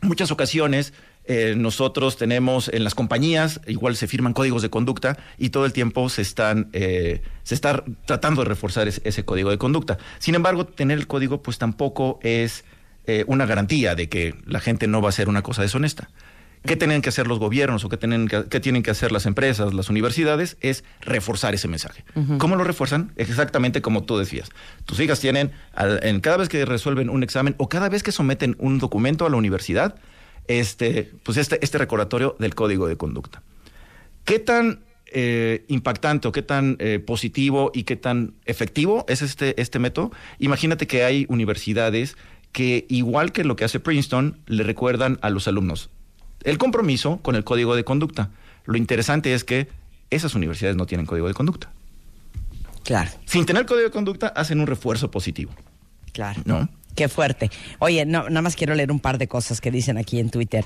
muchas 0.00 0.30
ocasiones 0.30 0.94
eh, 1.28 1.54
nosotros 1.56 2.16
tenemos 2.16 2.68
en 2.68 2.84
las 2.84 2.94
compañías, 2.94 3.60
igual 3.66 3.96
se 3.96 4.06
firman 4.06 4.32
códigos 4.32 4.62
de 4.62 4.70
conducta 4.70 5.18
y 5.38 5.50
todo 5.50 5.64
el 5.66 5.72
tiempo 5.72 6.08
se 6.08 6.22
están, 6.22 6.68
eh, 6.72 7.22
se 7.42 7.54
está 7.54 7.84
tratando 8.04 8.42
de 8.42 8.48
reforzar 8.48 8.88
ese, 8.88 9.00
ese 9.04 9.24
código 9.24 9.50
de 9.50 9.58
conducta. 9.58 9.98
Sin 10.18 10.34
embargo, 10.34 10.66
tener 10.66 10.98
el 10.98 11.06
código 11.06 11.42
pues 11.42 11.58
tampoco 11.58 12.18
es 12.22 12.64
eh, 13.06 13.24
una 13.26 13.46
garantía 13.46 13.94
de 13.94 14.08
que 14.08 14.34
la 14.46 14.60
gente 14.60 14.86
no 14.86 15.00
va 15.02 15.08
a 15.08 15.10
hacer 15.10 15.28
una 15.28 15.42
cosa 15.42 15.62
deshonesta. 15.62 16.08
¿Qué 16.64 16.74
tienen 16.74 17.00
que 17.00 17.10
hacer 17.10 17.28
los 17.28 17.38
gobiernos 17.38 17.84
o 17.84 17.88
qué 17.88 17.96
tienen 17.96 18.26
que, 18.26 18.46
qué 18.50 18.58
tienen 18.58 18.82
que 18.82 18.90
hacer 18.90 19.12
las 19.12 19.26
empresas, 19.26 19.72
las 19.72 19.88
universidades? 19.88 20.56
Es 20.60 20.82
reforzar 21.00 21.54
ese 21.54 21.68
mensaje. 21.68 22.02
¿Cómo 22.38 22.56
lo 22.56 22.64
refuerzan? 22.64 23.12
Exactamente 23.16 23.82
como 23.82 24.02
tú 24.02 24.18
decías. 24.18 24.50
Tus 24.84 24.98
hijas 24.98 25.20
tienen, 25.20 25.52
al- 25.74 26.00
en 26.02 26.18
cada 26.20 26.38
vez 26.38 26.48
que 26.48 26.64
resuelven 26.64 27.08
un 27.08 27.22
examen 27.22 27.54
o 27.58 27.68
cada 27.68 27.88
vez 27.88 28.02
que 28.02 28.10
someten 28.10 28.56
un 28.58 28.78
documento 28.80 29.26
a 29.26 29.30
la 29.30 29.36
universidad, 29.36 29.94
este, 30.48 31.12
pues 31.22 31.38
este, 31.38 31.58
este 31.62 31.78
recordatorio 31.78 32.36
del 32.38 32.54
código 32.54 32.86
de 32.86 32.96
conducta. 32.96 33.42
¿Qué 34.24 34.38
tan 34.38 34.80
eh, 35.06 35.64
impactante 35.68 36.28
o 36.28 36.32
qué 36.32 36.42
tan 36.42 36.76
eh, 36.80 36.98
positivo 36.98 37.70
y 37.74 37.84
qué 37.84 37.96
tan 37.96 38.34
efectivo 38.44 39.04
es 39.08 39.22
este, 39.22 39.60
este 39.60 39.78
método? 39.78 40.10
Imagínate 40.38 40.86
que 40.86 41.04
hay 41.04 41.26
universidades 41.28 42.16
que, 42.52 42.86
igual 42.88 43.32
que 43.32 43.44
lo 43.44 43.56
que 43.56 43.64
hace 43.64 43.80
Princeton, 43.80 44.38
le 44.46 44.62
recuerdan 44.62 45.18
a 45.22 45.30
los 45.30 45.46
alumnos 45.48 45.90
el 46.46 46.58
compromiso 46.58 47.18
con 47.18 47.34
el 47.34 47.44
código 47.44 47.74
de 47.74 47.84
conducta. 47.84 48.30
Lo 48.64 48.76
interesante 48.76 49.34
es 49.34 49.44
que 49.44 49.68
esas 50.10 50.34
universidades 50.34 50.76
no 50.76 50.86
tienen 50.86 51.04
código 51.04 51.26
de 51.26 51.34
conducta. 51.34 51.72
Claro, 52.84 53.10
Sin 53.24 53.46
tener 53.46 53.66
código 53.66 53.84
de 53.84 53.90
conducta, 53.90 54.28
hacen 54.28 54.60
un 54.60 54.68
refuerzo 54.68 55.10
positivo, 55.10 55.52
claro. 56.12 56.40
¿no? 56.44 56.68
Qué 56.96 57.08
fuerte. 57.08 57.50
Oye, 57.78 58.04
no, 58.06 58.24
nada 58.28 58.42
más 58.42 58.56
quiero 58.56 58.74
leer 58.74 58.90
un 58.90 58.98
par 59.00 59.18
de 59.18 59.28
cosas 59.28 59.60
que 59.60 59.70
dicen 59.70 59.98
aquí 59.98 60.18
en 60.18 60.30
Twitter. 60.30 60.64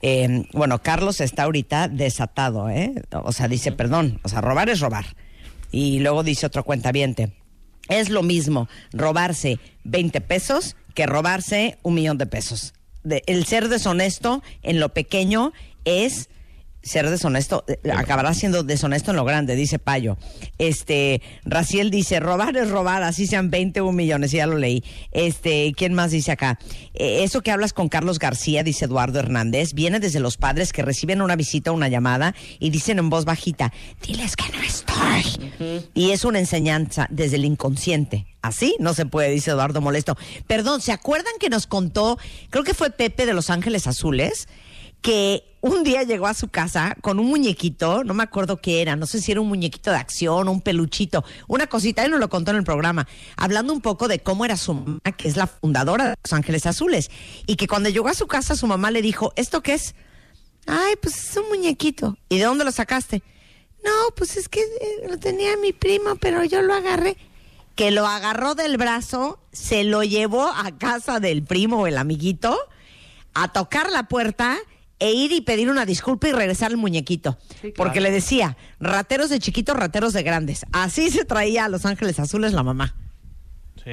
Eh, 0.00 0.44
bueno, 0.54 0.80
Carlos 0.80 1.20
está 1.20 1.42
ahorita 1.42 1.88
desatado, 1.88 2.70
¿eh? 2.70 2.94
O 3.10 3.32
sea, 3.32 3.48
dice, 3.48 3.72
perdón, 3.72 4.20
o 4.22 4.28
sea, 4.30 4.40
robar 4.40 4.70
es 4.70 4.80
robar. 4.80 5.04
Y 5.70 5.98
luego 5.98 6.22
dice 6.22 6.46
otro 6.46 6.64
cuentaviente, 6.64 7.32
es 7.88 8.08
lo 8.10 8.22
mismo 8.22 8.68
robarse 8.92 9.58
20 9.84 10.20
pesos 10.20 10.76
que 10.94 11.06
robarse 11.06 11.78
un 11.82 11.94
millón 11.94 12.16
de 12.16 12.26
pesos. 12.26 12.74
De- 13.02 13.22
el 13.26 13.44
ser 13.44 13.68
deshonesto 13.68 14.42
en 14.62 14.78
lo 14.78 14.90
pequeño 14.94 15.52
es 15.84 16.28
ser 16.82 17.08
deshonesto, 17.08 17.64
eh, 17.68 17.78
acabará 17.92 18.34
siendo 18.34 18.62
deshonesto 18.62 19.10
en 19.10 19.16
lo 19.16 19.24
grande, 19.24 19.54
dice 19.54 19.78
Payo. 19.78 20.16
Este, 20.58 21.22
Raciel 21.44 21.90
dice, 21.90 22.20
robar 22.20 22.56
es 22.56 22.70
robar, 22.70 23.02
así 23.02 23.26
sean 23.26 23.50
20 23.50 23.80
o 23.80 23.86
un 23.86 23.96
millones, 23.96 24.32
ya 24.32 24.46
lo 24.46 24.58
leí. 24.58 24.82
Este, 25.12 25.72
¿quién 25.76 25.94
más 25.94 26.10
dice 26.10 26.32
acá? 26.32 26.58
Eh, 26.94 27.22
eso 27.22 27.42
que 27.42 27.50
hablas 27.50 27.72
con 27.72 27.88
Carlos 27.88 28.18
García, 28.18 28.62
dice 28.62 28.86
Eduardo 28.86 29.18
Hernández, 29.18 29.74
viene 29.74 30.00
desde 30.00 30.20
los 30.20 30.36
padres 30.36 30.72
que 30.72 30.82
reciben 30.82 31.22
una 31.22 31.36
visita 31.36 31.70
o 31.70 31.74
una 31.74 31.88
llamada 31.88 32.34
y 32.58 32.70
dicen 32.70 32.98
en 32.98 33.10
voz 33.10 33.24
bajita, 33.24 33.72
diles 34.06 34.36
que 34.36 34.50
no 34.52 34.62
estoy. 34.62 35.90
Y 35.94 36.10
es 36.10 36.24
una 36.24 36.38
enseñanza 36.38 37.06
desde 37.10 37.36
el 37.36 37.44
inconsciente. 37.44 38.26
Así 38.42 38.74
no 38.80 38.92
se 38.92 39.06
puede, 39.06 39.30
dice 39.30 39.52
Eduardo 39.52 39.80
Molesto. 39.80 40.16
Perdón, 40.48 40.80
¿se 40.80 40.90
acuerdan 40.90 41.32
que 41.38 41.48
nos 41.48 41.68
contó, 41.68 42.18
creo 42.50 42.64
que 42.64 42.74
fue 42.74 42.90
Pepe 42.90 43.24
de 43.24 43.34
Los 43.34 43.50
Ángeles 43.50 43.86
Azules? 43.86 44.48
que 45.02 45.51
un 45.62 45.84
día 45.84 46.02
llegó 46.02 46.26
a 46.26 46.34
su 46.34 46.48
casa 46.48 46.96
con 47.00 47.18
un 47.18 47.26
muñequito, 47.26 48.04
no 48.04 48.14
me 48.14 48.24
acuerdo 48.24 48.60
qué 48.60 48.82
era, 48.82 48.96
no 48.96 49.06
sé 49.06 49.20
si 49.20 49.30
era 49.30 49.40
un 49.40 49.48
muñequito 49.48 49.92
de 49.92 49.96
acción 49.96 50.48
o 50.48 50.52
un 50.52 50.60
peluchito, 50.60 51.24
una 51.46 51.68
cosita, 51.68 52.04
él 52.04 52.10
nos 52.10 52.20
lo 52.20 52.28
contó 52.28 52.50
en 52.50 52.58
el 52.58 52.64
programa, 52.64 53.06
hablando 53.36 53.72
un 53.72 53.80
poco 53.80 54.08
de 54.08 54.18
cómo 54.18 54.44
era 54.44 54.56
su 54.56 54.74
mamá, 54.74 55.00
que 55.16 55.28
es 55.28 55.36
la 55.36 55.46
fundadora 55.46 56.08
de 56.10 56.14
Los 56.22 56.32
Ángeles 56.32 56.66
Azules, 56.66 57.10
y 57.46 57.56
que 57.56 57.68
cuando 57.68 57.88
llegó 57.88 58.08
a 58.08 58.14
su 58.14 58.26
casa 58.26 58.56
su 58.56 58.66
mamá 58.66 58.90
le 58.90 59.02
dijo, 59.02 59.32
¿esto 59.36 59.62
qué 59.62 59.74
es? 59.74 59.94
Ay, 60.66 60.94
pues 61.00 61.30
es 61.30 61.36
un 61.36 61.48
muñequito. 61.48 62.16
¿Y 62.28 62.38
de 62.38 62.44
dónde 62.44 62.64
lo 62.64 62.72
sacaste? 62.72 63.22
No, 63.84 63.90
pues 64.16 64.36
es 64.36 64.48
que 64.48 64.60
eh, 64.60 65.08
lo 65.08 65.18
tenía 65.18 65.56
mi 65.56 65.72
primo, 65.72 66.16
pero 66.16 66.44
yo 66.44 66.62
lo 66.62 66.74
agarré. 66.74 67.16
Que 67.74 67.90
lo 67.90 68.06
agarró 68.06 68.54
del 68.54 68.76
brazo, 68.76 69.40
se 69.52 69.82
lo 69.82 70.02
llevó 70.02 70.46
a 70.46 70.76
casa 70.78 71.20
del 71.20 71.42
primo 71.42 71.80
o 71.80 71.86
el 71.86 71.98
amiguito, 71.98 72.58
a 73.34 73.52
tocar 73.52 73.90
la 73.90 74.04
puerta 74.04 74.58
e 75.02 75.12
ir 75.12 75.32
y 75.32 75.40
pedir 75.40 75.68
una 75.70 75.84
disculpa 75.84 76.28
y 76.28 76.32
regresar 76.32 76.70
el 76.70 76.76
muñequito. 76.76 77.36
claro. 77.60 77.74
Porque 77.76 78.00
le 78.00 78.10
decía, 78.10 78.56
rateros 78.80 79.30
de 79.30 79.38
chiquitos, 79.40 79.76
rateros 79.76 80.12
de 80.12 80.22
grandes. 80.22 80.64
Así 80.72 81.10
se 81.10 81.24
traía 81.24 81.64
a 81.64 81.68
Los 81.68 81.84
Ángeles 81.86 82.18
Azules 82.20 82.52
la 82.52 82.62
mamá. 82.62 82.94
Sí. 83.84 83.90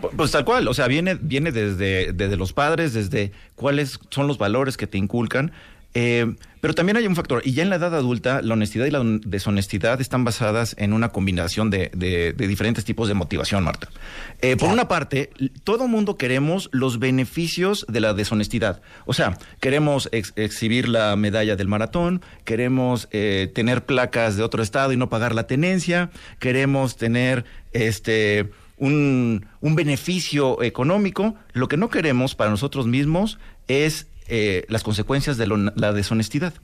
Pu- 0.00 0.10
Pues 0.16 0.30
tal 0.30 0.44
cual, 0.44 0.68
o 0.68 0.74
sea, 0.74 0.86
viene, 0.86 1.14
viene 1.14 1.50
desde, 1.52 2.12
desde 2.12 2.36
los 2.36 2.52
padres, 2.52 2.92
desde 2.92 3.32
cuáles 3.54 3.98
son 4.10 4.26
los 4.26 4.36
valores 4.38 4.76
que 4.76 4.86
te 4.86 4.98
inculcan. 4.98 5.52
Eh, 5.94 6.34
pero 6.60 6.74
también 6.74 6.96
hay 6.98 7.06
un 7.06 7.16
factor, 7.16 7.40
y 7.44 7.52
ya 7.52 7.62
en 7.62 7.70
la 7.70 7.76
edad 7.76 7.94
adulta, 7.94 8.42
la 8.42 8.52
honestidad 8.54 8.84
y 8.86 8.90
la 8.90 9.00
deshonestidad 9.24 10.00
están 10.00 10.24
basadas 10.24 10.76
en 10.78 10.92
una 10.92 11.08
combinación 11.08 11.70
de, 11.70 11.90
de- 11.94 12.32
de 12.34 12.46
diferentes 12.46 12.84
tipos 12.84 13.08
de 13.08 13.14
motivación, 13.14 13.64
Marta. 13.64 13.88
Eh, 14.42 14.56
por 14.56 14.68
una 14.68 14.86
parte, 14.86 15.30
todo 15.64 15.88
mundo 15.88 16.16
queremos 16.18 16.68
los 16.72 16.98
beneficios 16.98 17.86
de 17.88 18.00
la 18.00 18.12
deshonestidad. 18.14 18.82
O 19.06 19.14
sea, 19.14 19.38
queremos 19.60 20.08
ex- 20.12 20.32
exhibir 20.36 20.86
la 20.88 21.16
medalla 21.16 21.56
del 21.56 21.66
maratón, 21.66 22.20
queremos 22.44 23.08
eh, 23.10 23.50
tener 23.54 23.84
placas 23.86 24.36
de 24.36 24.42
otro 24.42 24.62
estado 24.62 24.92
y 24.92 24.96
no 24.98 25.08
pagar 25.08 25.34
la 25.34 25.46
tenencia, 25.46 26.10
queremos 26.38 26.96
tener 26.98 27.46
este 27.72 28.50
un, 28.76 29.46
un 29.60 29.74
beneficio 29.74 30.62
económico. 30.62 31.34
Lo 31.52 31.68
que 31.68 31.76
no 31.78 31.88
queremos 31.88 32.34
para 32.34 32.50
nosotros 32.50 32.86
mismos 32.86 33.38
es 33.66 34.06
eh, 34.30 34.64
las 34.68 34.82
consecuencias 34.82 35.36
de 35.36 35.46
lo- 35.46 35.56
la 35.56 35.92
deshonestidad. 35.92 36.54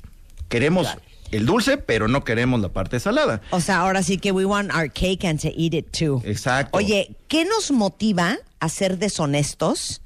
Queremos 0.48 0.86
el 1.32 1.44
dulce, 1.44 1.76
pero 1.76 2.06
no 2.08 2.22
queremos 2.24 2.60
la 2.60 2.68
parte 2.68 3.00
salada. 3.00 3.40
O 3.50 3.60
sea, 3.60 3.78
ahora 3.80 4.02
sí 4.04 4.16
que 4.18 4.30
we 4.32 4.44
want 4.44 4.72
our 4.72 4.90
cake 4.90 5.24
and 5.24 5.40
to 5.40 5.48
eat 5.56 5.74
it 5.74 5.86
too. 5.90 6.22
Exacto. 6.24 6.76
Oye, 6.78 7.16
¿qué 7.28 7.44
nos 7.44 7.70
motiva 7.72 8.36
a 8.60 8.68
ser 8.68 8.98
deshonestos 8.98 10.02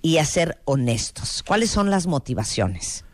y 0.00 0.18
a 0.18 0.24
ser 0.24 0.58
honestos? 0.64 1.42
¿Cuáles 1.46 1.70
son 1.70 1.90
las 1.90 2.06
motivaciones? 2.06 3.04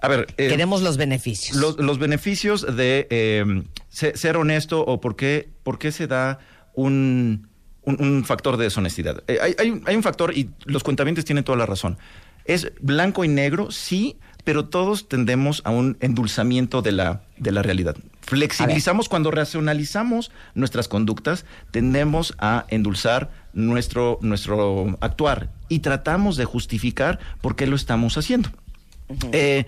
A 0.00 0.08
ver, 0.08 0.26
eh, 0.38 0.48
Queremos 0.48 0.80
los 0.80 0.96
beneficios. 0.96 1.56
los, 1.58 1.78
los 1.78 1.98
beneficios 1.98 2.62
de 2.74 3.06
eh, 3.10 3.62
se- 3.90 4.16
ser 4.16 4.38
honesto 4.38 4.80
o 4.82 4.98
por 5.02 5.14
qué, 5.16 5.50
por 5.62 5.78
qué 5.78 5.92
se 5.92 6.06
da 6.06 6.38
un, 6.74 7.48
un- 7.82 8.02
un 8.02 8.24
factor 8.24 8.56
de 8.56 8.64
deshonestidad. 8.64 9.22
Eh, 9.28 9.38
hay, 9.42 9.54
hay 9.58 9.70
un- 9.70 9.82
hay 9.86 9.96
un 9.96 10.02
factor, 10.02 10.34
y 10.34 10.48
los 10.64 10.82
cuentavientes 10.82 11.26
tienen 11.26 11.44
toda 11.44 11.58
la 11.58 11.66
razón. 11.66 11.98
Es 12.50 12.72
blanco 12.80 13.24
y 13.24 13.28
negro, 13.28 13.70
sí, 13.70 14.16
pero 14.42 14.64
todos 14.64 15.08
tendemos 15.08 15.62
a 15.64 15.70
un 15.70 15.96
endulzamiento 16.00 16.82
de 16.82 16.90
la, 16.90 17.22
de 17.36 17.52
la 17.52 17.62
realidad. 17.62 17.96
Flexibilizamos 18.22 19.08
cuando 19.08 19.30
racionalizamos 19.30 20.32
nuestras 20.54 20.88
conductas, 20.88 21.44
tendemos 21.70 22.34
a 22.38 22.64
endulzar 22.68 23.30
nuestro, 23.52 24.18
nuestro 24.20 24.98
actuar 25.00 25.50
y 25.68 25.78
tratamos 25.78 26.36
de 26.36 26.44
justificar 26.44 27.20
por 27.40 27.54
qué 27.54 27.68
lo 27.68 27.76
estamos 27.76 28.18
haciendo. 28.18 28.50
Eh, 29.30 29.66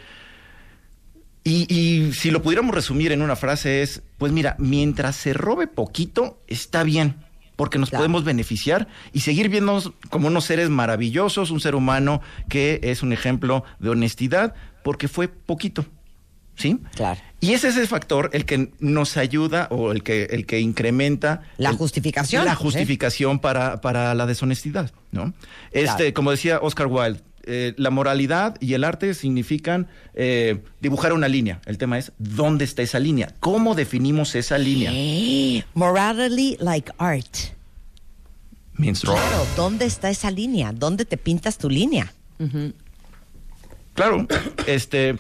y, 1.45 1.72
y 1.72 2.12
si 2.14 2.33
lo 2.33 2.43
pudiéramos 2.43 2.74
resumir 2.74 3.12
en 3.12 3.22
una 3.22 3.37
frase 3.37 3.83
es, 3.83 4.03
pues 4.18 4.33
mira, 4.33 4.57
mientras 4.59 5.14
se 5.14 5.35
robe 5.35 5.68
poquito, 5.68 6.41
está 6.49 6.83
bien, 6.83 7.14
porque 7.62 7.78
nos 7.78 7.90
Claro. 7.90 8.00
podemos 8.02 8.24
beneficiar 8.24 8.88
y 9.12 9.20
seguir 9.20 9.48
viéndonos 9.48 9.92
como 10.10 10.26
unos 10.26 10.46
seres 10.46 10.68
maravillosos, 10.68 11.52
un 11.52 11.60
ser 11.60 11.76
humano 11.76 12.20
que 12.48 12.80
es 12.82 13.04
un 13.04 13.12
ejemplo 13.12 13.62
de 13.78 13.90
honestidad, 13.90 14.56
porque 14.82 15.06
fue 15.06 15.28
poquito. 15.28 15.86
¿Sí? 16.56 16.80
Claro. 16.96 17.20
Y 17.40 17.52
es 17.52 17.62
ese 17.62 17.86
factor 17.86 18.30
el 18.32 18.44
que 18.46 18.72
nos 18.80 19.16
ayuda 19.16 19.68
o 19.70 19.92
el 19.92 20.02
que, 20.02 20.24
el 20.24 20.44
que 20.44 20.58
incrementa 20.58 21.42
La 21.56 21.70
el- 21.70 21.76
justificación, 21.76 22.44
La 22.46 22.52
¿eh? 22.54 22.56
justificación 22.56 23.38
para, 23.38 23.80
para 23.80 24.12
la 24.16 24.26
deshonestidad, 24.26 24.90
¿no? 25.12 25.32
Este, 25.70 25.96
Claro. 25.96 26.14
como 26.14 26.30
decía 26.32 26.58
Oscar 26.60 26.88
Wilde, 26.88 27.20
eh, 27.45 27.74
la 27.76 27.90
moralidad 27.90 28.57
y 28.61 28.74
el 28.74 28.84
arte 28.84 29.14
significan 29.14 29.88
eh, 30.14 30.62
dibujar 30.80 31.12
una 31.12 31.28
línea. 31.28 31.61
El 31.66 31.78
tema 31.78 31.99
es 31.99 32.12
dónde 32.18 32.64
está 32.64 32.82
esa 32.82 32.99
línea, 32.99 33.34
cómo 33.40 33.74
definimos 33.74 34.34
esa 34.34 34.59
línea. 34.59 34.90
Eh, 34.95 35.64
Morality 35.74 36.57
like 36.61 36.93
art. 36.99 37.36
Means 38.74 39.03
wrong. 39.03 39.16
Claro, 39.16 39.47
¿dónde 39.57 39.84
está 39.86 40.11
esa 40.11 40.30
línea? 40.30 40.72
¿Dónde 40.72 41.05
te 41.05 41.16
pintas 41.16 41.59
tu 41.59 41.68
línea? 41.68 42.12
Claro, 43.95 44.26
este, 44.66 45.16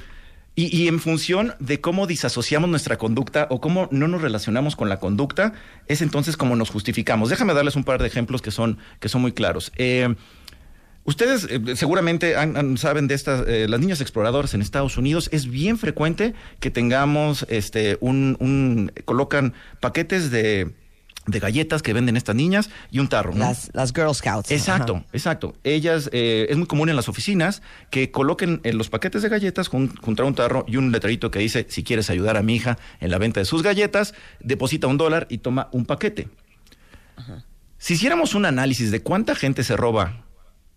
y, 0.56 0.76
y 0.76 0.88
en 0.88 0.98
función 0.98 1.54
de 1.60 1.80
cómo 1.80 2.06
disasociamos 2.06 2.68
nuestra 2.68 2.98
conducta 2.98 3.46
o 3.50 3.60
cómo 3.60 3.88
no 3.90 4.08
nos 4.08 4.22
relacionamos 4.22 4.74
con 4.74 4.88
la 4.88 4.98
conducta, 4.98 5.52
es 5.86 6.02
entonces 6.02 6.36
como 6.36 6.56
nos 6.56 6.70
justificamos. 6.70 7.30
Déjame 7.30 7.54
darles 7.54 7.76
un 7.76 7.84
par 7.84 8.00
de 8.00 8.08
ejemplos 8.08 8.42
que 8.42 8.50
son, 8.50 8.78
que 9.00 9.08
son 9.08 9.20
muy 9.20 9.32
claros. 9.32 9.72
Eh, 9.76 10.14
Ustedes 11.04 11.48
eh, 11.50 11.60
seguramente 11.76 12.36
han- 12.36 12.56
han- 12.56 12.78
saben 12.78 13.08
de 13.08 13.14
estas, 13.14 13.44
eh, 13.48 13.66
las 13.68 13.80
niñas 13.80 14.00
exploradoras 14.00 14.54
en 14.54 14.62
Estados 14.62 14.96
Unidos, 14.96 15.28
es 15.32 15.48
bien 15.50 15.76
frecuente 15.78 16.34
que 16.60 16.70
tengamos, 16.70 17.44
este, 17.48 17.98
un, 18.00 18.36
un- 18.38 18.92
colocan 19.04 19.52
paquetes 19.80 20.30
de, 20.30 20.72
de 21.26 21.38
galletas 21.40 21.82
que 21.82 21.92
venden 21.92 22.16
estas 22.16 22.36
niñas 22.36 22.70
y 22.92 23.00
un 23.00 23.08
tarro. 23.08 23.32
¿no? 23.32 23.40
Las, 23.40 23.70
las 23.72 23.92
Girl 23.92 24.14
Scouts. 24.14 24.52
Exacto, 24.52 24.96
Ajá. 24.98 25.06
exacto. 25.12 25.54
Ellas, 25.64 26.08
eh, 26.12 26.46
es 26.50 26.56
muy 26.56 26.66
común 26.68 26.88
en 26.88 26.94
las 26.94 27.08
oficinas 27.08 27.62
que 27.90 28.12
coloquen 28.12 28.60
en 28.62 28.78
los 28.78 28.88
paquetes 28.88 29.22
de 29.22 29.28
galletas 29.28 29.68
jun- 29.68 29.96
junto 30.00 30.22
a 30.22 30.26
un 30.26 30.36
tarro 30.36 30.64
y 30.68 30.76
un 30.76 30.92
letrerito 30.92 31.32
que 31.32 31.40
dice, 31.40 31.66
si 31.68 31.82
quieres 31.82 32.10
ayudar 32.10 32.36
a 32.36 32.42
mi 32.42 32.54
hija 32.54 32.78
en 33.00 33.10
la 33.10 33.18
venta 33.18 33.40
de 33.40 33.44
sus 33.46 33.64
galletas, 33.64 34.14
deposita 34.38 34.86
un 34.86 34.98
dólar 34.98 35.26
y 35.30 35.38
toma 35.38 35.68
un 35.72 35.84
paquete. 35.84 36.28
Si 37.78 37.94
hiciéramos 37.94 38.34
un 38.36 38.44
análisis 38.46 38.92
de 38.92 39.02
cuánta 39.02 39.34
gente 39.34 39.64
se 39.64 39.76
roba 39.76 40.21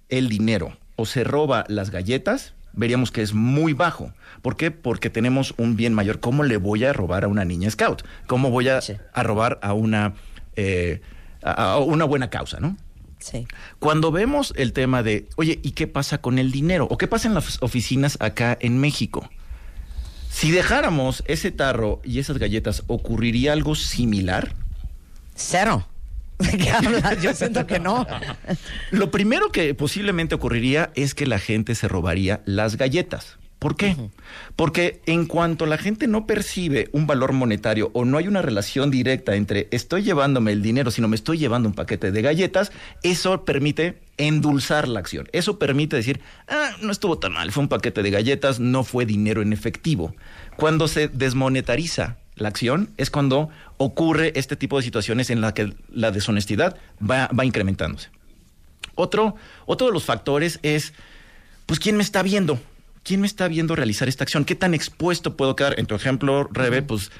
el 0.10 0.30
dinero 0.30 0.78
o 0.96 1.06
se 1.06 1.24
roba 1.24 1.66
las 1.68 1.90
galletas, 1.92 2.54
veríamos 2.74 3.12
que 3.12 3.22
es 3.22 3.34
muy 3.34 3.74
bajo. 3.74 4.14
¿Por 4.42 4.56
qué? 4.58 4.72
Porque 4.72 5.10
tenemos 5.10 5.54
un 5.58 5.76
bien 5.76 5.94
mayor. 5.94 6.20
¿Cómo 6.20 6.44
le 6.44 6.58
voy 6.58 6.84
a 6.86 6.94
robar 6.94 7.24
a 7.24 7.28
una 7.28 7.46
niña 7.46 7.70
scout? 7.70 8.04
¿Cómo 8.28 8.50
voy 8.52 8.70
a, 8.70 8.82
Sí. 8.82 8.94
a 9.14 9.24
robar 9.24 9.60
a 9.62 9.74
una, 9.74 10.14
eh, 10.56 11.02
a- 11.44 11.74
a 11.74 11.80
una 11.80 12.06
buena 12.06 12.30
causa, 12.30 12.60
no? 12.60 12.78
Sí. 13.20 13.48
Cuando 13.80 14.12
vemos 14.12 14.54
el 14.56 14.72
tema 14.74 15.02
de, 15.04 15.28
oye, 15.36 15.60
¿y 15.64 15.72
qué 15.72 15.88
pasa 15.88 16.20
con 16.20 16.38
el 16.38 16.52
dinero? 16.52 16.88
¿O 16.92 16.98
qué 16.98 17.08
pasa 17.08 17.28
en 17.28 17.34
las 17.34 17.62
oficinas 17.64 18.18
acá 18.20 18.58
en 18.62 18.78
México? 18.78 19.30
Si 20.30 20.52
dejáramos 20.52 21.24
ese 21.28 21.50
tarro 21.52 22.02
y 22.04 22.20
esas 22.20 22.38
galletas, 22.38 22.84
¿ocurriría 22.88 23.54
algo 23.54 23.74
similar? 23.74 24.54
Cero. 25.34 25.88
¿De 26.40 26.58
qué 26.58 26.72
hablas? 26.72 27.22
Yo 27.22 27.34
siento 27.34 27.66
que 27.66 27.80
no. 27.80 28.06
Lo 28.92 29.12
primero 29.12 29.52
que 29.52 29.74
posiblemente 29.74 30.36
ocurriría 30.36 30.92
es 30.96 31.14
que 31.14 31.26
la 31.26 31.40
gente 31.40 31.76
se 31.76 31.88
robaría 31.88 32.42
las 32.46 32.78
galletas. 32.78 33.38
¿Por 33.60 33.78
qué? 33.78 33.96
Porque 34.56 35.02
en 35.08 35.26
cuanto 35.26 35.66
la 35.66 35.80
gente 35.80 36.08
no 36.08 36.28
percibe 36.28 36.90
un 36.92 37.08
valor 37.08 37.34
monetario 37.34 37.90
o 37.94 38.06
no 38.06 38.18
hay 38.18 38.28
una 38.28 38.44
relación 38.44 38.92
directa 38.92 39.36
entre 39.36 39.70
estoy 39.72 40.04
llevándome 40.04 40.52
el 40.52 40.62
dinero, 40.62 40.92
sino 40.92 41.08
me 41.08 41.16
estoy 41.16 41.40
llevando 41.40 41.70
un 41.70 41.74
paquete 41.74 42.12
de 42.12 42.22
galletas, 42.22 42.72
eso 43.02 43.44
permite 43.44 44.04
endulzar 44.18 44.88
la 44.88 45.00
acción. 45.00 45.28
Eso 45.32 45.58
permite 45.58 45.96
decir, 45.96 46.20
ah, 46.48 46.72
no 46.82 46.92
estuvo 46.92 47.18
tan 47.18 47.34
mal, 47.34 47.52
fue 47.52 47.64
un 47.64 47.70
paquete 47.70 48.04
de 48.04 48.12
galletas, 48.12 48.60
no 48.60 48.84
fue 48.84 49.08
dinero 49.08 49.42
en 49.42 49.52
efectivo. 49.52 50.16
Cuando 50.58 50.88
se 50.88 51.08
desmonetariza 51.08 52.18
la 52.36 52.50
acción 52.50 52.90
es 52.98 53.10
cuando 53.10 53.50
ocurre 53.78 54.34
este 54.36 54.56
tipo 54.56 54.78
de 54.78 54.84
situaciones 54.84 55.30
en 55.30 55.42
la 55.42 55.54
que 55.54 55.74
la 55.90 56.12
deshonestidad 56.12 56.78
va, 57.00 57.28
va 57.28 57.46
incrementándose. 57.46 58.10
Otro, 58.96 59.36
otro 59.66 59.88
de 59.88 59.94
los 59.94 60.06
factores 60.06 60.60
es, 60.64 60.94
pues, 61.66 61.80
¿quién 61.80 61.98
me 61.98 62.04
está 62.04 62.24
viendo? 62.24 62.60
¿Quién 63.04 63.22
me 63.22 63.28
está 63.28 63.48
viendo 63.48 63.76
realizar 63.76 64.08
esta 64.08 64.24
acción? 64.24 64.46
¿Qué 64.46 64.56
tan 64.56 64.74
expuesto 64.74 65.38
puedo 65.38 65.56
quedar? 65.56 65.80
En 65.80 65.86
tu 65.86 65.96
ejemplo, 65.96 66.50
Rebe, 66.52 66.82
pues, 66.82 67.12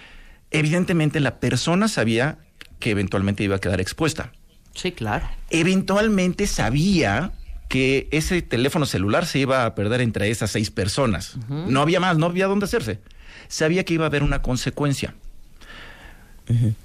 evidentemente 0.52 1.20
la 1.20 1.40
persona 1.40 1.88
sabía 1.88 2.40
que 2.80 2.92
eventualmente 2.92 3.44
iba 3.44 3.58
a 3.58 3.60
quedar 3.60 3.82
expuesta. 3.82 4.32
Sí, 4.74 4.92
claro. 4.92 5.30
Eventualmente 5.50 6.48
sabía 6.48 7.32
que 7.70 8.08
ese 8.12 8.42
teléfono 8.42 8.86
celular 8.86 9.26
se 9.26 9.40
iba 9.40 9.66
a 9.66 9.76
perder 9.76 10.02
entre 10.02 10.30
esas 10.30 10.52
seis 10.52 10.72
personas. 10.72 11.38
No 11.50 11.82
había 11.82 12.00
más, 12.00 12.18
no 12.18 12.28
había 12.28 12.48
dónde 12.48 12.66
hacerse. 12.66 13.00
Sabía 13.48 13.84
que 13.86 13.94
iba 13.94 14.06
a 14.06 14.08
haber 14.08 14.24
una 14.24 14.42
consecuencia. 14.42 15.16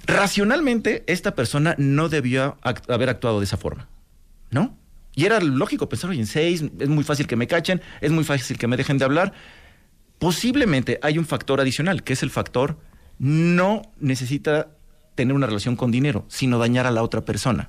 Racionalmente, 0.07 1.03
esta 1.07 1.35
persona 1.35 1.75
no 1.77 2.09
debió 2.09 2.57
act- 2.63 2.91
haber 2.91 3.09
actuado 3.09 3.39
de 3.39 3.45
esa 3.45 3.57
forma, 3.57 3.87
¿no? 4.49 4.75
Y 5.13 5.25
era 5.25 5.39
lógico 5.39 5.87
pensar, 5.89 6.09
oye, 6.09 6.19
en 6.19 6.25
seis, 6.25 6.63
es 6.79 6.89
muy 6.89 7.03
fácil 7.03 7.27
que 7.27 7.35
me 7.35 7.45
cachen, 7.47 7.81
es 7.99 8.11
muy 8.11 8.23
fácil 8.23 8.57
que 8.57 8.67
me 8.67 8.77
dejen 8.77 8.97
de 8.97 9.05
hablar. 9.05 9.33
Posiblemente 10.19 10.99
hay 11.03 11.17
un 11.17 11.25
factor 11.25 11.59
adicional, 11.59 12.03
que 12.03 12.13
es 12.13 12.23
el 12.23 12.29
factor 12.31 12.77
no 13.19 13.81
necesita 13.99 14.69
tener 15.15 15.35
una 15.35 15.45
relación 15.45 15.75
con 15.75 15.91
dinero, 15.91 16.25
sino 16.27 16.57
dañar 16.57 16.87
a 16.87 16.91
la 16.91 17.03
otra 17.03 17.21
persona. 17.21 17.67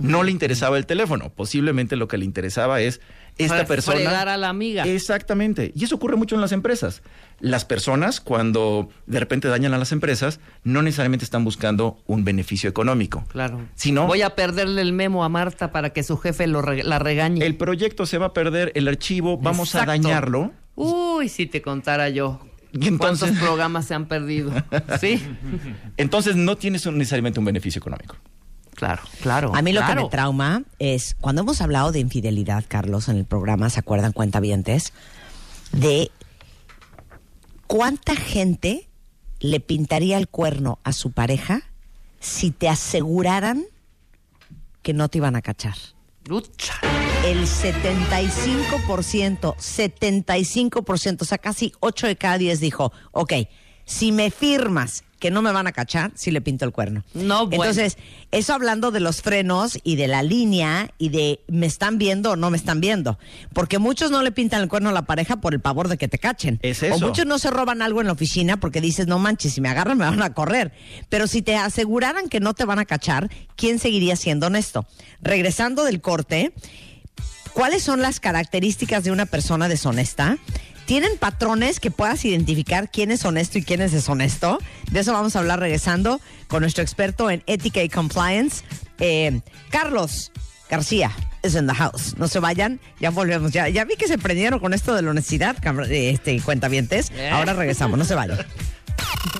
No 0.00 0.22
le 0.22 0.30
interesaba 0.30 0.76
el 0.78 0.86
teléfono, 0.86 1.30
posiblemente 1.30 1.96
lo 1.96 2.08
que 2.08 2.18
le 2.18 2.24
interesaba 2.24 2.80
es 2.80 3.00
esta 3.38 3.64
Fre- 3.64 3.66
persona. 3.68 4.20
a 4.22 4.36
la 4.36 4.48
amiga. 4.48 4.84
Exactamente. 4.84 5.72
Y 5.74 5.84
eso 5.84 5.94
ocurre 5.96 6.16
mucho 6.16 6.34
en 6.34 6.40
las 6.40 6.52
empresas. 6.52 7.02
Las 7.38 7.64
personas, 7.64 8.20
cuando 8.20 8.88
de 9.06 9.20
repente 9.20 9.48
dañan 9.48 9.72
a 9.72 9.78
las 9.78 9.92
empresas, 9.92 10.40
no 10.64 10.82
necesariamente 10.82 11.24
están 11.24 11.44
buscando 11.44 12.02
un 12.06 12.24
beneficio 12.24 12.68
económico. 12.68 13.24
Claro. 13.28 13.60
Sino 13.74 14.06
Voy 14.06 14.22
a 14.22 14.34
perderle 14.34 14.82
el 14.82 14.92
memo 14.92 15.24
a 15.24 15.28
Marta 15.28 15.70
para 15.72 15.90
que 15.90 16.02
su 16.02 16.16
jefe 16.18 16.46
lo 16.46 16.60
re- 16.60 16.82
la 16.82 16.98
regañe. 16.98 17.44
el 17.46 17.56
proyecto 17.56 18.04
se 18.06 18.18
va 18.18 18.26
a 18.26 18.32
perder, 18.32 18.72
el 18.74 18.88
archivo, 18.88 19.38
vamos 19.38 19.74
a 19.74 19.84
dañarlo. 19.86 20.52
Uy, 20.74 21.28
si 21.28 21.46
te 21.46 21.62
contara 21.62 22.08
yo. 22.10 22.40
Y 22.72 22.86
entonces- 22.88 23.28
¿Cuántos 23.30 23.44
programas 23.44 23.86
se 23.86 23.94
han 23.94 24.06
perdido? 24.06 24.52
Sí, 25.00 25.22
Entonces 25.96 26.36
no 26.36 26.56
tienes 26.56 26.86
necesariamente 26.86 27.38
un 27.38 27.44
beneficio 27.46 27.78
económico. 27.78 28.16
Claro, 28.80 29.02
claro. 29.20 29.54
A 29.54 29.62
mí 29.62 29.72
lo 29.72 29.86
que 29.86 29.94
me 29.94 30.08
trauma 30.08 30.64
es 30.78 31.14
cuando 31.20 31.42
hemos 31.42 31.60
hablado 31.60 31.92
de 31.92 32.00
infidelidad, 32.00 32.64
Carlos, 32.66 33.08
en 33.08 33.18
el 33.18 33.26
programa, 33.26 33.70
¿se 33.70 33.78
acuerdan 33.78 34.12
cuentavientes? 34.12 34.92
De 35.72 36.10
¿Cuánta 37.70 38.16
gente 38.16 38.88
le 39.38 39.60
pintaría 39.60 40.18
el 40.18 40.26
cuerno 40.26 40.80
a 40.82 40.92
su 40.92 41.12
pareja 41.12 41.62
si 42.18 42.50
te 42.50 42.68
aseguraran 42.68 43.64
que 44.82 44.92
no 44.92 45.08
te 45.08 45.18
iban 45.18 45.36
a 45.36 45.40
cachar? 45.40 45.76
Lucha. 46.24 46.74
El 47.24 47.46
75%, 47.46 49.54
75%, 49.54 51.22
o 51.22 51.24
sea, 51.24 51.38
casi 51.38 51.72
8 51.78 52.08
de 52.08 52.16
cada 52.16 52.38
10 52.38 52.58
dijo, 52.58 52.90
ok, 53.12 53.34
si 53.84 54.10
me 54.10 54.32
firmas 54.32 55.04
que 55.20 55.30
no 55.30 55.42
me 55.42 55.52
van 55.52 55.68
a 55.68 55.72
cachar, 55.72 56.10
si 56.16 56.32
le 56.32 56.40
pinto 56.40 56.64
el 56.64 56.72
cuerno. 56.72 57.04
No, 57.14 57.46
bueno. 57.46 57.62
Entonces, 57.62 57.96
eso 58.32 58.54
hablando 58.54 58.90
de 58.90 58.98
los 58.98 59.22
frenos 59.22 59.78
y 59.84 59.94
de 59.94 60.08
la 60.08 60.22
línea 60.24 60.90
y 60.98 61.10
de 61.10 61.40
me 61.46 61.66
están 61.66 61.98
viendo 61.98 62.32
o 62.32 62.36
no 62.36 62.50
me 62.50 62.56
están 62.56 62.80
viendo. 62.80 63.18
Porque 63.52 63.78
muchos 63.78 64.10
no 64.10 64.22
le 64.22 64.32
pintan 64.32 64.62
el 64.62 64.68
cuerno 64.68 64.88
a 64.88 64.92
la 64.92 65.02
pareja 65.02 65.36
por 65.36 65.54
el 65.54 65.60
pavor 65.60 65.86
de 65.88 65.98
que 65.98 66.08
te 66.08 66.18
cachen. 66.18 66.58
Es 66.62 66.82
O 66.82 66.86
eso. 66.86 67.06
muchos 67.06 67.26
no 67.26 67.38
se 67.38 67.50
roban 67.50 67.82
algo 67.82 68.00
en 68.00 68.06
la 68.08 68.14
oficina 68.14 68.58
porque 68.58 68.80
dices, 68.80 69.06
no 69.06 69.18
manches, 69.20 69.52
si 69.54 69.60
me 69.60 69.68
agarran 69.68 69.98
me 69.98 70.06
van 70.06 70.22
a 70.22 70.32
correr. 70.34 70.72
Pero 71.08 71.26
si 71.26 71.42
te 71.42 71.54
aseguraran 71.56 72.28
que 72.28 72.40
no 72.40 72.54
te 72.54 72.64
van 72.64 72.78
a 72.78 72.86
cachar, 72.86 73.30
¿quién 73.56 73.78
seguiría 73.78 74.16
siendo 74.16 74.46
honesto? 74.46 74.86
Regresando 75.20 75.84
del 75.84 76.00
corte, 76.00 76.54
¿cuáles 77.52 77.82
son 77.82 78.00
las 78.00 78.20
características 78.20 79.04
de 79.04 79.10
una 79.10 79.26
persona 79.26 79.68
deshonesta? 79.68 80.38
¿Tienen 80.90 81.18
patrones 81.18 81.78
que 81.78 81.92
puedas 81.92 82.24
identificar 82.24 82.90
quién 82.90 83.12
es 83.12 83.24
honesto 83.24 83.58
y 83.58 83.62
quién 83.62 83.80
es 83.80 83.92
deshonesto? 83.92 84.58
De 84.90 84.98
eso 84.98 85.12
vamos 85.12 85.36
a 85.36 85.38
hablar 85.38 85.60
regresando 85.60 86.20
con 86.48 86.62
nuestro 86.62 86.82
experto 86.82 87.30
en 87.30 87.44
ética 87.46 87.80
y 87.84 87.88
compliance, 87.88 88.64
eh, 88.98 89.40
Carlos 89.70 90.32
García. 90.68 91.12
Es 91.44 91.54
in 91.54 91.68
the 91.68 91.74
house. 91.74 92.16
No 92.18 92.26
se 92.26 92.40
vayan, 92.40 92.80
ya 92.98 93.10
volvemos. 93.10 93.52
Ya, 93.52 93.68
ya 93.68 93.84
vi 93.84 93.94
que 93.94 94.08
se 94.08 94.18
prendieron 94.18 94.58
con 94.58 94.74
esto 94.74 94.92
de 94.92 95.02
la 95.02 95.10
honestidad, 95.10 95.56
eh, 95.88 96.10
este, 96.10 96.40
cuentavientes. 96.40 97.12
Ahora 97.30 97.52
regresamos, 97.52 97.96
no 97.96 98.04
se 98.04 98.16
vayan. 98.16 98.38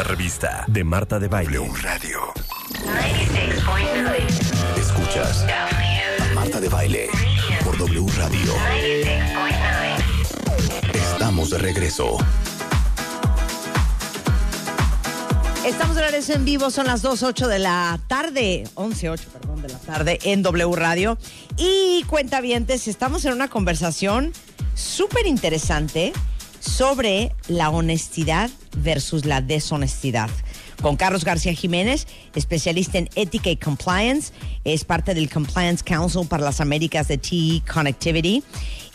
Una 0.00 0.08
revista 0.08 0.64
de 0.66 0.82
Marta 0.82 1.18
de 1.18 1.28
Baile. 1.28 1.58
W 1.58 1.74
Radio. 1.82 2.32
96.9. 2.72 4.78
Escuchas 4.78 5.44
a 5.44 6.34
Marta 6.34 6.58
de 6.58 6.70
Baile 6.70 7.10
por 7.62 7.76
W 7.76 8.06
Radio. 8.16 8.54
Estamos 10.94 11.50
de 11.50 11.58
regreso. 11.58 12.16
Estamos 15.66 15.96
de 15.96 16.02
regreso 16.02 16.32
en 16.32 16.46
vivo, 16.46 16.70
son 16.70 16.86
las 16.86 17.04
2.08 17.04 17.46
de 17.46 17.58
la 17.58 18.00
tarde, 18.06 18.64
11.08, 18.76 19.26
perdón, 19.26 19.60
de 19.60 19.68
la 19.68 19.78
tarde 19.80 20.18
en 20.22 20.42
W 20.42 20.76
Radio. 20.76 21.18
Y 21.58 22.04
cuentavientes, 22.04 22.88
estamos 22.88 23.26
en 23.26 23.34
una 23.34 23.48
conversación 23.48 24.32
súper 24.74 25.26
interesante 25.26 26.14
sobre 26.60 27.32
la 27.48 27.70
honestidad 27.70 28.50
versus 28.76 29.24
la 29.24 29.40
deshonestidad. 29.40 30.30
Con 30.80 30.96
Carlos 30.96 31.24
García 31.24 31.52
Jiménez, 31.52 32.06
especialista 32.34 32.98
en 32.98 33.08
ética 33.14 33.50
y 33.50 33.56
compliance, 33.56 34.32
es 34.64 34.84
parte 34.84 35.12
del 35.14 35.28
Compliance 35.28 35.82
Council 35.84 36.26
para 36.26 36.44
las 36.44 36.60
Américas 36.60 37.08
de 37.08 37.18
TE 37.18 37.62
Connectivity 37.70 38.42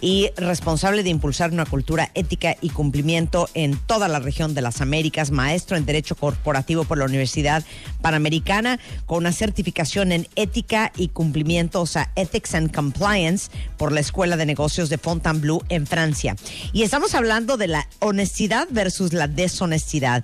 y 0.05 0.29
responsable 0.37 1.01
de 1.01 1.09
impulsar 1.09 1.51
una 1.51 1.65
cultura 1.65 2.11
ética 2.13 2.55
y 2.61 2.69
cumplimiento 2.69 3.49
en 3.55 3.75
toda 3.75 4.07
la 4.07 4.19
región 4.19 4.53
de 4.53 4.61
las 4.61 4.79
Américas, 4.79 5.31
maestro 5.31 5.77
en 5.77 5.85
Derecho 5.87 6.15
Corporativo 6.15 6.83
por 6.83 6.99
la 6.99 7.05
Universidad 7.05 7.63
Panamericana, 8.03 8.79
con 9.07 9.17
una 9.17 9.31
certificación 9.31 10.11
en 10.11 10.27
ética 10.35 10.91
y 10.95 11.07
cumplimiento, 11.07 11.81
o 11.81 11.87
sea, 11.87 12.11
Ethics 12.15 12.53
and 12.53 12.71
Compliance, 12.71 13.49
por 13.77 13.91
la 13.91 13.99
Escuela 13.99 14.37
de 14.37 14.45
Negocios 14.45 14.89
de 14.89 14.99
Fontainebleau 14.99 15.63
en 15.69 15.87
Francia. 15.87 16.35
Y 16.71 16.83
estamos 16.83 17.15
hablando 17.15 17.57
de 17.57 17.67
la 17.67 17.87
honestidad 17.97 18.67
versus 18.69 19.11
la 19.11 19.27
deshonestidad. 19.27 20.23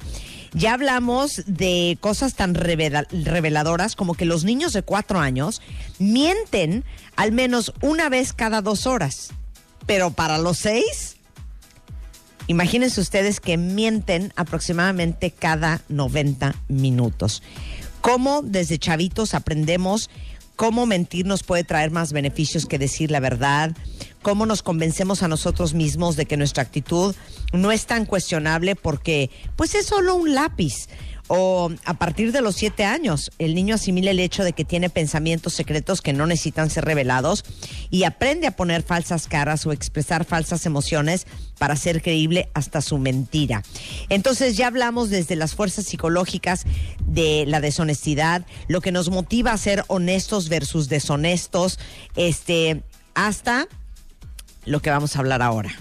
Ya 0.54 0.76
hablamos 0.76 1.42
de 1.48 1.98
cosas 2.02 2.36
tan 2.36 2.54
revela- 2.54 3.08
reveladoras 3.10 3.96
como 3.96 4.14
que 4.14 4.26
los 4.26 4.44
niños 4.44 4.74
de 4.74 4.84
cuatro 4.84 5.20
años 5.20 5.60
mienten 5.98 6.84
al 7.16 7.32
menos 7.32 7.74
una 7.82 8.10
vez 8.10 8.32
cada 8.32 8.62
dos 8.62 8.86
horas. 8.86 9.32
Pero 9.86 10.12
para 10.12 10.38
los 10.38 10.60
seis, 10.60 11.18
imagínense 12.48 13.02
ustedes 13.02 13.40
que 13.40 13.58
mienten 13.58 14.34
aproximadamente 14.36 15.32
cada 15.32 15.82
90 15.90 16.56
minutos. 16.68 17.42
¿Cómo 18.02 18.42
desde 18.42 18.80
chavitos 18.80 19.34
aprendemos 19.34 20.10
cómo 20.56 20.86
mentir 20.86 21.26
nos 21.26 21.42
puede 21.42 21.64
traer 21.64 21.90
más 21.90 22.14
beneficios 22.14 22.66
que 22.66 22.78
decir 22.78 23.10
la 23.10 23.20
verdad? 23.20 23.76
¿Cómo 24.22 24.46
nos 24.46 24.62
convencemos 24.62 25.24
a 25.24 25.28
nosotros 25.28 25.74
mismos 25.74 26.16
de 26.16 26.26
que 26.28 26.38
nuestra 26.38 26.62
actitud 26.62 27.16
no 27.54 27.72
es 27.72 27.88
tan 27.88 28.06
cuestionable 28.06 28.76
porque 28.76 29.32
pues 29.56 29.74
es 29.74 29.88
solo 29.88 30.16
un 30.16 30.36
lápiz? 30.36 30.88
O 31.28 31.72
a 31.86 31.94
partir 31.94 32.32
de 32.32 32.42
los 32.42 32.56
siete 32.56 32.84
años, 32.84 33.32
el 33.40 33.56
niño 33.56 33.76
asimila 33.76 34.12
el 34.12 34.20
hecho 34.20 34.44
de 34.44 34.54
que 34.54 34.66
tiene 34.66 34.90
pensamientos 34.90 35.54
secretos 35.54 36.02
que 36.02 36.14
no 36.14 36.26
necesitan 36.26 36.70
ser 36.70 36.86
revelados 36.86 37.46
y 37.90 38.04
aprende 38.04 38.48
a 38.48 38.56
poner 38.56 38.84
falsas 38.84 39.28
caras 39.28 39.66
o 39.66 39.72
expresar 39.72 40.26
falsas 40.26 40.66
emociones 40.66 41.28
para 41.58 41.76
ser 41.76 42.02
creíble 42.02 42.50
hasta 42.54 42.82
su 42.82 42.98
mentira. 42.98 43.64
Entonces 44.10 44.58
ya 44.58 44.68
hablamos 44.68 45.10
desde 45.10 45.36
las 45.36 45.56
fuerzas 45.56 45.86
psicológicas 45.86 46.66
de 47.06 47.46
la 47.48 47.62
deshonestidad, 47.62 48.46
lo 48.68 48.82
que 48.82 48.92
nos 48.92 49.10
motiva 49.10 49.52
a 49.52 49.58
ser 49.58 49.84
honestos 49.88 50.50
versus 50.50 50.90
deshonestos, 50.90 51.80
este, 52.16 52.84
hasta 53.14 53.68
lo 54.66 54.82
que 54.82 54.90
vamos 54.90 55.16
a 55.16 55.20
hablar 55.20 55.42
ahora. 55.42 55.72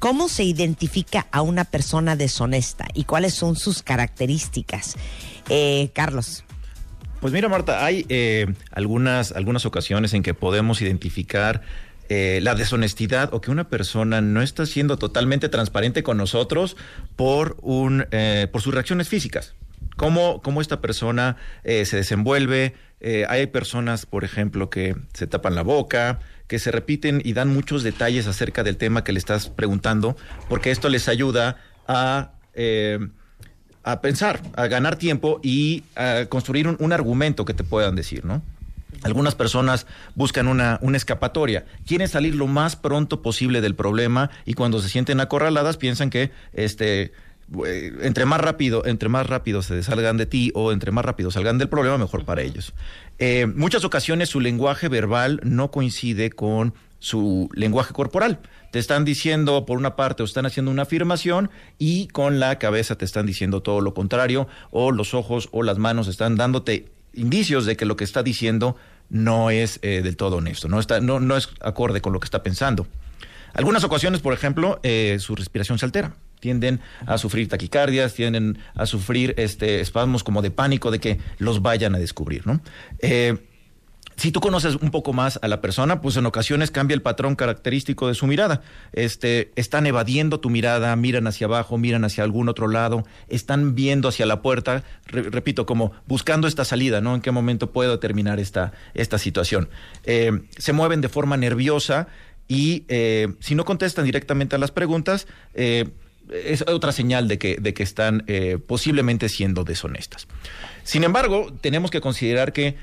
¿Cómo 0.00 0.30
se 0.30 0.44
identifica 0.44 1.26
a 1.30 1.42
una 1.42 1.64
persona 1.64 2.16
deshonesta 2.16 2.86
y 2.94 3.04
cuáles 3.04 3.34
son 3.34 3.54
sus 3.54 3.82
características? 3.82 4.96
Eh, 5.50 5.90
Carlos. 5.92 6.42
Pues 7.20 7.34
mira, 7.34 7.50
Marta, 7.50 7.84
hay 7.84 8.06
eh, 8.08 8.46
algunas, 8.70 9.32
algunas 9.32 9.66
ocasiones 9.66 10.14
en 10.14 10.22
que 10.22 10.32
podemos 10.32 10.80
identificar 10.80 11.60
eh, 12.08 12.40
la 12.42 12.54
deshonestidad 12.54 13.34
o 13.34 13.42
que 13.42 13.50
una 13.50 13.68
persona 13.68 14.22
no 14.22 14.40
está 14.40 14.64
siendo 14.64 14.96
totalmente 14.96 15.50
transparente 15.50 16.02
con 16.02 16.16
nosotros 16.16 16.78
por, 17.16 17.58
un, 17.60 18.06
eh, 18.10 18.48
por 18.50 18.62
sus 18.62 18.72
reacciones 18.72 19.06
físicas. 19.10 19.54
Cómo, 19.98 20.40
cómo 20.40 20.62
esta 20.62 20.80
persona 20.80 21.36
se 21.62 21.96
desenvuelve. 21.96 22.74
Hay 23.28 23.48
personas, 23.48 24.06
por 24.06 24.24
ejemplo, 24.24 24.70
que 24.70 24.96
se 25.12 25.26
tapan 25.26 25.54
la 25.54 25.62
boca, 25.62 26.20
que 26.50 26.58
se 26.58 26.72
repiten 26.72 27.22
y 27.24 27.32
dan 27.32 27.48
muchos 27.48 27.84
detalles 27.84 28.26
acerca 28.26 28.64
del 28.64 28.76
tema 28.76 29.04
que 29.04 29.12
le 29.12 29.20
estás 29.20 29.48
preguntando, 29.48 30.16
porque 30.48 30.72
esto 30.72 30.88
les 30.88 31.08
ayuda 31.08 31.56
a... 31.86 32.32
eh, 32.54 32.98
a 33.82 34.02
pensar, 34.02 34.42
a 34.56 34.66
ganar 34.66 34.96
tiempo 34.96 35.40
y 35.42 35.84
a 35.96 36.26
construir 36.28 36.68
un, 36.68 36.76
un 36.80 36.92
argumento 36.92 37.46
que 37.46 37.54
te 37.54 37.64
puedan 37.64 37.96
decir, 37.96 38.26
¿no? 38.26 38.42
Algunas 39.02 39.34
personas 39.34 39.86
buscan 40.14 40.48
una, 40.48 40.78
una 40.82 40.98
escapatoria, 40.98 41.64
quieren 41.86 42.06
salir 42.06 42.34
lo 42.34 42.46
más 42.46 42.76
pronto 42.76 43.22
posible 43.22 43.62
del 43.62 43.74
problema 43.74 44.30
y 44.44 44.52
cuando 44.52 44.82
se 44.82 44.90
sienten 44.90 45.18
acorraladas 45.20 45.78
piensan 45.78 46.10
que 46.10 46.30
este 46.52 47.12
entre 48.02 48.26
más 48.26 48.40
rápido, 48.40 48.86
entre 48.86 49.08
más 49.08 49.26
rápido 49.26 49.62
se 49.62 49.82
salgan 49.82 50.16
de 50.16 50.26
ti 50.26 50.52
o 50.54 50.72
entre 50.72 50.92
más 50.92 51.04
rápido 51.04 51.30
salgan 51.30 51.58
del 51.58 51.68
problema, 51.68 51.98
mejor 51.98 52.24
para 52.24 52.42
ellos. 52.42 52.72
Eh, 53.18 53.46
muchas 53.46 53.84
ocasiones 53.84 54.28
su 54.28 54.40
lenguaje 54.40 54.88
verbal 54.88 55.40
no 55.42 55.70
coincide 55.70 56.30
con 56.30 56.74
su 57.00 57.48
lenguaje 57.54 57.92
corporal. 57.92 58.38
Te 58.70 58.78
están 58.78 59.04
diciendo 59.04 59.66
por 59.66 59.78
una 59.78 59.96
parte 59.96 60.22
o 60.22 60.26
están 60.26 60.46
haciendo 60.46 60.70
una 60.70 60.82
afirmación 60.82 61.50
y 61.78 62.06
con 62.08 62.38
la 62.38 62.58
cabeza 62.58 62.96
te 62.96 63.04
están 63.04 63.26
diciendo 63.26 63.62
todo 63.62 63.80
lo 63.80 63.94
contrario 63.94 64.46
o 64.70 64.92
los 64.92 65.12
ojos 65.14 65.48
o 65.50 65.62
las 65.62 65.78
manos 65.78 66.06
están 66.06 66.36
dándote 66.36 66.86
indicios 67.12 67.66
de 67.66 67.76
que 67.76 67.84
lo 67.84 67.96
que 67.96 68.04
está 68.04 68.22
diciendo 68.22 68.76
no 69.08 69.50
es 69.50 69.80
eh, 69.82 70.02
del 70.02 70.16
todo 70.16 70.36
honesto, 70.36 70.68
no, 70.68 70.78
está, 70.78 71.00
no, 71.00 71.18
no 71.18 71.36
es 71.36 71.48
acorde 71.60 72.00
con 72.00 72.12
lo 72.12 72.20
que 72.20 72.26
está 72.26 72.44
pensando. 72.44 72.86
Algunas 73.52 73.82
ocasiones, 73.82 74.20
por 74.20 74.32
ejemplo, 74.32 74.78
eh, 74.84 75.16
su 75.18 75.34
respiración 75.34 75.78
se 75.78 75.84
altera. 75.84 76.14
Tienden 76.40 76.80
a 77.06 77.18
sufrir 77.18 77.48
taquicardias, 77.48 78.14
tienden 78.14 78.58
a 78.74 78.86
sufrir 78.86 79.34
este, 79.38 79.80
espasmos 79.80 80.24
como 80.24 80.42
de 80.42 80.50
pánico 80.50 80.90
de 80.90 80.98
que 80.98 81.18
los 81.38 81.62
vayan 81.62 81.94
a 81.94 81.98
descubrir. 81.98 82.46
¿no? 82.46 82.60
Eh, 83.00 83.36
si 84.16 84.32
tú 84.32 84.40
conoces 84.40 84.74
un 84.74 84.90
poco 84.90 85.14
más 85.14 85.38
a 85.40 85.48
la 85.48 85.62
persona, 85.62 86.02
pues 86.02 86.14
en 86.18 86.26
ocasiones 86.26 86.70
cambia 86.70 86.94
el 86.94 87.00
patrón 87.00 87.36
característico 87.36 88.06
de 88.06 88.14
su 88.14 88.26
mirada. 88.26 88.60
Este, 88.92 89.50
están 89.56 89.86
evadiendo 89.86 90.40
tu 90.40 90.50
mirada, 90.50 90.94
miran 90.96 91.26
hacia 91.26 91.46
abajo, 91.46 91.78
miran 91.78 92.04
hacia 92.04 92.22
algún 92.22 92.50
otro 92.50 92.68
lado, 92.68 93.04
están 93.28 93.74
viendo 93.74 94.08
hacia 94.08 94.26
la 94.26 94.42
puerta, 94.42 94.84
re- 95.06 95.22
repito, 95.30 95.64
como 95.64 95.92
buscando 96.06 96.48
esta 96.48 96.66
salida, 96.66 97.00
¿no? 97.00 97.14
¿En 97.14 97.22
qué 97.22 97.30
momento 97.30 97.70
puedo 97.72 97.98
terminar 97.98 98.40
esta, 98.40 98.72
esta 98.92 99.16
situación? 99.16 99.70
Eh, 100.04 100.32
se 100.58 100.74
mueven 100.74 101.00
de 101.00 101.08
forma 101.08 101.38
nerviosa 101.38 102.08
y 102.46 102.84
eh, 102.88 103.28
si 103.40 103.54
no 103.54 103.64
contestan 103.64 104.04
directamente 104.04 104.54
a 104.54 104.58
las 104.58 104.70
preguntas, 104.70 105.28
es 106.32 106.62
otra 106.66 106.92
señal 106.92 107.28
de 107.28 107.38
que, 107.38 107.56
de 107.60 107.74
que 107.74 107.82
están 107.82 108.24
eh, 108.26 108.58
posiblemente 108.64 109.28
siendo 109.28 109.64
deshonestas. 109.64 110.26
Sin 110.82 111.04
embargo, 111.04 111.52
tenemos 111.60 111.90
que 111.90 112.00
considerar 112.00 112.52
que 112.52 112.76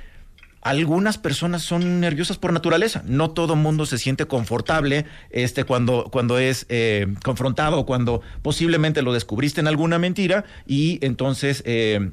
algunas 0.61 1.17
personas 1.17 1.61
son 1.61 1.99
nerviosas 2.01 2.37
por 2.37 2.51
naturaleza. 2.51 3.03
No 3.05 3.31
todo 3.31 3.55
mundo 3.55 3.85
se 3.85 3.97
siente 3.97 4.25
confortable 4.25 5.05
este, 5.29 5.63
cuando, 5.63 6.09
cuando 6.11 6.39
es 6.39 6.65
eh, 6.69 7.07
confrontado, 7.23 7.85
cuando 7.85 8.21
posiblemente 8.41 9.01
lo 9.01 9.13
descubriste 9.13 9.61
en 9.61 9.67
alguna 9.67 9.99
mentira 9.99 10.45
y 10.65 10.99
entonces 11.05 11.63
eh, 11.65 12.11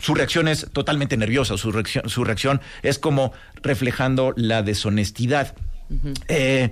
su 0.00 0.14
reacción 0.14 0.48
es 0.48 0.68
totalmente 0.72 1.16
nerviosa. 1.16 1.58
Su 1.58 1.72
reacción, 1.72 2.08
su 2.08 2.24
reacción 2.24 2.60
es 2.82 2.98
como 2.98 3.32
reflejando 3.62 4.32
la 4.36 4.62
deshonestidad. 4.62 5.54
Eh, 6.28 6.70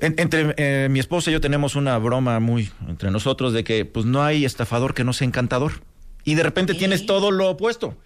en- 0.00 0.14
entre 0.18 0.54
eh, 0.56 0.88
mi 0.90 0.98
esposa 1.00 1.30
y 1.30 1.32
yo 1.32 1.40
tenemos 1.40 1.76
una 1.76 1.96
broma 1.98 2.38
muy 2.40 2.70
entre 2.88 3.10
nosotros 3.10 3.52
de 3.52 3.64
que 3.64 3.84
pues 3.84 4.06
no 4.06 4.22
hay 4.22 4.44
estafador 4.44 4.94
que 4.94 5.04
no 5.04 5.12
sea 5.12 5.26
encantador. 5.26 5.72
Y 6.24 6.34
de 6.34 6.42
repente 6.42 6.74
tienes 6.74 7.06
todo 7.06 7.30
lo 7.30 7.48
opuesto. 7.50 7.96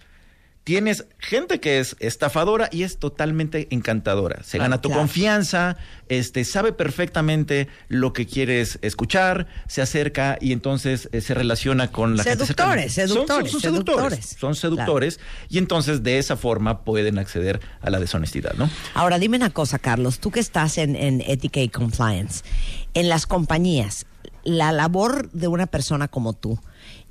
Tienes 0.63 1.07
gente 1.19 1.59
que 1.59 1.81
es 1.81 1.97
estafadora 2.01 2.69
y 2.71 2.83
es 2.83 2.99
totalmente 2.99 3.67
encantadora. 3.71 4.43
Se 4.45 4.59
Claro, 4.59 4.65
gana 4.71 4.81
tu 4.83 4.91
claro. 4.91 5.01
confianza, 5.01 5.79
este, 6.09 6.45
sabe 6.45 6.73
perfectamente 6.73 7.67
lo 7.89 8.13
que 8.13 8.27
quieres 8.27 8.79
escuchar, 8.83 9.47
se 9.69 9.81
acerca 9.81 10.37
y 10.39 10.53
entonces 10.53 11.09
eh, 11.13 11.23
se 11.23 11.33
relaciona 11.33 11.91
con 11.91 12.17
la 12.17 12.25
gente. 12.25 12.45
Seductores. 12.45 12.93
Son- 12.93 13.09
seductores, 13.09 13.51
son, 13.53 13.61
seductores. 13.61 14.03
seductores. 14.19 14.37
Son 14.39 14.55
seductores 14.55 15.21
y 15.49 15.57
entonces 15.59 16.03
de 16.03 16.19
esa 16.19 16.37
forma 16.37 16.85
pueden 16.85 17.19
acceder 17.19 17.61
a 17.81 17.89
la 17.89 17.99
deshonestidad, 17.99 18.53
¿no? 18.55 18.69
Ahora, 18.95 19.19
dime 19.19 19.39
una 19.39 19.51
cosa, 19.51 19.79
Carlos, 19.79 20.21
tú 20.21 20.31
que 20.31 20.41
estás 20.41 20.77
en, 20.77 20.95
en 20.95 21.23
Ética 21.27 21.61
y 21.61 21.71
Compliance, 21.71 22.45
en 22.93 23.09
las 23.09 23.27
compañías, 23.27 24.05
la 24.45 24.73
labor 24.73 25.31
de 25.33 25.49
una 25.49 25.67
persona 25.67 26.07
como 26.09 26.35
tú 26.35 26.61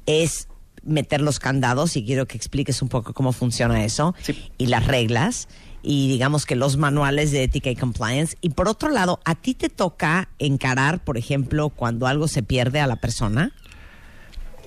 es 0.06 0.49
meter 0.84 1.22
los 1.22 1.40
candados, 1.40 1.96
y 1.96 2.06
quiero 2.06 2.28
que 2.28 2.38
expliques 2.38 2.82
un 2.82 2.90
poco 2.90 3.14
cómo 3.14 3.32
funciona 3.32 3.84
eso, 3.86 4.16
Sí. 4.22 4.36
y 4.58 4.68
las 4.68 4.86
reglas, 4.88 5.48
y 5.82 6.10
digamos 6.10 6.46
que 6.46 6.56
los 6.56 6.76
manuales 6.78 7.32
de 7.32 7.44
ética 7.44 7.70
y 7.70 7.76
compliance. 7.76 8.36
Y 8.42 8.50
por 8.50 8.68
otro 8.68 8.90
lado, 8.90 9.20
¿a 9.24 9.36
ti 9.36 9.54
te 9.54 9.70
toca 9.70 10.30
encarar, 10.38 11.04
por 11.04 11.18
ejemplo, 11.18 11.70
cuando 11.70 12.06
algo 12.08 12.28
se 12.28 12.44
pierde 12.44 12.82
a 12.82 12.88
la 12.88 12.98
persona? 12.98 13.54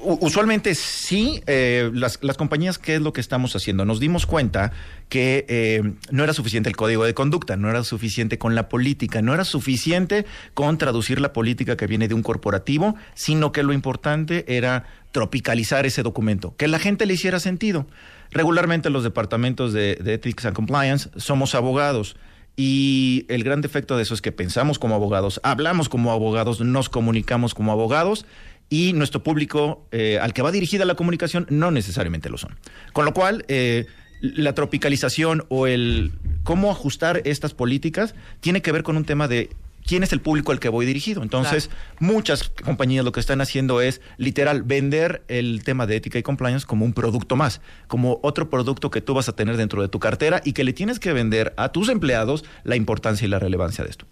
Usualmente 0.05 0.74
sí, 0.74 1.42
eh, 1.46 1.90
las, 1.94 2.18
las 2.22 2.36
compañías, 2.36 2.78
¿qué 2.78 2.96
es 2.96 3.00
lo 3.00 3.12
que 3.12 3.20
estamos 3.20 3.55
haciendo? 3.55 3.84
Nos 3.84 4.00
dimos 4.00 4.26
cuenta 4.26 4.72
que 5.09 5.46
eh, 5.48 5.94
no 6.11 6.24
era 6.24 6.32
suficiente 6.32 6.68
el 6.68 6.76
código 6.76 7.05
de 7.05 7.14
conducta, 7.14 7.57
no 7.57 7.70
era 7.70 7.84
suficiente 7.84 8.36
con 8.36 8.55
la 8.55 8.68
política, 8.68 9.22
no 9.22 9.32
era 9.32 9.44
suficiente 9.44 10.26
con 10.55 10.76
traducir 10.76 11.20
la 11.20 11.32
política 11.32 11.76
que 11.76 11.86
viene 11.86 12.09
de 12.09 12.14
un 12.14 12.22
corporativo, 12.22 12.96
sino 13.14 13.53
que 13.53 13.62
lo 13.62 13.72
importante 13.72 14.44
era 14.48 14.86
tropicalizar 15.12 15.86
ese 15.86 16.03
documento, 16.03 16.57
que 16.57 16.66
la 16.66 16.80
gente 16.80 17.07
le 17.07 17.14
hiciera 17.14 17.38
sentido. 17.38 17.86
Regularmente 18.32 18.90
los 18.90 19.05
departamentos 19.05 19.72
de, 19.72 19.96
de 19.96 20.14
Ethics 20.14 20.46
and 20.46 20.57
Compliance 20.57 21.11
somos 21.16 21.55
abogados. 21.55 22.16
Y 22.55 23.24
el 23.28 23.44
gran 23.44 23.62
defecto 23.62 23.96
de 23.96 24.03
eso 24.03 24.12
es 24.12 24.20
que 24.20 24.30
pensamos 24.30 24.78
como 24.78 24.94
abogados, 24.94 25.40
hablamos 25.42 25.88
como 25.88 26.12
abogados, 26.12 26.61
nos 26.61 26.90
comunicamos 26.90 27.55
como 27.55 27.72
abogados 27.72 28.26
y 28.73 28.95
nuestro 28.95 29.23
público 29.23 29.87
eh, 29.93 30.18
al 30.18 30.33
que 30.33 30.41
va 30.41 30.51
dirigida 30.51 30.87
la 30.87 30.95
comunicación 30.95 31.47
no 31.51 31.70
necesariamente 31.70 32.31
lo 32.31 32.39
son. 32.39 32.57
Con 32.95 33.05
lo 33.05 33.12
cual, 33.12 33.45
eh, 33.49 33.85
la 34.23 34.55
tropicalización 34.55 35.45
o 35.51 35.66
el 35.66 36.12
cómo 36.43 36.70
ajustar 36.70 37.20
estas 37.27 37.53
políticas 37.53 38.14
tiene 38.41 38.62
que 38.62 38.73
ver 38.73 38.83
con 38.83 38.97
un 38.97 39.05
tema 39.05 39.29
de 39.29 39.51
quién 39.87 40.03
es 40.03 40.14
el 40.14 40.23
público 40.23 40.53
al 40.53 40.59
que 40.59 40.70
voy 40.70 40.87
dirigido. 40.87 41.23
Entonces, 41.23 41.68
muchas 41.99 42.49
compañías 42.64 43.05
lo 43.05 43.12
que 43.12 43.20
están 43.20 43.43
haciendo 43.43 43.83
es 43.83 44.01
literal 44.16 44.62
vender 44.62 45.23
el 45.29 45.64
tema 45.64 45.87
de 45.87 45.97
ética 45.97 46.18
y 46.18 46.23
compliance 46.23 46.64
como 46.64 46.87
un 46.87 46.95
producto 46.95 47.37
más, 47.37 47.61
como 47.89 48.20
otro 48.23 48.49
producto 48.49 48.91
que 48.91 49.03
tú 49.03 49.12
vas 49.12 49.29
a 49.29 49.37
tener 49.37 49.59
dentro 49.59 49.83
de 49.83 49.89
tu 49.89 49.99
cartera 49.99 50.41
y 50.47 50.55
que 50.55 50.64
le 50.64 50.73
tienes 50.73 50.99
que 50.99 51.12
vender 51.12 51.53
a 51.59 51.73
tus 51.73 51.91
empleados 51.91 52.43
la 52.64 52.77
importancia 52.77 53.27
y 53.27 53.29
la 53.29 53.39
relevancia 53.39 53.85
de 53.85 53.91
esto. 53.91 54.07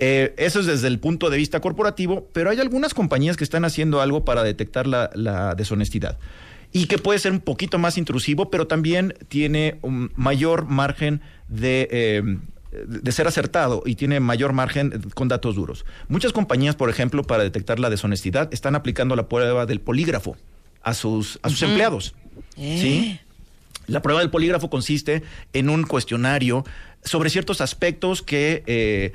Eh, 0.00 0.34
eso 0.38 0.60
es 0.60 0.66
desde 0.66 0.88
el 0.88 0.98
punto 0.98 1.30
de 1.30 1.36
vista 1.36 1.60
corporativo, 1.60 2.26
pero 2.32 2.50
hay 2.50 2.58
algunas 2.58 2.94
compañías 2.94 3.36
que 3.36 3.44
están 3.44 3.64
haciendo 3.64 4.00
algo 4.00 4.24
para 4.24 4.42
detectar 4.42 4.86
la, 4.86 5.10
la 5.14 5.54
deshonestidad 5.54 6.18
y 6.72 6.86
que 6.86 6.98
puede 6.98 7.18
ser 7.18 7.32
un 7.32 7.40
poquito 7.40 7.78
más 7.78 7.98
intrusivo, 7.98 8.50
pero 8.50 8.66
también 8.66 9.14
tiene 9.28 9.78
un 9.82 10.12
mayor 10.14 10.66
margen 10.66 11.20
de, 11.48 11.88
eh, 11.90 12.22
de 12.86 13.12
ser 13.12 13.26
acertado 13.26 13.82
y 13.84 13.96
tiene 13.96 14.20
mayor 14.20 14.52
margen 14.52 15.02
con 15.14 15.28
datos 15.28 15.56
duros. 15.56 15.84
Muchas 16.08 16.32
compañías, 16.32 16.76
por 16.76 16.88
ejemplo, 16.88 17.24
para 17.24 17.42
detectar 17.42 17.80
la 17.80 17.90
deshonestidad, 17.90 18.52
están 18.54 18.74
aplicando 18.76 19.16
la 19.16 19.28
prueba 19.28 19.66
del 19.66 19.80
polígrafo 19.80 20.36
a 20.82 20.94
sus, 20.94 21.38
a 21.42 21.50
sus 21.50 21.62
empleados. 21.62 22.14
¿Sí? 22.56 23.18
La 23.86 24.02
prueba 24.02 24.20
del 24.20 24.30
polígrafo 24.30 24.70
consiste 24.70 25.24
en 25.52 25.68
un 25.68 25.82
cuestionario 25.82 26.64
sobre 27.02 27.30
ciertos 27.30 27.60
aspectos 27.60 28.22
que 28.22 28.62
eh, 28.66 29.12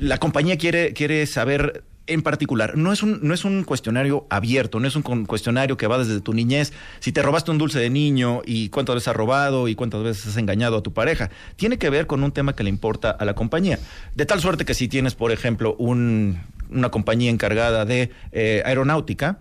la 0.00 0.18
compañía 0.18 0.56
quiere, 0.58 0.92
quiere 0.92 1.26
saber 1.26 1.84
en 2.06 2.22
particular. 2.22 2.76
No 2.76 2.92
es, 2.92 3.02
un, 3.04 3.20
no 3.22 3.34
es 3.34 3.44
un 3.44 3.62
cuestionario 3.62 4.26
abierto, 4.30 4.80
no 4.80 4.88
es 4.88 4.96
un 4.96 5.02
cuestionario 5.26 5.76
que 5.76 5.86
va 5.86 5.98
desde 5.98 6.20
tu 6.20 6.32
niñez. 6.32 6.72
Si 6.98 7.12
te 7.12 7.22
robaste 7.22 7.52
un 7.52 7.58
dulce 7.58 7.78
de 7.78 7.88
niño 7.90 8.42
y 8.44 8.68
cuántas 8.70 8.96
veces 8.96 9.08
has 9.08 9.14
robado 9.16 9.68
y 9.68 9.76
cuántas 9.76 10.02
veces 10.02 10.26
has 10.26 10.36
engañado 10.36 10.78
a 10.78 10.82
tu 10.82 10.92
pareja. 10.92 11.30
Tiene 11.54 11.78
que 11.78 11.88
ver 11.90 12.06
con 12.08 12.24
un 12.24 12.32
tema 12.32 12.56
que 12.56 12.64
le 12.64 12.70
importa 12.70 13.10
a 13.10 13.24
la 13.24 13.34
compañía. 13.34 13.78
De 14.16 14.26
tal 14.26 14.40
suerte 14.40 14.64
que 14.64 14.74
si 14.74 14.88
tienes, 14.88 15.14
por 15.14 15.30
ejemplo, 15.30 15.76
un- 15.78 16.40
una 16.70 16.88
compañía 16.90 17.30
encargada 17.30 17.84
de 17.84 18.10
eh, 18.32 18.62
aeronáutica, 18.64 19.38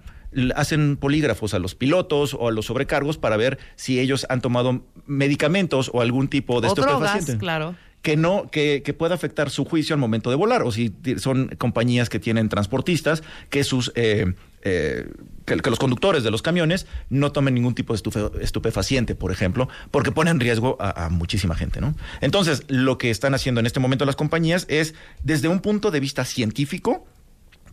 hacen 0.55 0.95
polígrafos 0.97 1.55
a 1.55 1.59
los 1.59 1.73
pilotos 1.73 2.35
o 2.35 2.49
a 2.49 2.51
los 2.51 2.67
sobrecargos 2.67 3.17
para 3.17 3.35
ver 3.35 3.57
si 3.75 3.99
ellos 3.99 4.27
han 4.29 4.41
tomado 4.41 4.83
medicamentos 5.07 5.89
o 5.93 6.01
algún 6.01 6.27
tipo 6.27 6.61
de 6.61 6.67
O 6.67 6.75
drogas, 6.75 7.25
claro. 7.39 7.75
Que 8.01 8.15
no 8.15 8.49
que, 8.49 8.81
que 8.83 8.93
pueda 8.93 9.15
afectar 9.15 9.49
su 9.49 9.65
juicio 9.65 9.93
al 9.93 9.99
momento 9.99 10.29
de 10.29 10.35
volar 10.35 10.63
o 10.63 10.71
si 10.71 10.93
son 11.17 11.49
compañías 11.57 12.09
que 12.09 12.19
tienen 12.19 12.47
transportistas 12.47 13.23
que 13.49 13.63
sus 13.63 13.91
eh, 13.95 14.33
eh, 14.61 15.07
que, 15.45 15.55
los 15.55 15.79
conductores 15.79 16.23
de 16.23 16.31
los 16.31 16.41
camiones 16.41 16.85
no 17.09 17.31
tomen 17.31 17.53
ningún 17.53 17.75
tipo 17.75 17.93
de 17.93 18.01
estufe- 18.01 18.39
estupefaciente, 18.41 19.15
por 19.15 19.31
ejemplo, 19.31 19.69
porque 19.91 20.11
pone 20.11 20.31
en 20.31 20.39
riesgo 20.39 20.77
a, 20.79 21.05
a 21.05 21.09
muchísima 21.09 21.55
gente, 21.55 21.81
¿no? 21.81 21.95
Entonces, 22.21 22.63
lo 22.67 22.97
que 22.97 23.09
están 23.09 23.33
haciendo 23.33 23.59
en 23.59 23.65
este 23.65 23.79
momento 23.79 24.05
las 24.05 24.15
compañías 24.17 24.65
es, 24.69 24.95
desde 25.23 25.47
un 25.47 25.61
punto 25.61 25.91
de 25.91 25.99
vista 26.01 26.25
científico, 26.25 27.07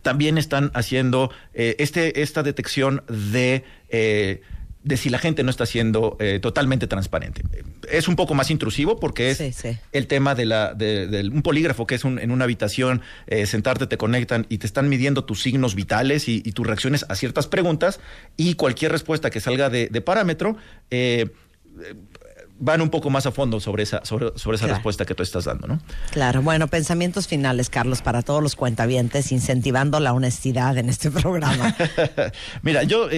también 0.01 0.37
están 0.37 0.71
haciendo 0.73 1.29
eh, 1.53 1.75
este, 1.79 2.21
esta 2.21 2.41
detección 2.41 3.03
de, 3.09 3.65
eh, 3.89 4.41
de 4.87 4.97
si 4.97 5.09
la 5.09 5.19
gente 5.19 5.43
no 5.43 5.49
está 5.49 5.65
siendo 5.65 6.17
eh, 6.19 6.39
totalmente 6.41 6.87
transparente. 6.87 7.41
Es 7.89 8.07
un 8.07 8.15
poco 8.15 8.33
más 8.33 8.49
intrusivo 8.51 8.99
porque 8.99 9.29
es 9.31 9.37
Sí, 9.37 9.51
sí. 9.53 9.77
el 9.91 10.07
tema 10.07 10.33
de 10.35 10.45
la 10.45 10.73
de, 10.73 11.07
del- 11.07 11.31
un 11.31 11.41
polígrafo 11.41 11.85
que 11.85 11.95
es 11.95 12.03
un- 12.03 12.19
en 12.19 12.31
una 12.31 12.45
habitación, 12.45 13.01
eh, 13.27 13.45
sentarte, 13.45 13.85
te 13.87 13.97
conectan 13.97 14.45
y 14.49 14.57
te 14.59 14.65
están 14.67 14.89
midiendo 14.89 15.25
tus 15.25 15.41
signos 15.41 15.75
vitales 15.75 16.27
y, 16.27 16.41
y 16.45 16.51
tus 16.53 16.65
reacciones 16.65 17.05
a 17.09 17.15
ciertas 17.15 17.47
preguntas 17.47 17.99
y 18.37 18.55
cualquier 18.55 18.91
respuesta 18.91 19.29
que 19.29 19.39
salga 19.41 19.69
de, 19.69 19.87
de 19.87 20.01
parámetro. 20.01 20.57
eh, 20.89 21.29
van 22.59 22.81
un 22.81 22.89
poco 22.89 23.11
más 23.11 23.27
a 23.27 23.31
fondo 23.31 23.59
sobre 23.59 23.83
esa, 23.83 24.03
sobre, 24.03 24.29
sobre 24.35 24.55
esa 24.55 24.65
Claro. 24.65 24.77
respuesta 24.77 25.05
que 25.05 25.13
tú 25.13 25.21
estás 25.21 25.45
dando, 25.45 25.67
¿no? 25.67 25.79
Claro, 26.09 26.41
bueno, 26.41 26.67
pensamientos 26.67 27.27
finales, 27.27 27.69
Carlos, 27.69 28.01
para 28.01 28.23
todos 28.23 28.41
los 28.41 28.55
cuentavientes, 28.55 29.31
incentivando 29.31 29.99
la 29.99 30.11
honestidad 30.13 30.75
en 30.79 30.89
este 30.89 31.11
programa. 31.21 31.75
Mira, 32.63 32.81
yo 32.81 33.09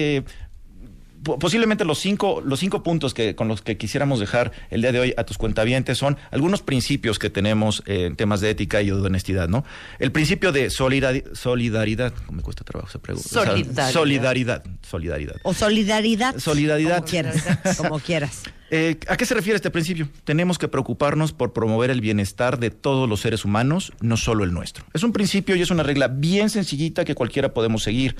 posiblemente 1.22 1.84
los 1.84 1.98
cinco, 1.98 2.42
los 2.44 2.60
cinco 2.60 2.82
puntos 2.82 3.14
que, 3.14 3.34
con 3.34 3.48
los 3.48 3.62
que 3.62 3.76
quisiéramos 3.76 4.20
dejar 4.20 4.52
el 4.70 4.80
día 4.82 4.92
de 4.92 5.00
hoy 5.00 5.14
a 5.16 5.24
tus 5.24 5.38
cuentavientes 5.38 5.98
son 5.98 6.16
algunos 6.30 6.62
principios 6.62 7.18
que 7.18 7.30
tenemos 7.30 7.82
en 7.86 8.16
temas 8.16 8.40
de 8.40 8.50
ética 8.50 8.82
y 8.82 8.86
de 8.86 8.92
honestidad, 8.92 9.48
¿no? 9.48 9.64
El 9.98 10.12
principio 10.12 10.52
de 10.52 10.68
solidari- 10.68 11.24
solidaridad, 11.34 12.12
me 12.30 12.42
cuesta 12.42 12.64
trabajo 12.64 12.88
esa 12.88 12.98
pregunta. 13.00 13.28
O 13.28 13.32
sea, 13.32 13.44
Solidaridad. 13.52 13.90
solidaridad, 13.92 14.64
solidaridad. 14.82 15.36
O 15.42 15.52
solidaridad. 15.54 16.38
Solidaridad. 16.38 16.96
Como 16.98 17.06
quieras. 17.10 17.76
Como 17.76 17.98
quieras. 17.98 18.42
Eh, 18.72 18.98
¿A 19.08 19.16
qué 19.16 19.26
se 19.26 19.34
refiere 19.34 19.56
este 19.56 19.70
principio? 19.70 20.08
Tenemos 20.22 20.56
que 20.56 20.68
preocuparnos 20.68 21.32
por 21.32 21.52
promover 21.52 21.90
el 21.90 22.00
bienestar 22.00 22.58
de 22.60 22.70
todos 22.70 23.08
los 23.08 23.20
seres 23.20 23.44
humanos, 23.44 23.92
no 24.00 24.16
solo 24.16 24.44
el 24.44 24.52
nuestro. 24.52 24.84
Es 24.94 25.02
un 25.02 25.12
principio 25.12 25.56
y 25.56 25.62
es 25.62 25.72
una 25.72 25.82
regla 25.82 26.06
bien 26.06 26.50
sencillita 26.50 27.04
que 27.04 27.16
cualquiera 27.16 27.52
podemos 27.52 27.82
seguir. 27.82 28.14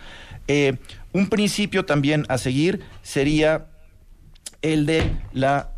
Eh, 0.49 0.77
un 1.13 1.29
principio 1.29 1.85
también 1.85 2.27
a 2.29 2.37
seguir 2.37 2.81
sería 3.03 3.67
el 4.61 4.87
de 4.87 5.13
la... 5.33 5.71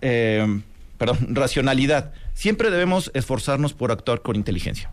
eh, 0.00 0.60
perdón, 0.96 1.18
racionalidad. 1.34 2.12
Siempre 2.34 2.70
debemos 2.70 3.10
esforzarnos 3.14 3.74
por 3.74 3.90
actuar 3.90 4.22
con 4.22 4.36
inteligencia. 4.36 4.92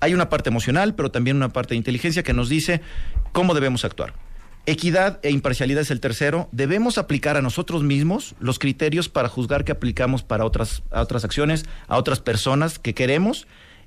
Hay 0.00 0.12
una 0.12 0.28
parte 0.28 0.50
emocional, 0.50 0.94
pero 0.94 1.10
también 1.10 1.36
una 1.36 1.50
parte 1.50 1.70
de 1.70 1.76
inteligencia 1.76 2.22
que 2.22 2.32
nos 2.34 2.50
dice 2.50 2.82
cómo 3.32 3.54
debemos 3.54 3.84
actuar. 3.86 4.14
Equidad 4.66 5.18
e 5.22 5.30
imparcialidad 5.30 5.82
es 5.82 5.90
el 5.90 6.00
tercero. 6.00 6.48
Debemos 6.52 6.98
aplicar 6.98 7.36
a 7.36 7.42
nosotros 7.42 7.82
mismos 7.82 8.34
los 8.40 8.58
criterios 8.58 9.08
para 9.08 9.28
juzgar 9.28 9.64
que 9.64 9.72
aplicamos 9.72 10.22
para 10.22 10.44
otras, 10.44 10.82
a 10.90 11.00
otras 11.00 11.24
acciones, 11.24 11.64
a 11.88 11.96
otras 11.96 12.20
personas 12.20 12.78
que 12.78 12.94
queremos 12.94 13.46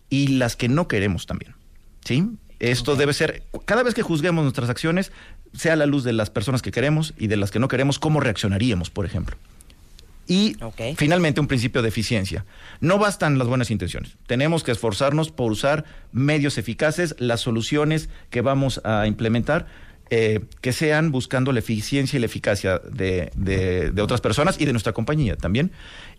y 0.09 0.27
las 0.27 0.55
que 0.55 0.67
no 0.67 0.87
queremos 0.87 1.25
también. 1.25 1.55
¿Sí? 2.03 2.27
Esto 2.59 2.95
debe 2.95 3.13
ser, 3.13 3.43
cada 3.65 3.83
vez 3.83 3.93
que 3.93 4.01
juzguemos 4.01 4.43
nuestras 4.43 4.69
acciones, 4.69 5.11
sea 5.53 5.73
a 5.73 5.75
la 5.75 5.85
luz 5.85 6.03
de 6.03 6.13
las 6.13 6.29
personas 6.29 6.61
que 6.61 6.71
queremos 6.71 7.13
y 7.17 7.27
de 7.27 7.37
las 7.37 7.51
que 7.51 7.59
no 7.59 7.67
queremos, 7.67 7.99
cómo 7.99 8.19
reaccionaríamos, 8.19 8.89
por 8.89 9.05
ejemplo. 9.05 9.37
Y 10.25 10.55
finalmente 10.95 11.41
un 11.41 11.47
principio 11.47 11.81
de 11.81 11.89
eficiencia. 11.89 12.45
No 12.79 12.97
bastan 12.97 13.37
las 13.37 13.47
buenas 13.47 13.71
intenciones. 13.71 14.15
Tenemos 14.25 14.63
que 14.63 14.71
esforzarnos 14.71 15.31
por 15.31 15.51
usar 15.51 15.83
medios 16.13 16.57
eficaces, 16.57 17.15
las 17.19 17.41
soluciones 17.41 18.09
que 18.29 18.41
vamos 18.41 18.79
a 18.85 19.05
implementar, 19.05 19.67
eh, 20.09 20.41
que 20.61 20.73
sean 20.73 21.11
buscando 21.11 21.51
la 21.51 21.59
eficiencia 21.59 22.17
y 22.17 22.19
la 22.19 22.25
eficacia 22.27 22.79
de, 22.79 23.31
de- 23.35 24.01
otras 24.01 24.21
personas 24.21 24.59
y 24.59 24.65
de 24.65 24.71
nuestra 24.73 24.93
compañía 24.93 25.35
también. 25.37 25.71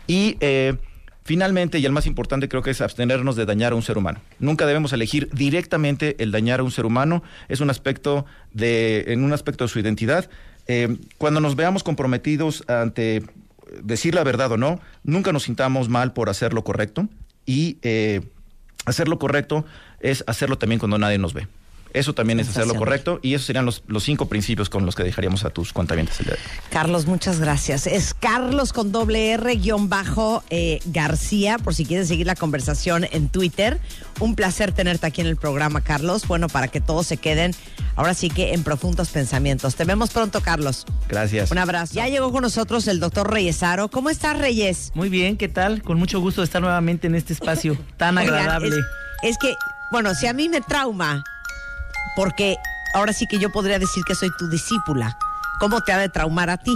Y 0.07 0.37
eh, 0.39 0.75
finalmente, 1.23 1.79
y 1.79 1.85
el 1.85 1.91
más 1.91 2.05
importante 2.07 2.49
creo 2.49 2.61
que 2.61 2.71
es 2.71 2.81
abstenernos 2.81 3.35
de 3.35 3.45
dañar 3.45 3.71
a 3.71 3.75
un 3.75 3.81
ser 3.81 3.97
humano. 3.97 4.19
Nunca 4.39 4.65
debemos 4.65 4.91
elegir 4.93 5.29
directamente 5.33 6.15
el 6.21 6.31
dañar 6.31 6.59
a 6.59 6.63
un 6.63 6.71
ser 6.71 6.85
humano. 6.85 7.23
Es 7.47 7.61
un 7.61 7.69
aspecto 7.69 8.25
de, 8.53 9.05
en 9.07 9.23
un 9.23 9.33
aspecto 9.33 9.63
de 9.63 9.69
su 9.69 9.79
identidad. 9.79 10.29
Eh, 10.67 10.97
cuando 11.17 11.39
nos 11.39 11.55
veamos 11.55 11.83
comprometidos 11.83 12.63
ante 12.67 13.23
decir 13.81 14.13
la 14.15 14.23
verdad 14.23 14.51
o 14.51 14.57
no, 14.57 14.79
nunca 15.03 15.31
nos 15.31 15.43
sintamos 15.43 15.89
mal 15.89 16.13
por 16.13 16.29
hacer 16.29 16.53
lo 16.53 16.63
correcto 16.63 17.07
y 17.45 17.77
eh, 17.81 18.21
hacer 18.85 19.07
lo 19.07 19.19
correcto 19.19 19.65
es 19.99 20.23
hacerlo 20.27 20.57
también 20.57 20.79
cuando 20.79 20.97
nadie 20.97 21.17
nos 21.17 21.33
ve. 21.33 21.47
Eso 21.95 22.13
también 22.13 22.41
es 22.41 22.49
hacer 22.49 22.67
lo 22.67 22.75
correcto 22.75 23.19
y 23.21 23.35
esos 23.35 23.47
serían 23.47 23.65
los, 23.65 23.83
los 23.87 24.03
cinco 24.03 24.27
principios 24.27 24.69
con 24.69 24.85
los 24.85 24.95
que 24.95 25.03
dejaríamos 25.03 25.45
a 25.45 25.49
tus 25.49 25.71
cuentavientes 25.71 26.19
el 26.19 26.25
día 26.25 26.35
de 26.35 26.41
hoy. 26.41 26.47
Carlos, 26.69 27.05
muchas 27.05 27.39
gracias. 27.39 27.87
Es 27.87 28.13
Carlos 28.13 28.73
con 28.73 28.91
doble 28.91 29.31
R 29.31 29.55
guion 29.55 29.87
bajo 29.87 30.43
eh, 30.49 30.79
García, 30.87 31.57
por 31.57 31.73
si 31.73 31.85
quieres 31.85 32.09
seguir 32.09 32.27
la 32.27 32.35
conversación 32.35 33.07
en 33.09 33.29
Twitter. 33.29 33.79
Un 34.19 34.35
placer 34.35 34.73
tenerte 34.73 35.07
aquí 35.07 35.21
en 35.21 35.27
el 35.27 35.37
programa, 35.37 35.79
Carlos. 35.79 36.27
Bueno, 36.27 36.49
para 36.49 36.67
que 36.67 36.81
todos 36.81 37.07
se 37.07 37.15
queden 37.15 37.53
ahora 37.95 38.13
sí 38.13 38.29
que 38.29 38.53
en 38.53 38.63
profundos 38.63 39.09
pensamientos. 39.09 39.75
Te 39.75 39.85
vemos 39.85 40.09
pronto, 40.11 40.41
Carlos. 40.41 40.85
Gracias. 41.07 41.49
Un 41.49 41.59
abrazo. 41.59 41.93
Ya 41.93 42.09
llegó 42.09 42.29
con 42.33 42.41
nosotros 42.41 42.87
el 42.87 42.99
doctor 42.99 43.31
Reyesaro. 43.31 43.89
¿Cómo 43.89 44.09
estás, 44.09 44.37
Reyes? 44.37 44.91
Muy 44.95 45.07
bien, 45.07 45.37
¿qué 45.37 45.47
tal? 45.47 45.81
Con 45.81 45.97
mucho 45.97 46.19
gusto 46.19 46.41
de 46.41 46.45
estar 46.45 46.61
nuevamente 46.61 47.07
en 47.07 47.15
este 47.15 47.31
espacio 47.31 47.77
tan 47.97 48.17
Oigan, 48.17 48.33
agradable. 48.33 48.75
Es, 49.23 49.31
es 49.31 49.37
que, 49.37 49.55
bueno, 49.91 50.13
si 50.13 50.27
a 50.27 50.33
mí 50.33 50.49
me 50.49 50.59
trauma, 50.59 51.23
porque 52.15 52.57
ahora 52.93 53.13
sí 53.13 53.27
que 53.27 53.39
yo 53.39 53.51
podría 53.51 53.79
decir 53.79 54.03
que 54.05 54.15
soy 54.15 54.29
tu 54.37 54.49
discípula, 54.49 55.17
¿cómo 55.59 55.81
te 55.81 55.91
ha 55.91 55.97
de 55.97 56.09
traumar 56.09 56.49
a 56.49 56.57
ti? 56.57 56.75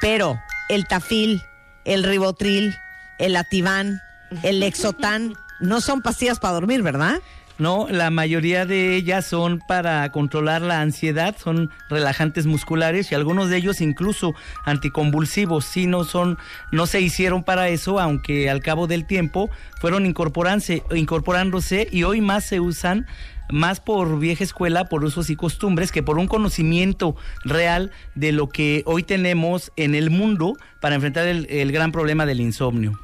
Pero 0.00 0.38
el 0.68 0.86
tafil, 0.86 1.42
el 1.84 2.04
ribotril, 2.04 2.74
el 3.18 3.36
ativán, 3.36 4.00
el 4.42 4.60
lexotán, 4.60 5.34
no 5.60 5.80
son 5.80 6.02
pastillas 6.02 6.38
para 6.38 6.54
dormir, 6.54 6.82
¿verdad? 6.82 7.20
No, 7.56 7.86
la 7.88 8.10
mayoría 8.10 8.66
de 8.66 8.96
ellas 8.96 9.26
son 9.26 9.60
para 9.60 10.10
controlar 10.10 10.60
la 10.60 10.80
ansiedad, 10.80 11.36
son 11.38 11.70
relajantes 11.88 12.46
musculares 12.46 13.12
y 13.12 13.14
algunos 13.14 13.48
de 13.48 13.58
ellos 13.58 13.80
incluso 13.80 14.34
anticonvulsivos. 14.64 15.64
Sí, 15.64 15.86
no 15.86 16.02
son, 16.02 16.36
no 16.72 16.86
se 16.86 17.00
hicieron 17.00 17.44
para 17.44 17.68
eso, 17.68 18.00
aunque 18.00 18.50
al 18.50 18.60
cabo 18.60 18.88
del 18.88 19.06
tiempo 19.06 19.50
fueron 19.80 20.04
incorporándose, 20.04 20.82
incorporándose 20.92 21.86
y 21.92 22.02
hoy 22.02 22.20
más 22.20 22.44
se 22.44 22.58
usan 22.58 23.06
más 23.50 23.80
por 23.80 24.18
vieja 24.18 24.44
escuela, 24.44 24.86
por 24.86 25.04
usos 25.04 25.30
y 25.30 25.36
costumbres, 25.36 25.92
que 25.92 26.02
por 26.02 26.18
un 26.18 26.26
conocimiento 26.26 27.16
real 27.44 27.90
de 28.14 28.32
lo 28.32 28.48
que 28.48 28.82
hoy 28.86 29.02
tenemos 29.02 29.72
en 29.76 29.94
el 29.94 30.10
mundo 30.10 30.56
para 30.80 30.94
enfrentar 30.94 31.26
el, 31.26 31.72
gran 31.72 31.92
problema 31.92 32.26
del 32.26 32.40
insomnio. 32.40 32.98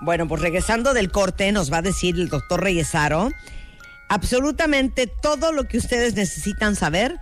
Bueno, 0.00 0.26
pues 0.26 0.40
regresando 0.40 0.94
del 0.94 1.10
corte, 1.10 1.52
nos 1.52 1.72
va 1.72 1.78
a 1.78 1.82
decir 1.82 2.16
el 2.16 2.28
doctor 2.28 2.62
Reyesaro 2.62 3.30
absolutamente 4.08 5.06
todo 5.06 5.52
lo 5.52 5.64
que 5.64 5.78
ustedes 5.78 6.14
necesitan 6.14 6.76
saber 6.76 7.18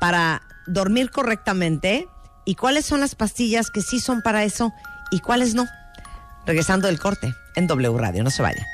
para 0.00 0.42
dormir 0.66 1.10
correctamente 1.10 2.08
y 2.44 2.56
cuáles 2.56 2.86
son 2.86 3.00
las 3.00 3.14
pastillas 3.14 3.70
que 3.70 3.82
sí 3.82 4.00
son 4.00 4.22
para 4.22 4.44
eso 4.44 4.72
y 5.10 5.20
cuáles 5.20 5.54
no. 5.54 5.66
Regresando 6.46 6.88
del 6.88 6.98
corte 6.98 7.34
en 7.56 7.66
W 7.66 7.96
Radio, 7.98 8.24
no 8.24 8.30
se 8.30 8.42
vayan. 8.42 8.73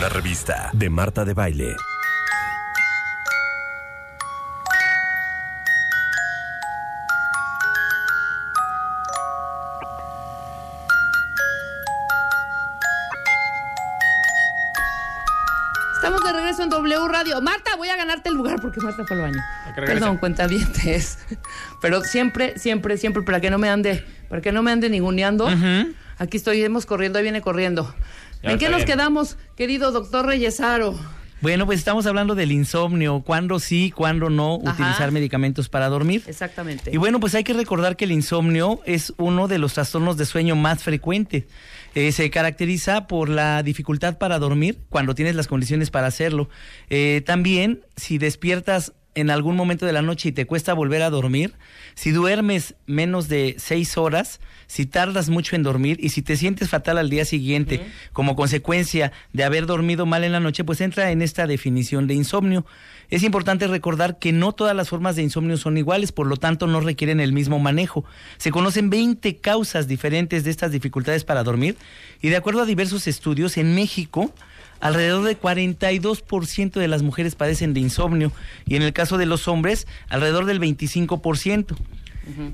Una 0.00 0.08
revista 0.08 0.70
de 0.72 0.88
Marta 0.88 1.26
de 1.26 1.34
Baile. 1.34 1.76
Estamos 15.96 16.24
de 16.24 16.32
regreso 16.32 16.62
en 16.62 16.70
W 16.70 17.08
Radio. 17.08 17.42
Marta, 17.42 17.76
voy 17.76 17.90
a 17.90 17.96
ganarte 17.96 18.30
el 18.30 18.36
lugar 18.36 18.58
porque 18.62 18.80
Marta 18.80 19.04
fue 19.06 19.16
al 19.18 19.22
baño. 19.24 19.42
Perdón, 19.76 20.16
cuenta 20.16 20.46
Pero 21.82 22.00
siempre, 22.04 22.58
siempre, 22.58 22.96
siempre, 22.96 23.22
para 23.22 23.42
que 23.42 23.50
no 23.50 23.58
me 23.58 23.68
ande, 23.68 24.02
para 24.30 24.40
que 24.40 24.50
no 24.50 24.62
me 24.62 24.72
ande 24.72 24.88
ninguneando. 24.88 25.46
Aquí 26.16 26.38
estoy, 26.38 26.62
hemos 26.62 26.86
corriendo, 26.86 27.18
ahí 27.18 27.22
viene 27.22 27.42
corriendo. 27.42 27.94
¿En 28.42 28.58
qué 28.58 28.68
nos 28.68 28.78
bien. 28.78 28.88
quedamos, 28.88 29.36
querido 29.56 29.92
doctor 29.92 30.26
Reyesaro? 30.26 30.98
Bueno, 31.42 31.64
pues 31.64 31.78
estamos 31.78 32.04
hablando 32.04 32.34
del 32.34 32.52
insomnio, 32.52 33.22
cuándo 33.24 33.60
sí, 33.60 33.90
cuándo 33.96 34.28
no 34.28 34.60
Ajá. 34.62 34.74
utilizar 34.74 35.10
medicamentos 35.10 35.70
para 35.70 35.88
dormir. 35.88 36.22
Exactamente. 36.26 36.90
Y 36.92 36.98
bueno, 36.98 37.18
pues 37.18 37.34
hay 37.34 37.44
que 37.44 37.54
recordar 37.54 37.96
que 37.96 38.04
el 38.04 38.12
insomnio 38.12 38.80
es 38.84 39.14
uno 39.16 39.48
de 39.48 39.56
los 39.58 39.72
trastornos 39.72 40.18
de 40.18 40.26
sueño 40.26 40.54
más 40.54 40.82
frecuentes. 40.82 41.44
Eh, 41.94 42.12
se 42.12 42.28
caracteriza 42.28 43.06
por 43.06 43.30
la 43.30 43.62
dificultad 43.62 44.18
para 44.18 44.38
dormir 44.38 44.78
cuando 44.90 45.14
tienes 45.14 45.34
las 45.34 45.46
condiciones 45.46 45.90
para 45.90 46.08
hacerlo. 46.08 46.50
Eh, 46.90 47.22
también, 47.24 47.86
si 47.96 48.18
despiertas 48.18 48.92
en 49.14 49.30
algún 49.30 49.56
momento 49.56 49.86
de 49.86 49.92
la 49.92 50.02
noche 50.02 50.28
y 50.28 50.32
te 50.32 50.46
cuesta 50.46 50.72
volver 50.72 51.02
a 51.02 51.10
dormir, 51.10 51.54
si 51.94 52.10
duermes 52.10 52.74
menos 52.86 53.28
de 53.28 53.56
seis 53.58 53.96
horas, 53.98 54.40
si 54.66 54.86
tardas 54.86 55.28
mucho 55.28 55.56
en 55.56 55.62
dormir 55.62 55.98
y 56.00 56.10
si 56.10 56.22
te 56.22 56.36
sientes 56.36 56.68
fatal 56.68 56.96
al 56.98 57.10
día 57.10 57.24
siguiente 57.24 57.84
como 58.12 58.36
consecuencia 58.36 59.12
de 59.32 59.44
haber 59.44 59.66
dormido 59.66 60.06
mal 60.06 60.22
en 60.22 60.32
la 60.32 60.40
noche, 60.40 60.62
pues 60.64 60.80
entra 60.80 61.10
en 61.10 61.22
esta 61.22 61.46
definición 61.46 62.06
de 62.06 62.14
insomnio. 62.14 62.64
Es 63.10 63.24
importante 63.24 63.66
recordar 63.66 64.20
que 64.20 64.32
no 64.32 64.52
todas 64.52 64.76
las 64.76 64.88
formas 64.88 65.16
de 65.16 65.22
insomnio 65.22 65.56
son 65.56 65.76
iguales, 65.76 66.12
por 66.12 66.28
lo 66.28 66.36
tanto 66.36 66.68
no 66.68 66.80
requieren 66.80 67.18
el 67.18 67.32
mismo 67.32 67.58
manejo. 67.58 68.04
Se 68.38 68.52
conocen 68.52 68.90
20 68.90 69.38
causas 69.38 69.88
diferentes 69.88 70.44
de 70.44 70.50
estas 70.50 70.70
dificultades 70.70 71.24
para 71.24 71.42
dormir 71.42 71.76
y 72.22 72.28
de 72.28 72.36
acuerdo 72.36 72.62
a 72.62 72.66
diversos 72.66 73.08
estudios, 73.08 73.56
en 73.56 73.74
México 73.74 74.32
alrededor 74.80 75.24
de 75.24 75.38
42% 75.38 76.72
de 76.72 76.88
las 76.88 77.02
mujeres 77.02 77.34
padecen 77.34 77.74
de 77.74 77.80
insomnio 77.80 78.32
y 78.66 78.76
en 78.76 78.82
el 78.82 78.92
caso 78.92 79.18
de 79.18 79.26
los 79.26 79.48
hombres 79.48 79.86
alrededor 80.08 80.46
del 80.46 80.60
25%. 80.60 81.76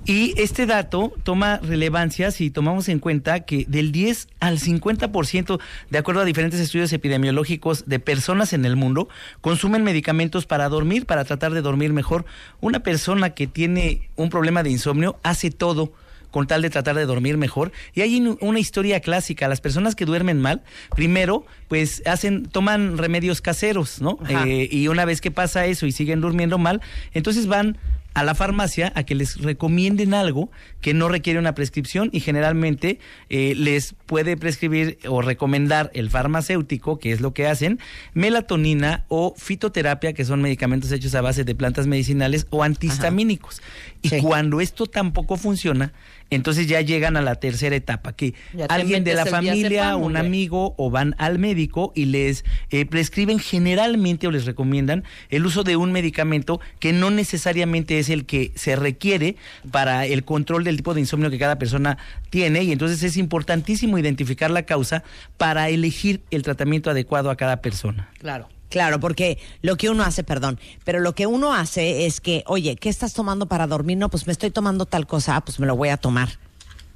Y 0.05 0.33
este 0.41 0.64
dato 0.64 1.12
toma 1.22 1.59
relevancia 1.59 2.31
si 2.31 2.51
tomamos 2.51 2.89
en 2.89 2.99
cuenta 2.99 3.41
que 3.41 3.66
del 3.68 3.93
10 3.93 4.29
al 4.41 4.59
50%, 4.59 5.61
de 5.91 5.99
acuerdo 5.99 6.22
a 6.22 6.24
diferentes 6.24 6.61
estudios 6.61 6.93
epidemiológicos 6.93 7.85
de 7.87 7.99
personas 7.99 8.53
en 8.53 8.64
el 8.64 8.77
mundo, 8.77 9.09
consumen 9.41 9.85
medicamentos 9.85 10.47
para 10.47 10.68
dormir, 10.68 11.05
para 11.05 11.24
tratar 11.24 11.53
de 11.53 11.62
dormir 11.62 11.93
mejor. 11.93 12.24
Una 12.61 12.81
persona 12.81 13.31
que 13.31 13.47
tiene 13.47 14.09
un 14.16 14.31
problema 14.31 14.62
de 14.62 14.70
insomnio 14.70 15.18
hace 15.22 15.51
todo 15.51 15.93
con 16.37 16.47
tal 16.47 16.61
de 16.61 16.68
tratar 16.68 16.95
de 16.97 17.07
dormir 17.07 17.39
mejor. 17.39 17.72
Y 17.95 18.03
hay 18.03 18.20
un- 18.20 18.37
una 18.43 18.59
historia 18.59 19.01
clásica. 19.01 19.49
Las 19.49 19.62
personas 19.62 19.95
que 19.95 20.05
duermen 20.05 20.39
mal, 20.39 20.61
primero, 20.95 21.47
pues 21.66 22.03
hacen, 22.05 22.45
toman 22.45 22.99
remedios 22.99 23.41
caseros, 23.41 24.03
¿no? 24.03 24.18
Eh, 24.28 24.68
y 24.70 24.89
una 24.89 25.07
vez 25.07 25.22
que 25.22 25.30
pasa 25.30 25.64
eso 25.64 25.87
y 25.87 25.93
siguen 25.93 26.20
durmiendo 26.20 26.59
mal, 26.59 26.82
entonces 27.14 27.47
van 27.47 27.78
a 28.12 28.22
la 28.24 28.34
farmacia 28.34 28.93
a 28.95 29.03
que 29.05 29.14
les 29.14 29.37
recomienden 29.43 30.14
algo 30.14 30.51
que 30.80 30.95
no 30.95 31.09
requiere 31.11 31.39
una 31.39 31.55
prescripción 31.55 32.09
y 32.12 32.20
generalmente 32.20 32.99
eh, 33.28 33.55
les 33.57 33.95
puede 34.07 34.39
prescribir 34.39 34.99
o 35.07 35.20
recomendar 35.20 35.91
el 35.93 36.09
farmacéutico, 36.09 36.99
que 36.99 37.12
es 37.12 37.20
lo 37.20 37.34
que 37.34 37.47
hacen, 37.47 37.78
melatonina 38.14 39.05
o 39.09 39.34
fitoterapia, 39.37 40.14
que 40.14 40.24
son 40.24 40.41
medicamentos 40.43 40.91
hechos 40.93 41.14
a 41.14 41.20
base 41.20 41.45
de 41.45 41.55
plantas 41.55 41.87
medicinales 41.87 42.47
o 42.51 42.62
antihistamínicos. 42.62 43.61
Y 44.01 44.09
Sí. 44.09 44.18
cuando 44.22 44.61
esto 44.62 44.87
tampoco 44.87 45.37
funciona, 45.37 45.93
entonces 46.31 46.66
ya 46.66 46.81
llegan 46.81 47.16
a 47.16 47.22
la 47.22 47.37
tercera 47.37 47.77
etapa, 47.77 48.12
que 48.14 48.35
Ya 48.53 48.66
alguien 48.66 49.05
de 49.05 49.14
la 49.14 49.27
familia, 49.27 49.97
un 49.97 50.16
amigo 50.16 50.74
o 50.77 50.91
van 50.91 51.14
al 51.18 51.39
médico 51.39 51.93
y 51.95 52.07
les 52.07 52.45
eh, 52.70 52.85
prescriben 52.87 53.39
generalmente 53.39 54.27
o 54.27 54.31
les 54.31 54.45
recomiendan 54.45 55.05
el 55.31 55.47
uso 55.47 55.62
de 55.62 55.77
un 55.77 55.93
medicamento 55.93 56.61
que 56.81 56.93
no 56.93 57.11
necesariamente 57.11 57.99
es 57.99 58.11
el 58.11 58.27
que 58.27 58.53
se 58.55 58.77
requiere 58.77 59.37
para 59.70 60.07
el 60.07 60.24
control 60.24 60.64
del 60.64 60.77
tipo 60.77 60.95
de 60.95 61.01
insomnio 61.01 61.31
que 61.31 61.39
cada 61.39 61.59
persona 61.59 61.99
tiene 62.31 62.62
y 62.64 62.72
entonces 62.72 63.03
es 63.03 63.16
importantísimo 63.16 63.99
identificar 63.99 64.51
la 64.51 64.64
causa 64.64 65.05
para 65.37 65.68
elegir 65.68 66.22
el 66.31 66.43
tratamiento 66.43 66.91
adecuado 66.91 67.31
a 67.31 67.37
cada 67.37 67.59
persona. 67.62 68.09
Claro. 68.18 68.49
Claro, 68.69 68.99
porque 68.99 69.39
lo 69.62 69.77
que 69.77 69.91
uno 69.91 70.03
hace, 70.03 70.25
perdón, 70.25 70.59
pero 70.85 71.01
lo 71.01 71.14
que 71.14 71.27
uno 71.27 71.55
hace 71.55 72.07
es 72.07 72.21
que, 72.21 72.43
oye, 72.47 72.77
¿qué 72.77 72.89
estás 72.89 73.12
tomando 73.12 73.47
para 73.47 73.67
dormir? 73.67 73.97
No, 73.97 74.09
pues 74.09 74.27
me 74.27 74.33
estoy 74.33 74.51
tomando 74.51 74.87
tal 74.87 75.07
cosa, 75.07 75.37
ah, 75.37 75.45
pues 75.45 75.61
me 75.61 75.67
lo 75.67 75.77
voy 75.77 75.91
a 75.91 75.97
tomar. 75.97 76.31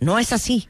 No 0.00 0.18
es 0.18 0.32
así. 0.32 0.68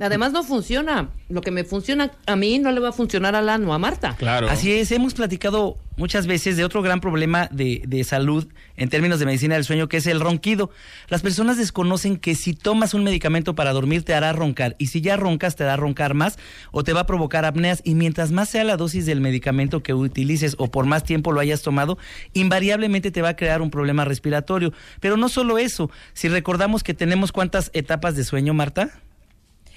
Además 0.00 0.32
no 0.32 0.42
funciona. 0.42 1.10
Lo 1.28 1.40
que 1.40 1.50
me 1.50 1.64
funciona 1.64 2.10
a 2.26 2.36
mí 2.36 2.58
no 2.58 2.72
le 2.72 2.80
va 2.80 2.88
a 2.88 2.92
funcionar 2.92 3.34
a 3.36 3.42
Lano, 3.42 3.72
a 3.72 3.78
Marta. 3.78 4.16
Claro. 4.18 4.48
Así 4.48 4.72
es, 4.72 4.90
hemos 4.90 5.14
platicado 5.14 5.78
muchas 5.96 6.26
veces 6.26 6.56
de 6.56 6.64
otro 6.64 6.82
gran 6.82 7.00
problema 7.00 7.48
de, 7.52 7.82
de 7.86 8.02
salud 8.02 8.48
en 8.76 8.88
términos 8.88 9.20
de 9.20 9.26
medicina 9.26 9.54
del 9.54 9.64
sueño, 9.64 9.88
que 9.88 9.98
es 9.98 10.06
el 10.06 10.20
ronquido. 10.20 10.70
Las 11.08 11.22
personas 11.22 11.56
desconocen 11.56 12.16
que 12.16 12.34
si 12.34 12.54
tomas 12.54 12.94
un 12.94 13.04
medicamento 13.04 13.54
para 13.54 13.72
dormir 13.72 14.04
te 14.04 14.14
hará 14.14 14.32
roncar, 14.32 14.74
y 14.78 14.88
si 14.88 15.00
ya 15.00 15.16
roncas 15.16 15.54
te 15.54 15.62
hará 15.62 15.76
roncar 15.76 16.14
más 16.14 16.38
o 16.72 16.82
te 16.82 16.92
va 16.92 17.00
a 17.00 17.06
provocar 17.06 17.44
apneas, 17.44 17.80
y 17.84 17.94
mientras 17.94 18.32
más 18.32 18.48
sea 18.48 18.64
la 18.64 18.76
dosis 18.76 19.06
del 19.06 19.20
medicamento 19.20 19.82
que 19.82 19.94
utilices 19.94 20.56
o 20.58 20.70
por 20.70 20.86
más 20.86 21.04
tiempo 21.04 21.30
lo 21.30 21.40
hayas 21.40 21.62
tomado, 21.62 21.98
invariablemente 22.32 23.12
te 23.12 23.22
va 23.22 23.30
a 23.30 23.36
crear 23.36 23.62
un 23.62 23.70
problema 23.70 24.04
respiratorio. 24.04 24.72
Pero 25.00 25.16
no 25.16 25.28
solo 25.28 25.58
eso, 25.58 25.90
si 26.12 26.28
recordamos 26.28 26.82
que 26.82 26.94
tenemos 26.94 27.30
cuántas 27.30 27.70
etapas 27.74 28.16
de 28.16 28.24
sueño, 28.24 28.54
Marta. 28.54 29.03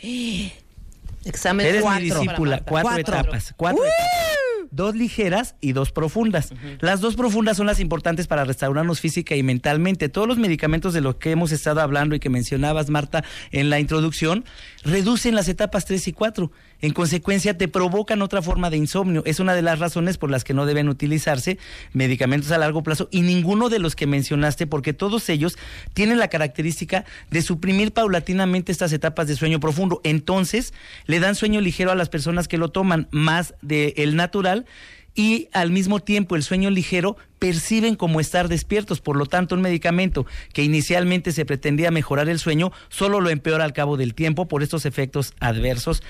Examen 0.01 1.65
Eres 1.65 1.81
cuatro 1.81 1.99
mi 1.99 2.09
discípula. 2.09 2.61
Cuatro. 2.63 2.97
etapas. 2.97 3.53
Cuatro 3.57 3.83
etapas. 3.83 4.26
Dos 4.71 4.95
ligeras 4.95 5.55
y 5.61 5.71
dos 5.71 5.91
profundas. 5.91 6.53
Las 6.79 7.01
dos 7.01 7.15
profundas 7.15 7.57
son 7.57 7.67
las 7.67 7.79
importantes 7.79 8.27
para 8.27 8.45
restaurarnos 8.45 8.99
física 8.99 9.35
y 9.35 9.43
mentalmente. 9.43 10.09
Todos 10.09 10.27
los 10.27 10.37
medicamentos 10.37 10.93
de 10.93 11.01
los 11.01 11.15
que 11.15 11.31
hemos 11.31 11.51
estado 11.51 11.81
hablando 11.81 12.15
y 12.15 12.19
que 12.19 12.29
mencionabas, 12.29 12.89
Marta, 12.89 13.23
en 13.51 13.69
la 13.69 13.79
introducción, 13.79 14.45
reducen 14.83 15.35
las 15.35 15.47
etapas 15.47 15.85
3 15.85 16.07
y 16.07 16.13
4. 16.13 16.51
En 16.81 16.93
consecuencia, 16.93 17.57
te 17.57 17.67
provocan 17.67 18.21
otra 18.21 18.41
forma 18.41 18.69
de 18.69 18.77
insomnio. 18.77 19.23
Es 19.25 19.39
una 19.39 19.55
de 19.55 19.63
las 19.63 19.79
razones 19.79 20.17
por 20.17 20.29
las 20.29 20.43
que 20.43 20.53
no 20.53 20.65
deben 20.65 20.89
utilizarse 20.89 21.57
medicamentos 21.93 22.51
a 22.51 22.59
largo 22.59 22.83
plazo 22.83 23.09
y 23.11 23.21
ninguno 23.21 23.69
de 23.69 23.79
los 23.79 23.95
que 23.95 24.05
mencionaste, 24.05 24.67
porque 24.67 24.93
todos 24.93 25.27
ellos 25.29 25.57
tienen 25.93 26.19
la 26.19 26.27
característica 26.27 27.05
de 27.31 27.41
suprimir 27.41 27.93
paulatinamente 27.93 28.71
estas 28.71 28.93
etapas 28.93 29.27
de 29.27 29.35
sueño 29.35 29.59
profundo. 29.59 30.01
Entonces, 30.03 30.73
le 31.07 31.19
dan 31.19 31.33
sueño 31.33 31.61
ligero 31.61 31.91
a 31.91 31.95
las 31.95 32.09
personas 32.09 32.47
que 32.47 32.57
lo 32.57 32.69
toman 32.69 33.07
más 33.11 33.55
del 33.61 34.15
natural 34.15 34.66
y 35.15 35.49
al 35.51 35.71
mismo 35.71 35.99
tiempo 35.99 36.35
el 36.35 36.43
sueño 36.43 36.69
ligero 36.69 37.17
perciben 37.39 37.95
como 37.95 38.19
estar 38.19 38.49
despiertos. 38.49 39.01
Por 39.01 39.15
lo 39.15 39.25
tanto, 39.25 39.55
un 39.55 39.61
medicamento 39.61 40.25
que 40.53 40.63
inicialmente 40.63 41.31
se 41.31 41.43
pretendía 41.45 41.89
mejorar 41.91 42.29
el 42.29 42.37
sueño 42.39 42.71
solo 42.89 43.19
lo 43.21 43.29
empeora 43.31 43.63
al 43.63 43.73
cabo 43.73 43.97
del 43.97 44.13
tiempo 44.13 44.47
por 44.47 44.61
estos 44.61 44.85
efectos 44.85 45.33
adversos 45.39 46.03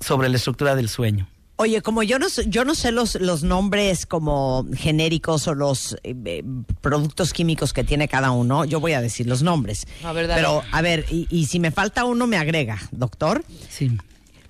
sobre 0.00 0.28
la 0.28 0.36
estructura 0.36 0.74
del 0.76 0.88
sueño. 0.88 1.28
Oye, 1.58 1.80
como 1.80 2.02
yo 2.02 2.18
no, 2.18 2.28
sé- 2.28 2.44
yo 2.48 2.66
no 2.66 2.74
sé 2.74 2.92
los, 2.92 3.14
los 3.14 3.42
nombres 3.42 4.04
como 4.04 4.66
genéricos 4.76 5.48
o 5.48 5.54
los 5.54 5.94
eh, 6.04 6.14
eh, 6.26 6.44
productos 6.82 7.32
químicos 7.32 7.72
que 7.72 7.82
tiene 7.82 8.08
cada 8.08 8.30
uno, 8.30 8.66
yo 8.66 8.78
voy 8.78 8.92
a 8.92 9.00
decir 9.00 9.26
los 9.26 9.42
nombres. 9.42 9.86
A 10.04 10.12
ver, 10.12 10.26
dale. 10.28 10.42
Pero, 10.42 10.62
a 10.70 10.82
ver, 10.82 11.06
y, 11.10 11.26
y 11.30 11.46
si 11.46 11.58
me 11.58 11.70
falta 11.70 12.04
uno, 12.04 12.26
me 12.26 12.36
agrega, 12.36 12.78
doctor. 12.92 13.42
Sí. 13.70 13.90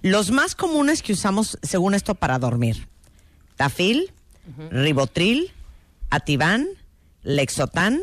Los 0.03 0.33
más 0.33 0.57
comunes 0.57 1.01
que 1.01 1.13
usamos, 1.13 1.59
según 1.63 1.95
esto, 1.95 2.17
para 2.17 2.41
dormir. 2.41 2.89
Tafil, 3.57 4.11
ribotril, 4.71 5.51
Ativan, 6.11 6.67
Lexotan 7.23 8.01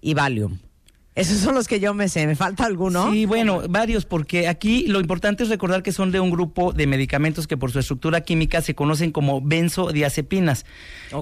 y 0.00 0.14
Valium. 0.14 0.58
Esos 1.16 1.38
son 1.38 1.54
los 1.54 1.66
que 1.68 1.80
yo 1.80 1.92
me 1.92 2.08
sé. 2.08 2.26
¿Me 2.26 2.36
falta 2.36 2.64
alguno? 2.64 3.12
Sí, 3.12 3.26
bueno, 3.26 3.62
varios, 3.68 4.06
porque 4.06 4.48
aquí 4.48 4.86
lo 4.86 5.00
importante 5.00 5.42
es 5.42 5.48
recordar 5.48 5.82
que 5.82 5.92
son 5.92 6.12
de 6.12 6.20
un 6.20 6.30
grupo 6.30 6.72
de 6.72 6.86
medicamentos 6.86 7.46
que 7.46 7.56
por 7.56 7.72
su 7.72 7.78
estructura 7.80 8.22
química 8.22 8.62
se 8.62 8.74
conocen 8.74 9.10
como 9.12 9.40
benzodiazepinas. 9.42 10.64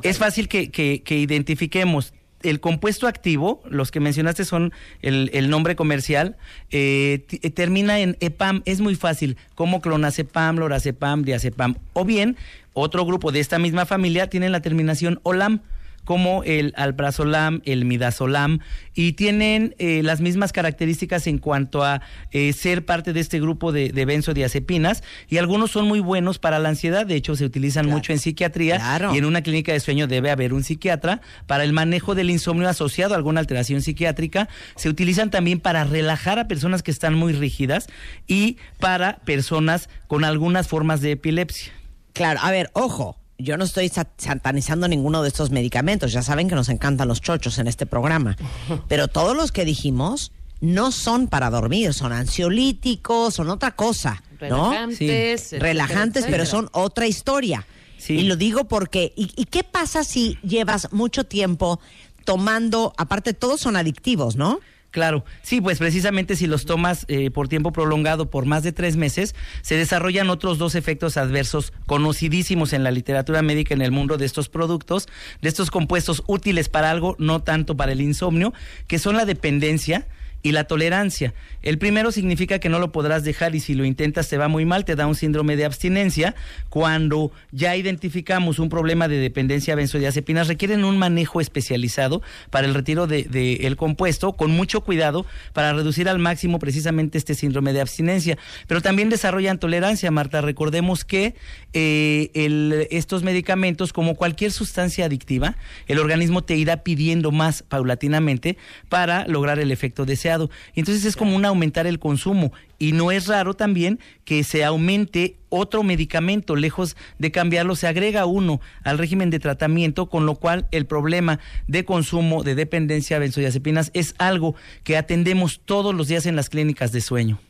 Es 0.02 0.18
fácil 0.18 0.46
que, 0.48 0.70
que- 0.70 1.02
que 1.04 1.18
identifiquemos. 1.18 2.12
El 2.44 2.60
compuesto 2.60 3.08
activo, 3.08 3.60
los 3.68 3.90
que 3.90 3.98
mencionaste 3.98 4.44
son 4.44 4.72
el, 5.02 5.28
el 5.32 5.50
nombre 5.50 5.74
comercial, 5.74 6.36
eh, 6.70 7.26
eh, 7.42 7.50
termina 7.50 7.98
en 7.98 8.16
EPAM, 8.20 8.62
es 8.64 8.80
muy 8.80 8.94
fácil, 8.94 9.36
como 9.56 9.80
clonazepam, 9.80 10.56
lorazepam, 10.56 11.24
diazepam. 11.24 11.74
O 11.94 12.04
bien, 12.04 12.36
otro 12.78 13.04
grupo 13.04 13.32
de 13.32 13.40
esta 13.40 13.58
misma 13.58 13.86
familia 13.86 14.28
tiene 14.28 14.48
la 14.48 14.60
terminación 14.60 15.20
OLAM, 15.22 15.60
como 16.04 16.42
el 16.44 16.72
alprazolam, 16.76 17.60
el 17.66 17.84
midazolam, 17.84 18.60
y 18.94 19.12
tienen 19.12 19.74
eh, 19.78 20.00
las 20.02 20.22
mismas 20.22 20.52
características 20.52 21.26
en 21.26 21.36
cuanto 21.36 21.84
a 21.84 22.00
eh, 22.30 22.54
ser 22.54 22.86
parte 22.86 23.12
de 23.12 23.20
este 23.20 23.38
grupo 23.40 23.72
de, 23.72 23.90
de 23.92 24.06
benzodiazepinas, 24.06 25.02
y 25.28 25.36
algunos 25.36 25.70
son 25.70 25.86
muy 25.86 26.00
buenos 26.00 26.38
para 26.38 26.58
la 26.60 26.70
ansiedad, 26.70 27.04
de 27.04 27.14
hecho 27.16 27.36
se 27.36 27.44
utilizan 27.44 27.84
Claro. 27.84 27.98
mucho 27.98 28.12
en 28.12 28.20
psiquiatría, 28.20 28.76
Claro. 28.76 29.14
y 29.14 29.18
en 29.18 29.26
una 29.26 29.42
clínica 29.42 29.72
de 29.72 29.80
sueño 29.80 30.06
debe 30.06 30.30
haber 30.30 30.54
un 30.54 30.64
psiquiatra, 30.64 31.20
para 31.46 31.62
el 31.62 31.74
manejo 31.74 32.14
del 32.14 32.30
insomnio 32.30 32.70
asociado 32.70 33.12
a 33.12 33.18
alguna 33.18 33.40
alteración 33.40 33.82
psiquiátrica, 33.82 34.48
se 34.76 34.88
utilizan 34.88 35.28
también 35.30 35.60
para 35.60 35.84
relajar 35.84 36.38
a 36.38 36.48
personas 36.48 36.82
que 36.82 36.90
están 36.90 37.12
muy 37.16 37.34
rígidas 37.34 37.86
y 38.26 38.56
para 38.80 39.18
personas 39.26 39.90
con 40.06 40.24
algunas 40.24 40.68
formas 40.68 41.02
de 41.02 41.10
epilepsia. 41.12 41.72
Claro, 42.12 42.40
a 42.42 42.50
ver, 42.50 42.70
ojo. 42.74 43.16
Yo 43.40 43.56
no 43.56 43.62
estoy 43.64 43.88
sa- 43.88 44.08
satanizando 44.18 44.88
ninguno 44.88 45.22
de 45.22 45.28
estos 45.28 45.50
medicamentos. 45.52 46.10
Ya 46.12 46.22
saben 46.22 46.48
que 46.48 46.56
nos 46.56 46.68
encantan 46.68 47.06
los 47.06 47.20
chochos 47.20 47.58
en 47.58 47.68
este 47.68 47.86
programa. 47.86 48.36
Pero 48.88 49.06
todos 49.06 49.36
los 49.36 49.52
que 49.52 49.64
dijimos 49.64 50.32
no 50.60 50.90
son 50.90 51.28
para 51.28 51.48
dormir, 51.50 51.94
son 51.94 52.12
ansiolíticos, 52.12 53.34
son 53.34 53.48
otra 53.50 53.76
cosa, 53.76 54.24
¿no? 54.40 54.70
Relajantes. 54.72 55.40
Sí. 55.42 55.58
Relajantes, 55.58 56.26
pero 56.26 56.46
son 56.46 56.68
otra 56.72 57.06
historia. 57.06 57.64
Sí. 57.96 58.14
Y 58.14 58.22
lo 58.24 58.34
digo 58.34 58.64
porque, 58.64 59.12
¿y, 59.16 59.30
y 59.36 59.44
qué 59.44 59.62
pasa 59.62 60.02
si 60.02 60.36
llevas 60.42 60.92
mucho 60.92 61.22
tiempo 61.24 61.78
tomando, 62.24 62.92
aparte 62.96 63.34
todos 63.34 63.60
son 63.60 63.76
adictivos, 63.76 64.34
¿no? 64.34 64.58
Claro, 64.90 65.24
sí, 65.42 65.60
pues 65.60 65.78
precisamente 65.78 66.34
si 66.34 66.46
los 66.46 66.64
tomas 66.64 67.04
eh, 67.08 67.30
por 67.30 67.46
tiempo 67.46 67.72
prolongado, 67.72 68.30
por 68.30 68.46
más 68.46 68.62
de 68.62 68.72
tres 68.72 68.96
meses, 68.96 69.34
se 69.60 69.76
desarrollan 69.76 70.30
otros 70.30 70.56
dos 70.56 70.74
efectos 70.74 71.18
adversos 71.18 71.74
conocidísimos 71.84 72.72
en 72.72 72.84
la 72.84 72.90
literatura 72.90 73.42
médica 73.42 73.74
en 73.74 73.82
el 73.82 73.90
mundo 73.90 74.16
de 74.16 74.24
estos 74.24 74.48
productos, 74.48 75.06
de 75.42 75.50
estos 75.50 75.70
compuestos 75.70 76.22
útiles 76.26 76.70
para 76.70 76.90
algo, 76.90 77.16
no 77.18 77.42
tanto 77.42 77.76
para 77.76 77.92
el 77.92 78.00
insomnio, 78.00 78.54
que 78.86 78.98
son 78.98 79.16
la 79.16 79.26
dependencia 79.26 80.06
y 80.42 80.52
la 80.52 80.64
tolerancia. 80.64 81.34
El 81.62 81.78
primero 81.78 82.12
significa 82.12 82.60
que 82.60 82.68
no 82.68 82.78
lo 82.78 82.92
podrás 82.92 83.24
dejar 83.24 83.54
y 83.54 83.60
si 83.60 83.74
lo 83.74 83.84
intentas 83.84 84.28
te 84.28 84.38
va 84.38 84.48
muy 84.48 84.64
mal, 84.64 84.84
te 84.84 84.94
da 84.94 85.06
un 85.06 85.14
síndrome 85.14 85.56
de 85.56 85.64
abstinencia. 85.64 86.34
Cuando 86.68 87.32
ya 87.50 87.74
identificamos 87.76 88.58
un 88.58 88.68
problema 88.68 89.08
de 89.08 89.18
dependencia 89.18 89.72
a 89.72 89.76
benzodiazepinas, 89.76 90.46
requieren 90.46 90.84
un 90.84 90.96
manejo 90.96 91.40
especializado 91.40 92.22
para 92.50 92.66
el 92.66 92.74
retiro 92.74 93.06
del 93.06 93.30
de, 93.30 93.74
compuesto, 93.76 94.34
con 94.34 94.50
mucho 94.52 94.82
cuidado 94.82 95.26
para 95.52 95.72
reducir 95.72 96.08
al 96.08 96.18
máximo 96.18 96.58
precisamente 96.58 97.18
este 97.18 97.34
síndrome 97.34 97.72
de 97.72 97.80
abstinencia. 97.80 98.38
Pero 98.66 98.80
también 98.80 99.10
desarrollan 99.10 99.58
tolerancia, 99.58 100.10
Marta. 100.10 100.40
Recordemos 100.40 101.04
que 101.04 101.34
eh, 101.72 102.86
estos 102.90 103.24
medicamentos, 103.24 103.92
como 103.92 104.14
cualquier 104.14 104.52
sustancia 104.52 105.06
adictiva, 105.06 105.56
el 105.86 105.98
organismo 105.98 106.42
te 106.42 106.56
irá 106.56 106.78
pidiendo 106.84 107.32
más 107.32 107.62
paulatinamente 107.62 108.56
para 108.88 109.26
lograr 109.26 109.58
el 109.58 109.72
efecto 109.72 110.06
deseado. 110.06 110.27
Y 110.74 110.80
entonces 110.80 111.04
es 111.04 111.16
como 111.16 111.36
un 111.36 111.44
aumentar 111.44 111.86
el 111.86 111.98
consumo. 111.98 112.52
Y 112.78 112.92
no 112.92 113.10
es 113.10 113.26
raro 113.26 113.54
también 113.54 113.98
que 114.24 114.44
se 114.44 114.64
aumente 114.64 115.36
otro 115.48 115.82
medicamento, 115.82 116.56
lejos 116.56 116.96
de 117.18 117.32
cambiarlo, 117.32 117.74
se 117.74 117.86
agrega 117.86 118.26
uno 118.26 118.60
al 118.84 118.98
régimen 118.98 119.30
de 119.30 119.38
tratamiento, 119.38 120.06
con 120.06 120.26
lo 120.26 120.34
cual 120.36 120.68
el 120.70 120.86
problema 120.86 121.40
de 121.66 121.84
consumo 121.84 122.44
de 122.44 122.54
dependencia 122.54 123.16
a 123.16 123.20
benzodiazepinas 123.20 123.90
es 123.94 124.14
algo 124.18 124.54
que 124.84 124.96
atendemos 124.96 125.60
todos 125.64 125.94
los 125.94 126.08
días 126.08 126.26
en 126.26 126.36
las 126.36 126.50
clínicas 126.50 126.92
de 126.92 127.00
sueño. 127.00 127.40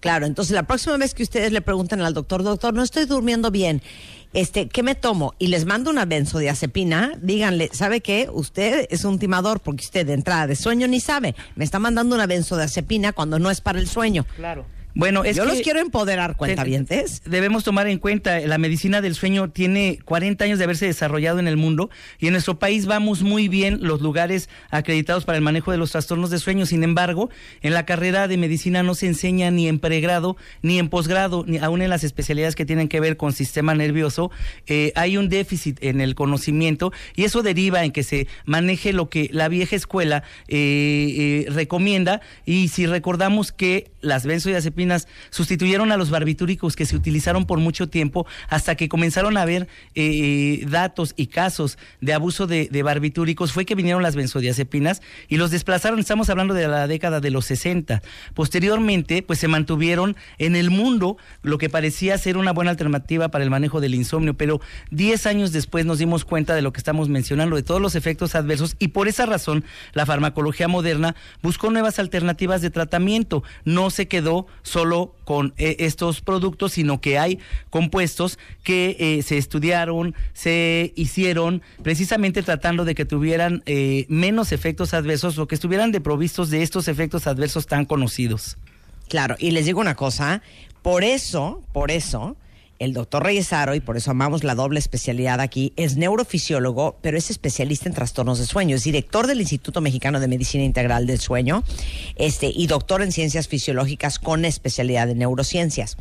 Claro, 0.00 0.26
entonces 0.26 0.54
la 0.54 0.64
próxima 0.64 0.96
vez 0.98 1.14
que 1.14 1.22
ustedes 1.22 1.52
le 1.52 1.62
pregunten 1.62 2.00
al 2.00 2.14
doctor, 2.14 2.42
doctor, 2.42 2.74
no 2.74 2.82
estoy 2.82 3.06
durmiendo 3.06 3.50
bien, 3.50 3.82
este, 4.36 4.68
¿qué 4.68 4.82
me 4.82 4.94
tomo? 4.94 5.34
Y 5.38 5.46
les 5.46 5.64
mando 5.64 5.90
una 5.90 6.04
benzodiazepina, 6.04 7.14
díganle, 7.22 7.70
¿sabe 7.72 8.02
qué? 8.02 8.28
Usted 8.30 8.86
es 8.90 9.06
un 9.06 9.18
timador 9.18 9.60
porque 9.60 9.82
usted 9.82 10.06
de 10.06 10.12
entrada 10.12 10.46
de 10.46 10.56
sueño 10.56 10.86
ni 10.88 11.00
sabe. 11.00 11.34
Me 11.54 11.64
está 11.64 11.78
mandando 11.78 12.14
una 12.14 12.26
benzodiazepina 12.26 13.14
cuando 13.14 13.38
no 13.38 13.50
es 13.50 13.62
para 13.62 13.78
el 13.78 13.88
sueño. 13.88 14.26
Claro. 14.36 14.66
Bueno, 14.96 15.24
es 15.24 15.36
Yo 15.36 15.42
que 15.44 15.50
los 15.50 15.60
quiero 15.60 15.78
empoderar, 15.80 16.38
cuentavientes. 16.38 17.20
debemos 17.26 17.64
tomar 17.64 17.86
en 17.86 17.98
cuenta, 17.98 18.40
la 18.40 18.56
medicina 18.56 19.02
del 19.02 19.14
sueño 19.14 19.50
tiene 19.50 19.98
40 20.06 20.42
años 20.42 20.56
de 20.58 20.64
haberse 20.64 20.86
desarrollado 20.86 21.38
en 21.38 21.46
el 21.46 21.58
mundo 21.58 21.90
y 22.18 22.28
en 22.28 22.32
nuestro 22.32 22.58
país 22.58 22.86
vamos 22.86 23.20
muy 23.20 23.48
bien 23.48 23.80
los 23.82 24.00
lugares 24.00 24.48
acreditados 24.70 25.26
para 25.26 25.36
el 25.36 25.44
manejo 25.44 25.70
de 25.70 25.76
los 25.76 25.90
trastornos 25.90 26.30
de 26.30 26.38
sueño. 26.38 26.64
Sin 26.64 26.82
embargo, 26.82 27.28
en 27.60 27.74
la 27.74 27.84
carrera 27.84 28.26
de 28.26 28.38
medicina 28.38 28.82
no 28.82 28.94
se 28.94 29.06
enseña 29.06 29.50
ni 29.50 29.68
en 29.68 29.80
pregrado 29.80 30.38
ni 30.62 30.78
en 30.78 30.88
posgrado, 30.88 31.44
ni 31.46 31.58
aún 31.58 31.82
en 31.82 31.90
las 31.90 32.02
especialidades 32.02 32.56
que 32.56 32.64
tienen 32.64 32.88
que 32.88 32.98
ver 32.98 33.18
con 33.18 33.34
sistema 33.34 33.74
nervioso. 33.74 34.30
eh, 34.66 34.92
hay 34.94 35.18
un 35.18 35.28
déficit 35.28 35.76
en 35.82 36.00
el 36.00 36.14
conocimiento 36.14 36.90
y 37.14 37.24
eso 37.24 37.42
deriva 37.42 37.84
en 37.84 37.92
que 37.92 38.02
se 38.02 38.28
maneje 38.46 38.94
lo 38.94 39.10
que 39.10 39.28
la 39.30 39.48
vieja 39.48 39.76
escuela 39.76 40.22
eh, 40.48 41.44
eh, 41.46 41.50
recomienda 41.50 42.22
y 42.46 42.68
si 42.68 42.86
recordamos 42.86 43.52
que 43.52 43.90
las 44.06 44.26
benzodiazepinas 44.26 45.08
sustituyeron 45.30 45.92
a 45.92 45.96
los 45.96 46.10
barbitúricos 46.10 46.76
que 46.76 46.86
se 46.86 46.96
utilizaron 46.96 47.46
por 47.46 47.58
mucho 47.58 47.88
tiempo 47.88 48.26
hasta 48.48 48.74
que 48.74 48.88
comenzaron 48.88 49.36
a 49.36 49.42
haber 49.42 49.68
eh, 49.94 50.64
datos 50.68 51.14
y 51.16 51.26
casos 51.26 51.78
de 52.00 52.12
abuso 52.14 52.46
de, 52.46 52.82
barbitúricos 52.82 53.52
fue 53.52 53.64
que 53.64 53.74
vinieron 53.74 54.02
las 54.02 54.14
benzodiazepinas 54.14 55.02
y 55.28 55.36
los 55.36 55.50
desplazaron, 55.50 55.98
estamos 55.98 56.30
hablando 56.30 56.54
de 56.54 56.68
la 56.68 56.86
década 56.86 57.20
de 57.20 57.30
los 57.30 57.46
60. 57.46 58.02
Posteriormente, 58.34 59.22
pues 59.22 59.38
se 59.38 59.48
mantuvieron 59.48 60.16
en 60.38 60.56
el 60.56 60.70
mundo 60.70 61.16
lo 61.42 61.58
que 61.58 61.68
parecía 61.68 62.16
ser 62.18 62.36
una 62.36 62.52
buena 62.52 62.70
alternativa 62.70 63.28
para 63.28 63.44
el 63.44 63.50
manejo 63.50 63.80
del 63.80 63.94
insomnio, 63.94 64.34
pero 64.34 64.60
10 64.90 65.26
años 65.26 65.52
después 65.52 65.84
nos 65.84 65.98
dimos 65.98 66.24
cuenta 66.24 66.54
de 66.54 66.62
lo 66.62 66.72
que 66.72 66.78
estamos 66.78 67.08
mencionando, 67.08 67.56
de 67.56 67.62
todos 67.62 67.80
los 67.80 67.94
efectos 67.94 68.34
adversos 68.34 68.76
y 68.78 68.88
por 68.88 69.08
esa 69.08 69.26
razón 69.26 69.64
la 69.92 70.06
farmacología 70.06 70.68
moderna 70.68 71.16
buscó 71.42 71.70
nuevas 71.70 71.98
alternativas 71.98 72.62
de 72.62 72.70
tratamiento. 72.70 73.42
No 73.64 73.90
se 73.96 74.06
quedó 74.06 74.46
solo 74.62 75.14
con 75.24 75.54
eh, 75.56 75.76
estos 75.80 76.20
productos, 76.20 76.72
sino 76.72 77.00
que 77.00 77.18
hay 77.18 77.40
compuestos 77.70 78.38
que 78.62 78.96
eh, 79.00 79.22
se 79.22 79.38
estudiaron, 79.38 80.14
se 80.34 80.92
hicieron 80.94 81.62
precisamente 81.82 82.42
tratando 82.42 82.84
de 82.84 82.94
que 82.94 83.04
tuvieran 83.04 83.62
eh, 83.66 84.06
menos 84.08 84.52
efectos 84.52 84.94
adversos 84.94 85.38
o 85.38 85.48
que 85.48 85.54
estuvieran 85.54 85.90
deprovistos 85.92 86.50
de 86.50 86.62
estos 86.62 86.88
efectos 86.88 87.26
adversos 87.26 87.66
tan 87.66 87.86
conocidos. 87.86 88.58
Claro, 89.08 89.36
y 89.38 89.52
les 89.52 89.64
digo 89.66 89.80
una 89.80 89.94
cosa, 89.94 90.42
por 90.82 91.02
eso, 91.02 91.62
por 91.72 91.90
eso, 91.90 92.36
el 92.78 92.92
doctor 92.92 93.22
Reyes 93.24 93.52
Aro, 93.52 93.74
y 93.74 93.80
por 93.80 93.96
eso 93.96 94.10
amamos 94.10 94.44
la 94.44 94.54
doble 94.54 94.78
especialidad 94.78 95.40
aquí, 95.40 95.72
es 95.76 95.96
neurofisiólogo, 95.96 96.98
pero 97.02 97.16
es 97.16 97.30
especialista 97.30 97.88
en 97.88 97.94
trastornos 97.94 98.38
de 98.38 98.46
sueño. 98.46 98.76
Es 98.76 98.84
director 98.84 99.26
del 99.26 99.40
Instituto 99.40 99.80
Mexicano 99.80 100.20
de 100.20 100.28
Medicina 100.28 100.64
Integral 100.64 101.06
del 101.06 101.20
Sueño 101.20 101.64
este, 102.16 102.52
y 102.54 102.66
doctor 102.66 103.02
en 103.02 103.12
ciencias 103.12 103.48
fisiológicas 103.48 104.18
con 104.18 104.44
especialidad 104.44 105.08
en 105.10 105.18
neurociencias. 105.18 105.96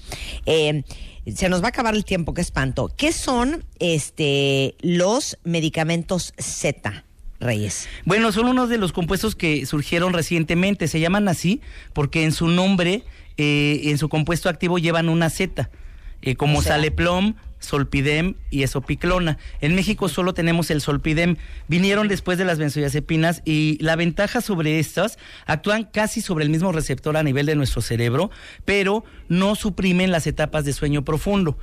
Eh, 0.46 0.84
se 1.34 1.50
nos 1.50 1.62
va 1.62 1.68
a 1.68 1.70
acabar 1.70 1.96
el 1.96 2.06
tiempo, 2.06 2.34
qué 2.34 2.42
espanto. 2.42 2.92
¿Qué 2.96 3.12
son 3.12 3.64
este, 3.80 4.76
los 4.82 5.38
medicamentos 5.44 6.34
Z? 6.38 7.04
Reyes. 7.40 7.88
Bueno, 8.06 8.32
son 8.32 8.48
unos 8.48 8.70
de 8.70 8.78
los 8.78 8.94
compuestos 8.94 9.36
que 9.36 9.66
surgieron 9.66 10.14
recientemente. 10.14 10.88
Se 10.88 11.00
llaman 11.00 11.28
así 11.28 11.62
porque 11.94 12.24
en 12.24 12.32
su 12.32 12.48
nombre, 12.48 13.04
eh, 13.38 13.82
en 13.86 13.98
su 13.98 14.08
compuesto 14.08 14.50
activo 14.50 14.78
llevan 14.78 15.10
una 15.10 15.30
Z, 15.30 15.70
eh, 16.26 16.36
como 16.36 16.60
O 16.60 16.62
sea- 16.62 16.74
Saleplom, 16.74 17.36
Solpidem 17.60 18.36
y 18.52 18.62
Esopiclona. 18.64 19.38
En 19.62 19.74
México 19.76 20.08
solo 20.10 20.34
tenemos 20.36 20.70
el 20.70 20.82
Solpidem. 20.82 21.38
Vinieron 21.68 22.08
después 22.08 22.38
de 22.38 22.46
las 22.46 22.60
benzodiazepinas 22.60 23.42
y 23.46 23.78
la 23.82 23.96
ventaja 23.96 24.42
sobre 24.42 24.78
estas 24.80 25.18
actúan 25.48 25.84
casi 25.86 26.22
sobre 26.22 26.44
el 26.44 26.52
mismo 26.52 26.72
receptor 26.74 27.18
a 27.18 27.24
nivel 27.24 27.46
de 27.48 27.56
nuestro 27.56 27.82
cerebro, 27.82 28.30
pero 28.66 29.04
no 29.30 29.56
suprimen 29.56 30.12
las 30.12 30.28
etapas 30.28 30.66
de 30.66 30.74
sueño 30.74 31.04
profundo 31.06 31.58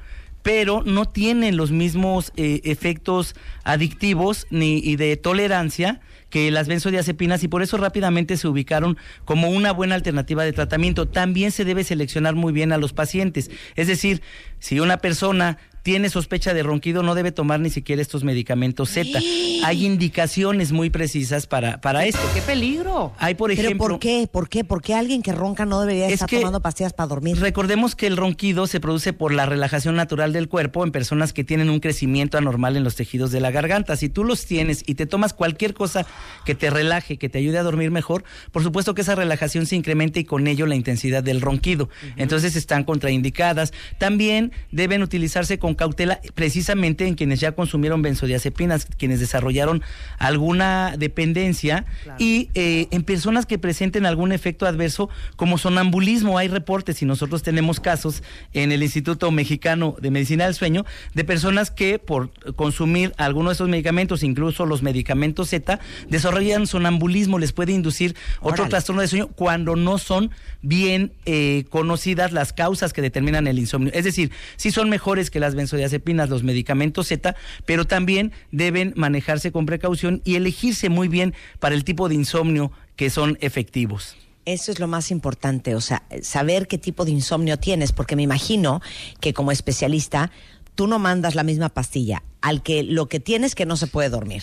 pero 0.45 0.83
no 0.85 1.05
tienen 1.05 1.57
los 1.57 1.71
mismos 1.71 2.33
eh, 2.37 2.63
efectos 2.65 3.37
adictivos 3.63 4.49
ni 4.51 4.79
y 4.79 4.97
de 4.97 5.17
tolerancia 5.17 6.01
que 6.33 6.51
las 6.51 6.67
benzodiazepinas 6.67 7.45
y 7.45 7.49
por 7.49 7.63
eso 7.63 7.77
rápidamente 7.77 8.39
se 8.39 8.49
ubicaron 8.49 8.97
como 9.27 9.51
una 9.51 9.71
buena 9.71 9.95
alternativa 9.95 10.43
de 10.43 10.55
tratamiento. 10.55 11.07
También 11.07 11.53
se 11.53 11.67
debe 11.67 11.85
seleccionar 11.85 12.35
muy 12.35 12.55
bien 12.55 12.73
a 12.73 12.79
los 12.79 12.95
pacientes. 12.95 13.51
Es 13.77 13.87
decir, 13.87 14.23
si 14.59 14.81
una 14.81 14.97
persona 14.97 15.59
tiene 15.83 16.09
sospecha 16.11 16.55
de 16.55 16.63
ronquido, 16.63 17.03
no 17.03 17.15
debe 17.15 17.33
tomar 17.33 17.61
ni 17.61 17.71
siquiera 17.71 18.01
estos 18.03 18.25
medicamentos 18.25 18.91
Z. 18.91 19.19
Hay 19.65 19.85
indicaciones 19.87 20.73
muy 20.73 20.91
precisas 20.91 21.47
para, 21.47 21.81
para 21.81 22.05
esto. 22.07 22.21
¡Qué 22.35 22.43
peligro! 22.43 23.13
Hay, 23.19 23.35
por 23.35 23.51
¿Pero 23.51 23.63
ejemplo... 23.63 23.89
por 23.89 23.99
qué? 23.99 24.29
¿Por 24.31 24.49
qué? 24.49 24.65
¿Por 24.65 24.83
qué 24.83 24.95
alguien 24.95 25.23
que 25.23 25.33
ronca 25.33 25.65
no 25.65 25.81
debería 25.81 26.07
Es 26.07 26.15
estar 26.15 26.29
que- 26.29 26.39
tomando 26.39 26.61
pastillas 26.61 26.93
para 26.93 27.09
dormir? 27.09 27.39
Recordemos 27.41 27.95
que 27.97 28.07
el 28.07 28.17
ronquido 28.17 28.67
se 28.67 28.81
produce 28.81 29.13
por 29.13 29.33
la 29.33 29.47
relajación 29.47 29.97
natural 29.97 30.33
del 30.33 30.49
cuerpo 30.49 30.85
en 30.85 30.93
personas 30.93 31.33
que 31.33 31.45
tienen 31.45 31.71
un 31.71 31.81
crecimiento 31.81 32.39
anormal 32.39 32.77
en 32.77 32.85
los 32.85 32.95
tejidos 32.97 33.33
de 33.33 33.41
la 33.41 33.51
garganta. 33.51 33.97
Si 33.97 34.09
tú 34.09 34.25
los 34.25 34.47
tienes 34.47 34.83
y 34.87 34.95
te 34.95 35.07
tomas 35.07 35.33
cualquier 35.33 35.75
cosa 35.75 36.07
que 36.45 36.55
te 36.55 36.71
relaje, 36.71 37.17
que 37.19 37.29
te 37.29 37.39
ayude 37.39 37.59
a 37.59 37.63
dormir 37.63 37.91
mejor, 37.91 38.25
por 38.53 38.63
supuesto 38.63 38.95
que 38.95 39.03
esa 39.03 39.15
relajación 39.15 39.67
se 39.67 39.77
incrementa 39.77 40.21
y 40.21 40.25
con 40.25 40.47
ello 40.47 40.67
la 40.67 40.75
intensidad 40.77 41.23
del 41.23 41.41
ronquido. 41.41 41.89
Entonces 42.17 42.57
están 42.57 42.85
contraindicadas. 42.85 43.73
También 43.99 44.53
deben 44.71 45.03
utilizarse 45.03 45.59
con 45.59 45.72
cautela 45.75 46.21
precisamente 46.35 47.07
en 47.07 47.15
quienes 47.15 47.41
ya 47.41 47.53
consumieron 47.53 48.03
benzodiazepinas, 48.03 48.87
quienes 48.87 49.21
desarrollaron 49.21 49.83
alguna 50.19 50.95
dependencia 50.97 51.85
y 52.19 52.51
eh, 52.55 52.89
en 52.91 53.03
personas 53.03 53.47
que 53.47 53.59
presenten 53.59 54.07
algún 54.07 54.33
efecto 54.33 54.67
adverso 54.67 55.09
como 55.37 55.59
sonambulismo. 55.59 56.39
Hay 56.39 56.49
reportes 56.49 57.03
y 57.03 57.07
nosotros 57.07 57.43
tenemos 57.43 57.81
casos 57.81 58.23
en 58.53 58.73
el 58.73 58.83
Instituto 58.83 59.31
Mexicano 59.31 59.97
de 60.01 60.11
Medicina 60.11 60.45
del 60.45 60.55
Sueño 60.55 60.85
de 61.15 61.25
personas 61.25 61.71
que 61.71 61.99
por 61.99 62.31
consumir 62.55 63.13
alguno 63.17 63.51
de 63.51 63.55
esos 63.55 63.69
medicamentos, 63.69 64.23
incluso 64.23 64.67
los 64.67 64.83
medicamentos 64.83 65.51
Z, 65.51 65.81
desarrollan 66.09 66.67
sonambulismo, 66.67 67.39
les 67.39 67.53
puede 67.53 67.73
inducir 67.73 68.17
otro 68.41 68.69
trastorno 68.69 69.03
de 69.03 69.09
sueño 69.09 69.29
cuando 69.29 69.77
no 69.77 69.99
son 69.99 70.31
bien 70.63 71.13
eh, 71.27 71.65
conocidas 71.71 72.33
las 72.33 72.53
causas 72.53 72.93
que 72.93 73.03
determinan 73.03 73.47
el 73.47 73.59
insomnio. 73.59 73.93
Es 73.95 74.05
decir, 74.05 74.31
sí 74.57 74.71
son 74.71 74.89
mejores 74.89 75.31
que 75.31 75.41
las 75.41 75.55
benzodiazepinas, 75.63 76.29
los 76.29 76.43
medicamentos 76.43 77.09
Z, 77.09 77.35
pero 77.65 77.87
también 77.87 78.33
deben 78.51 78.93
manejarse 78.97 79.53
con 79.53 79.67
precaución 79.67 80.21
y 80.25 80.35
elegirse 80.35 80.89
muy 80.89 81.09
bien 81.09 81.35
para 81.61 81.75
el 81.75 81.85
tipo 81.85 82.09
de 82.09 82.15
insomnio 82.15 82.73
que 82.97 83.11
son 83.11 83.39
efectivos. 83.41 84.17
Eso 84.45 84.73
es 84.73 84.81
lo 84.81 84.89
más 84.89 85.13
importante, 85.13 85.77
o 85.77 85.81
sea, 85.81 86.03
saber 86.23 86.67
qué 86.67 86.77
tipo 86.77 87.05
de 87.05 87.13
insomnio 87.13 87.59
tienes, 87.59 87.93
porque 87.93 88.17
me 88.17 88.23
imagino 88.23 88.81
que 89.21 89.33
como 89.33 89.53
especialista 89.53 90.33
tú 90.75 90.89
no 90.89 90.99
mandas 90.99 91.37
la 91.37 91.45
misma 91.45 91.69
pastilla 91.69 92.25
al 92.41 92.63
que 92.63 92.83
lo 92.83 93.07
que 93.07 93.21
tienes 93.21 93.55
que 93.55 93.67
no 93.67 93.77
se 93.77 93.87
puede 93.87 94.09
dormir, 94.09 94.43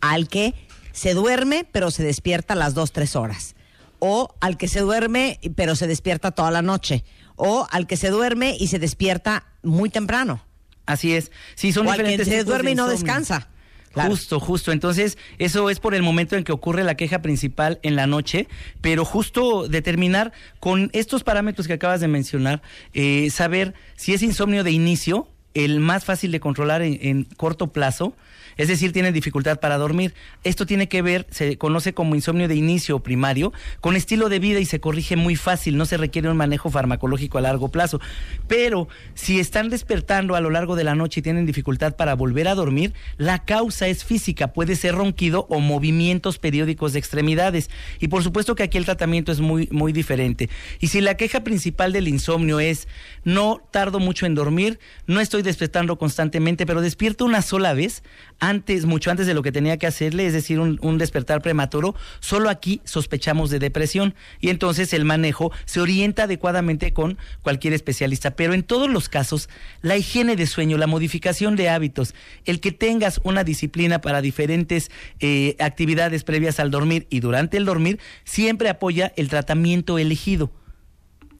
al 0.00 0.28
que 0.28 0.54
se 0.92 1.12
duerme 1.12 1.66
pero 1.70 1.90
se 1.90 2.02
despierta 2.02 2.54
a 2.54 2.56
las 2.56 2.72
dos, 2.72 2.92
tres 2.92 3.16
horas, 3.16 3.54
o 3.98 4.34
al 4.40 4.56
que 4.56 4.66
se 4.66 4.80
duerme 4.80 5.38
pero 5.54 5.76
se 5.76 5.86
despierta 5.86 6.30
toda 6.30 6.50
la 6.50 6.62
noche, 6.62 7.04
o 7.38 7.66
al 7.70 7.86
que 7.86 7.96
se 7.96 8.10
duerme 8.10 8.56
y 8.58 8.66
se 8.66 8.78
despierta 8.78 9.46
muy 9.62 9.88
temprano, 9.88 10.42
Así 10.88 11.14
es. 11.14 11.30
Sí, 11.54 11.70
son 11.70 11.86
o 11.86 11.90
al 11.90 11.98
que 11.98 12.02
diferentes 12.02 12.28
se 12.28 12.36
de 12.36 12.44
duerme 12.44 12.70
y 12.70 12.74
no 12.74 12.88
descansa. 12.88 13.48
Claro. 13.92 14.10
Justo, 14.10 14.40
justo. 14.40 14.72
Entonces, 14.72 15.18
eso 15.38 15.68
es 15.68 15.80
por 15.80 15.94
el 15.94 16.02
momento 16.02 16.34
en 16.34 16.44
que 16.44 16.52
ocurre 16.52 16.82
la 16.82 16.96
queja 16.96 17.20
principal 17.20 17.78
en 17.82 17.94
la 17.94 18.06
noche, 18.06 18.48
pero 18.80 19.04
justo 19.04 19.68
determinar 19.68 20.32
con 20.60 20.88
estos 20.94 21.24
parámetros 21.24 21.66
que 21.66 21.74
acabas 21.74 22.00
de 22.00 22.08
mencionar, 22.08 22.62
eh, 22.94 23.28
saber 23.30 23.74
si 23.96 24.14
es 24.14 24.22
insomnio 24.22 24.64
de 24.64 24.70
inicio, 24.70 25.28
el 25.52 25.80
más 25.80 26.04
fácil 26.04 26.32
de 26.32 26.40
controlar 26.40 26.80
en, 26.80 26.98
en 27.02 27.24
corto 27.24 27.70
plazo, 27.72 28.14
es 28.58 28.68
decir, 28.68 28.92
tienen 28.92 29.14
dificultad 29.14 29.60
para 29.60 29.78
dormir. 29.78 30.14
Esto 30.44 30.66
tiene 30.66 30.88
que 30.88 31.00
ver, 31.00 31.26
se 31.30 31.56
conoce 31.56 31.94
como 31.94 32.14
insomnio 32.14 32.48
de 32.48 32.56
inicio 32.56 32.98
primario, 33.00 33.52
con 33.80 33.96
estilo 33.96 34.28
de 34.28 34.38
vida 34.38 34.60
y 34.60 34.66
se 34.66 34.80
corrige 34.80 35.16
muy 35.16 35.36
fácil, 35.36 35.76
no 35.78 35.86
se 35.86 35.96
requiere 35.96 36.28
un 36.28 36.36
manejo 36.36 36.68
farmacológico 36.68 37.38
a 37.38 37.40
largo 37.40 37.70
plazo. 37.70 38.00
Pero 38.46 38.88
si 39.14 39.40
están 39.40 39.70
despertando 39.70 40.34
a 40.34 40.40
lo 40.40 40.50
largo 40.50 40.76
de 40.76 40.84
la 40.84 40.94
noche 40.94 41.20
y 41.20 41.22
tienen 41.22 41.46
dificultad 41.46 41.96
para 41.96 42.14
volver 42.14 42.48
a 42.48 42.54
dormir, 42.54 42.92
la 43.16 43.44
causa 43.44 43.88
es 43.88 44.04
física, 44.04 44.52
puede 44.52 44.76
ser 44.76 44.94
ronquido 44.94 45.46
o 45.48 45.60
movimientos 45.60 46.38
periódicos 46.38 46.92
de 46.92 46.98
extremidades. 46.98 47.70
Y 48.00 48.08
por 48.08 48.22
supuesto 48.22 48.54
que 48.54 48.64
aquí 48.64 48.76
el 48.76 48.84
tratamiento 48.84 49.32
es 49.32 49.40
muy, 49.40 49.68
muy 49.70 49.92
diferente. 49.92 50.50
Y 50.80 50.88
si 50.88 51.00
la 51.00 51.16
queja 51.16 51.44
principal 51.44 51.92
del 51.92 52.08
insomnio 52.08 52.60
es 52.60 52.88
no 53.24 53.62
tardo 53.70 54.00
mucho 54.00 54.26
en 54.26 54.34
dormir, 54.34 54.80
no 55.06 55.20
estoy 55.20 55.42
despertando 55.42 55.96
constantemente, 55.98 56.66
pero 56.66 56.80
despierto 56.80 57.24
una 57.24 57.42
sola 57.42 57.72
vez, 57.74 58.02
antes, 58.40 58.86
mucho 58.86 59.10
antes 59.10 59.26
de 59.26 59.34
lo 59.34 59.42
que 59.42 59.52
tenía 59.52 59.76
que 59.76 59.86
hacerle, 59.86 60.26
es 60.26 60.32
decir, 60.32 60.60
un, 60.60 60.78
un 60.82 60.98
despertar 60.98 61.42
prematuro. 61.42 61.94
Solo 62.20 62.50
aquí 62.50 62.80
sospechamos 62.84 63.50
de 63.50 63.58
depresión 63.58 64.14
y 64.40 64.50
entonces 64.50 64.92
el 64.92 65.04
manejo 65.04 65.52
se 65.64 65.80
orienta 65.80 66.24
adecuadamente 66.24 66.92
con 66.92 67.18
cualquier 67.42 67.74
especialista. 67.74 68.32
Pero 68.32 68.54
en 68.54 68.62
todos 68.62 68.88
los 68.88 69.08
casos, 69.08 69.48
la 69.82 69.96
higiene 69.96 70.36
de 70.36 70.46
sueño, 70.46 70.78
la 70.78 70.86
modificación 70.86 71.56
de 71.56 71.68
hábitos, 71.68 72.14
el 72.44 72.60
que 72.60 72.72
tengas 72.72 73.20
una 73.24 73.44
disciplina 73.44 74.00
para 74.00 74.20
diferentes 74.20 74.90
eh, 75.20 75.56
actividades 75.58 76.24
previas 76.24 76.60
al 76.60 76.70
dormir 76.70 77.06
y 77.10 77.20
durante 77.20 77.56
el 77.56 77.64
dormir, 77.64 77.98
siempre 78.24 78.68
apoya 78.68 79.12
el 79.16 79.28
tratamiento 79.28 79.98
elegido. 79.98 80.50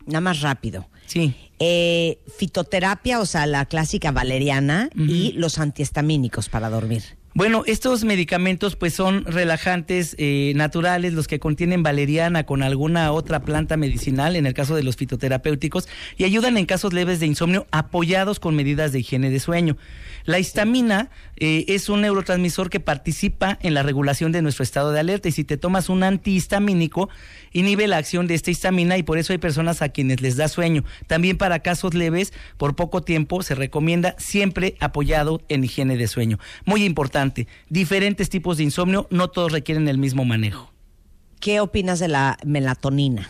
Nada 0.09 0.23
más 0.23 0.41
rápido. 0.41 0.89
Sí. 1.07 1.35
Eh, 1.59 2.19
fitoterapia, 2.37 3.21
o 3.21 3.27
sea, 3.27 3.47
la 3.47 3.67
clásica 3.67 4.11
valeriana 4.11 4.91
y 4.97 5.33
los 5.33 5.59
antihistamínicos 5.59 6.49
para 6.49 6.71
dormir. 6.71 7.18
Bueno, 7.39 7.63
estos 7.67 8.03
medicamentos 8.03 8.75
pues 8.75 8.95
son 8.95 9.25
relajantes 9.25 10.17
eh, 10.19 10.53
naturales, 10.57 11.13
los 11.13 11.29
que 11.29 11.39
contienen 11.39 11.85
valeriana 11.85 12.45
con 12.45 12.65
alguna 12.65 13.13
otra 13.13 13.43
planta 13.43 13.77
medicinal, 13.77 14.35
en 14.35 14.45
el 14.45 14.55
caso 14.55 14.75
de 14.75 14.83
los 14.83 14.97
fitoterapéuticos, 14.97 15.87
y 16.17 16.25
ayudan 16.25 16.57
en 16.57 16.67
casos 16.67 16.93
leves 16.93 17.21
de 17.21 17.27
insomnio 17.27 17.69
apoyados 17.71 18.41
con 18.41 18.57
medidas 18.57 18.91
de 18.91 18.99
higiene 18.99 19.31
de 19.31 19.39
sueño. 19.39 19.77
La 20.25 20.41
histamina 20.41 21.11
eh, 21.37 21.65
es 21.69 21.89
un 21.89 22.01
neurotransmisor 22.01 22.71
que 22.71 22.81
participa 22.81 23.57
en 23.63 23.73
la 23.73 23.85
regulación 23.85 24.33
de 24.33 24.43
nuestro 24.43 24.65
estado 24.65 24.91
de 24.91 24.99
alerta 24.99 25.29
y 25.29 25.33
si 25.33 25.45
te 25.45 25.57
tomas 25.57 25.89
un 25.89 26.03
antihistamínico, 26.03 27.09
inhibe 27.53 27.87
la 27.87 27.99
acción 27.99 28.27
de 28.27 28.35
esta 28.35 28.51
histamina 28.51 28.99
y 28.99 29.05
por 29.05 29.17
eso 29.17 29.33
hay 29.33 29.39
personas 29.39 29.81
a 29.81 29.91
quienes 29.91 30.21
les 30.21 30.37
da 30.37 30.49
sueño. 30.49 30.83
También 31.07 31.39
para 31.39 31.61
casos 31.61 31.95
leves, 31.95 32.33
por 32.57 32.75
poco 32.75 33.03
tiempo, 33.03 33.45
se 33.45 33.55
recomienda 33.55 34.17
siempre 34.19 34.75
apoyado 34.81 35.41
en 35.49 35.63
higiene 35.63 35.97
de 35.97 36.09
sueño. 36.09 36.41
Muy 36.65 36.85
importante, 36.85 37.28
diferentes 37.69 38.29
tipos 38.29 38.57
de 38.57 38.65
insomnio, 38.65 39.07
no 39.11 39.29
todos 39.29 39.53
requieren 39.53 39.89
el 39.89 39.99
mismo 39.99 40.25
manejo. 40.25 40.73
¿Qué 41.41 41.61
opinas 41.61 41.99
de 41.99 42.09
la 42.09 42.39
melatonina? 42.45 43.29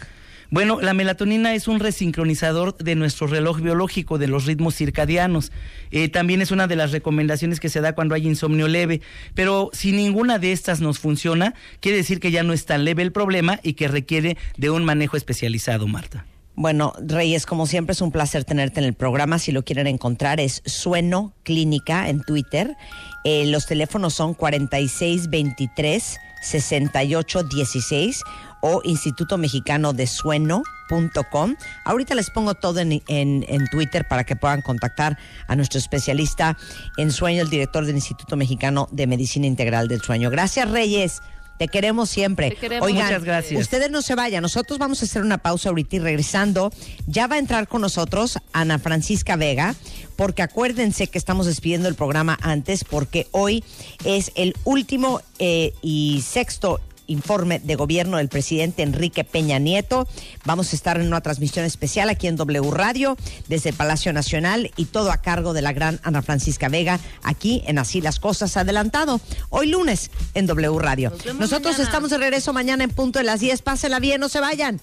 Bueno, 0.50 0.80
la 0.80 0.94
melatonina 0.94 1.54
es 1.54 1.68
un 1.68 1.78
resincronizador 1.78 2.74
de 2.78 2.94
nuestro 2.94 3.26
reloj 3.26 3.60
biológico, 3.60 4.16
de 4.16 4.28
los 4.28 4.46
ritmos 4.46 4.74
circadianos. 4.74 5.52
Eh, 5.90 6.08
también 6.08 6.40
es 6.40 6.50
una 6.50 6.66
de 6.66 6.76
las 6.76 6.90
recomendaciones 6.90 7.60
que 7.60 7.68
se 7.68 7.82
da 7.82 7.94
cuando 7.94 8.14
hay 8.14 8.26
insomnio 8.26 8.66
leve. 8.66 9.02
Pero 9.34 9.68
si 9.74 9.92
ninguna 9.92 10.38
de 10.38 10.52
estas 10.52 10.80
nos 10.80 11.00
funciona, 11.00 11.54
quiere 11.80 11.98
decir 11.98 12.18
que 12.18 12.30
ya 12.30 12.42
no 12.44 12.54
es 12.54 12.64
tan 12.64 12.84
leve 12.84 13.02
el 13.02 13.12
problema 13.12 13.60
y 13.62 13.74
que 13.74 13.88
requiere 13.88 14.38
de 14.56 14.70
un 14.70 14.84
manejo 14.84 15.18
especializado, 15.18 15.86
Marta. 15.86 16.24
Bueno, 16.60 16.92
Reyes, 16.98 17.46
como 17.46 17.66
siempre 17.66 17.92
es 17.92 18.00
un 18.00 18.10
placer 18.10 18.44
tenerte 18.44 18.80
en 18.80 18.86
el 18.86 18.94
programa. 18.94 19.38
Si 19.38 19.52
lo 19.52 19.64
quieren 19.64 19.86
encontrar 19.86 20.40
es 20.40 20.62
Sueno 20.64 21.34
Clínica 21.44 22.08
en 22.08 22.22
Twitter. 22.22 22.74
Eh, 23.24 23.46
los 23.46 23.66
teléfonos 23.66 24.14
son 24.14 24.34
4623 24.34 26.18
6816 26.40 28.22
o 28.60 28.80
Instituto 28.84 29.38
Mexicano 29.38 29.92
de 29.92 30.06
Sueno.com. 30.06 31.56
Ahorita 31.84 32.14
les 32.14 32.30
pongo 32.30 32.54
todo 32.54 32.80
en, 32.80 33.02
en, 33.08 33.44
en 33.48 33.66
Twitter 33.68 34.06
para 34.08 34.24
que 34.24 34.36
puedan 34.36 34.62
contactar 34.62 35.18
a 35.46 35.56
nuestro 35.56 35.78
especialista 35.78 36.56
en 36.96 37.12
sueño, 37.12 37.42
el 37.42 37.50
director 37.50 37.84
del 37.84 37.96
Instituto 37.96 38.36
Mexicano 38.36 38.88
de 38.90 39.06
Medicina 39.06 39.46
Integral 39.46 39.88
del 39.88 40.00
Sueño. 40.00 40.30
Gracias, 40.30 40.70
Reyes. 40.70 41.20
Te 41.58 41.68
queremos 41.68 42.08
siempre. 42.08 42.50
Te 42.50 42.56
queremos. 42.56 42.86
Oigan, 42.86 43.06
Muchas 43.06 43.24
gracias. 43.24 43.60
ustedes 43.60 43.90
no 43.90 44.00
se 44.00 44.14
vayan. 44.14 44.42
Nosotros 44.42 44.78
vamos 44.78 45.02
a 45.02 45.04
hacer 45.04 45.22
una 45.22 45.38
pausa 45.38 45.68
ahorita 45.68 45.96
y 45.96 45.98
regresando, 45.98 46.72
ya 47.06 47.26
va 47.26 47.36
a 47.36 47.38
entrar 47.38 47.68
con 47.68 47.80
nosotros 47.80 48.38
Ana 48.52 48.78
Francisca 48.78 49.36
Vega, 49.36 49.74
porque 50.16 50.42
acuérdense 50.42 51.08
que 51.08 51.18
estamos 51.18 51.46
despidiendo 51.46 51.88
el 51.88 51.94
programa 51.94 52.38
antes, 52.40 52.84
porque 52.84 53.26
hoy 53.32 53.64
es 54.04 54.32
el 54.36 54.54
último 54.64 55.20
eh, 55.38 55.72
y 55.82 56.22
sexto 56.24 56.80
informe 57.08 57.58
de 57.58 57.74
gobierno 57.74 58.18
del 58.18 58.28
presidente 58.28 58.82
Enrique 58.82 59.24
Peña 59.24 59.58
Nieto. 59.58 60.06
Vamos 60.44 60.72
a 60.72 60.76
estar 60.76 61.00
en 61.00 61.08
una 61.08 61.20
transmisión 61.20 61.64
especial 61.64 62.08
aquí 62.08 62.28
en 62.28 62.36
W 62.36 62.70
Radio 62.70 63.16
desde 63.48 63.70
el 63.70 63.74
Palacio 63.74 64.12
Nacional 64.12 64.70
y 64.76 64.84
todo 64.84 65.10
a 65.10 65.16
cargo 65.18 65.52
de 65.52 65.62
la 65.62 65.72
gran 65.72 65.98
Ana 66.04 66.22
Francisca 66.22 66.68
Vega 66.68 67.00
aquí 67.22 67.62
en 67.66 67.78
Así 67.78 68.00
las 68.00 68.20
Cosas 68.20 68.56
adelantado. 68.56 69.20
Hoy 69.50 69.66
lunes 69.68 70.10
en 70.34 70.46
W 70.46 70.78
Radio. 70.78 71.10
Nos 71.10 71.34
Nosotros 71.34 71.72
mañana. 71.74 71.84
estamos 71.84 72.10
de 72.10 72.18
regreso 72.18 72.52
mañana 72.52 72.84
en 72.84 72.90
punto 72.90 73.18
de 73.18 73.24
las 73.24 73.40
10. 73.40 73.62
Pásenla 73.62 73.98
bien, 73.98 74.20
no 74.20 74.28
se 74.28 74.40
vayan. 74.40 74.80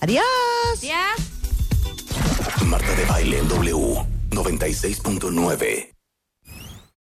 Adiós. 0.00 0.24
Ya. 0.80 1.04
Marta 2.64 2.92
de 2.94 3.04
baile 3.04 3.38
en 3.38 3.48
W 3.48 4.06
96.9. 4.30 5.97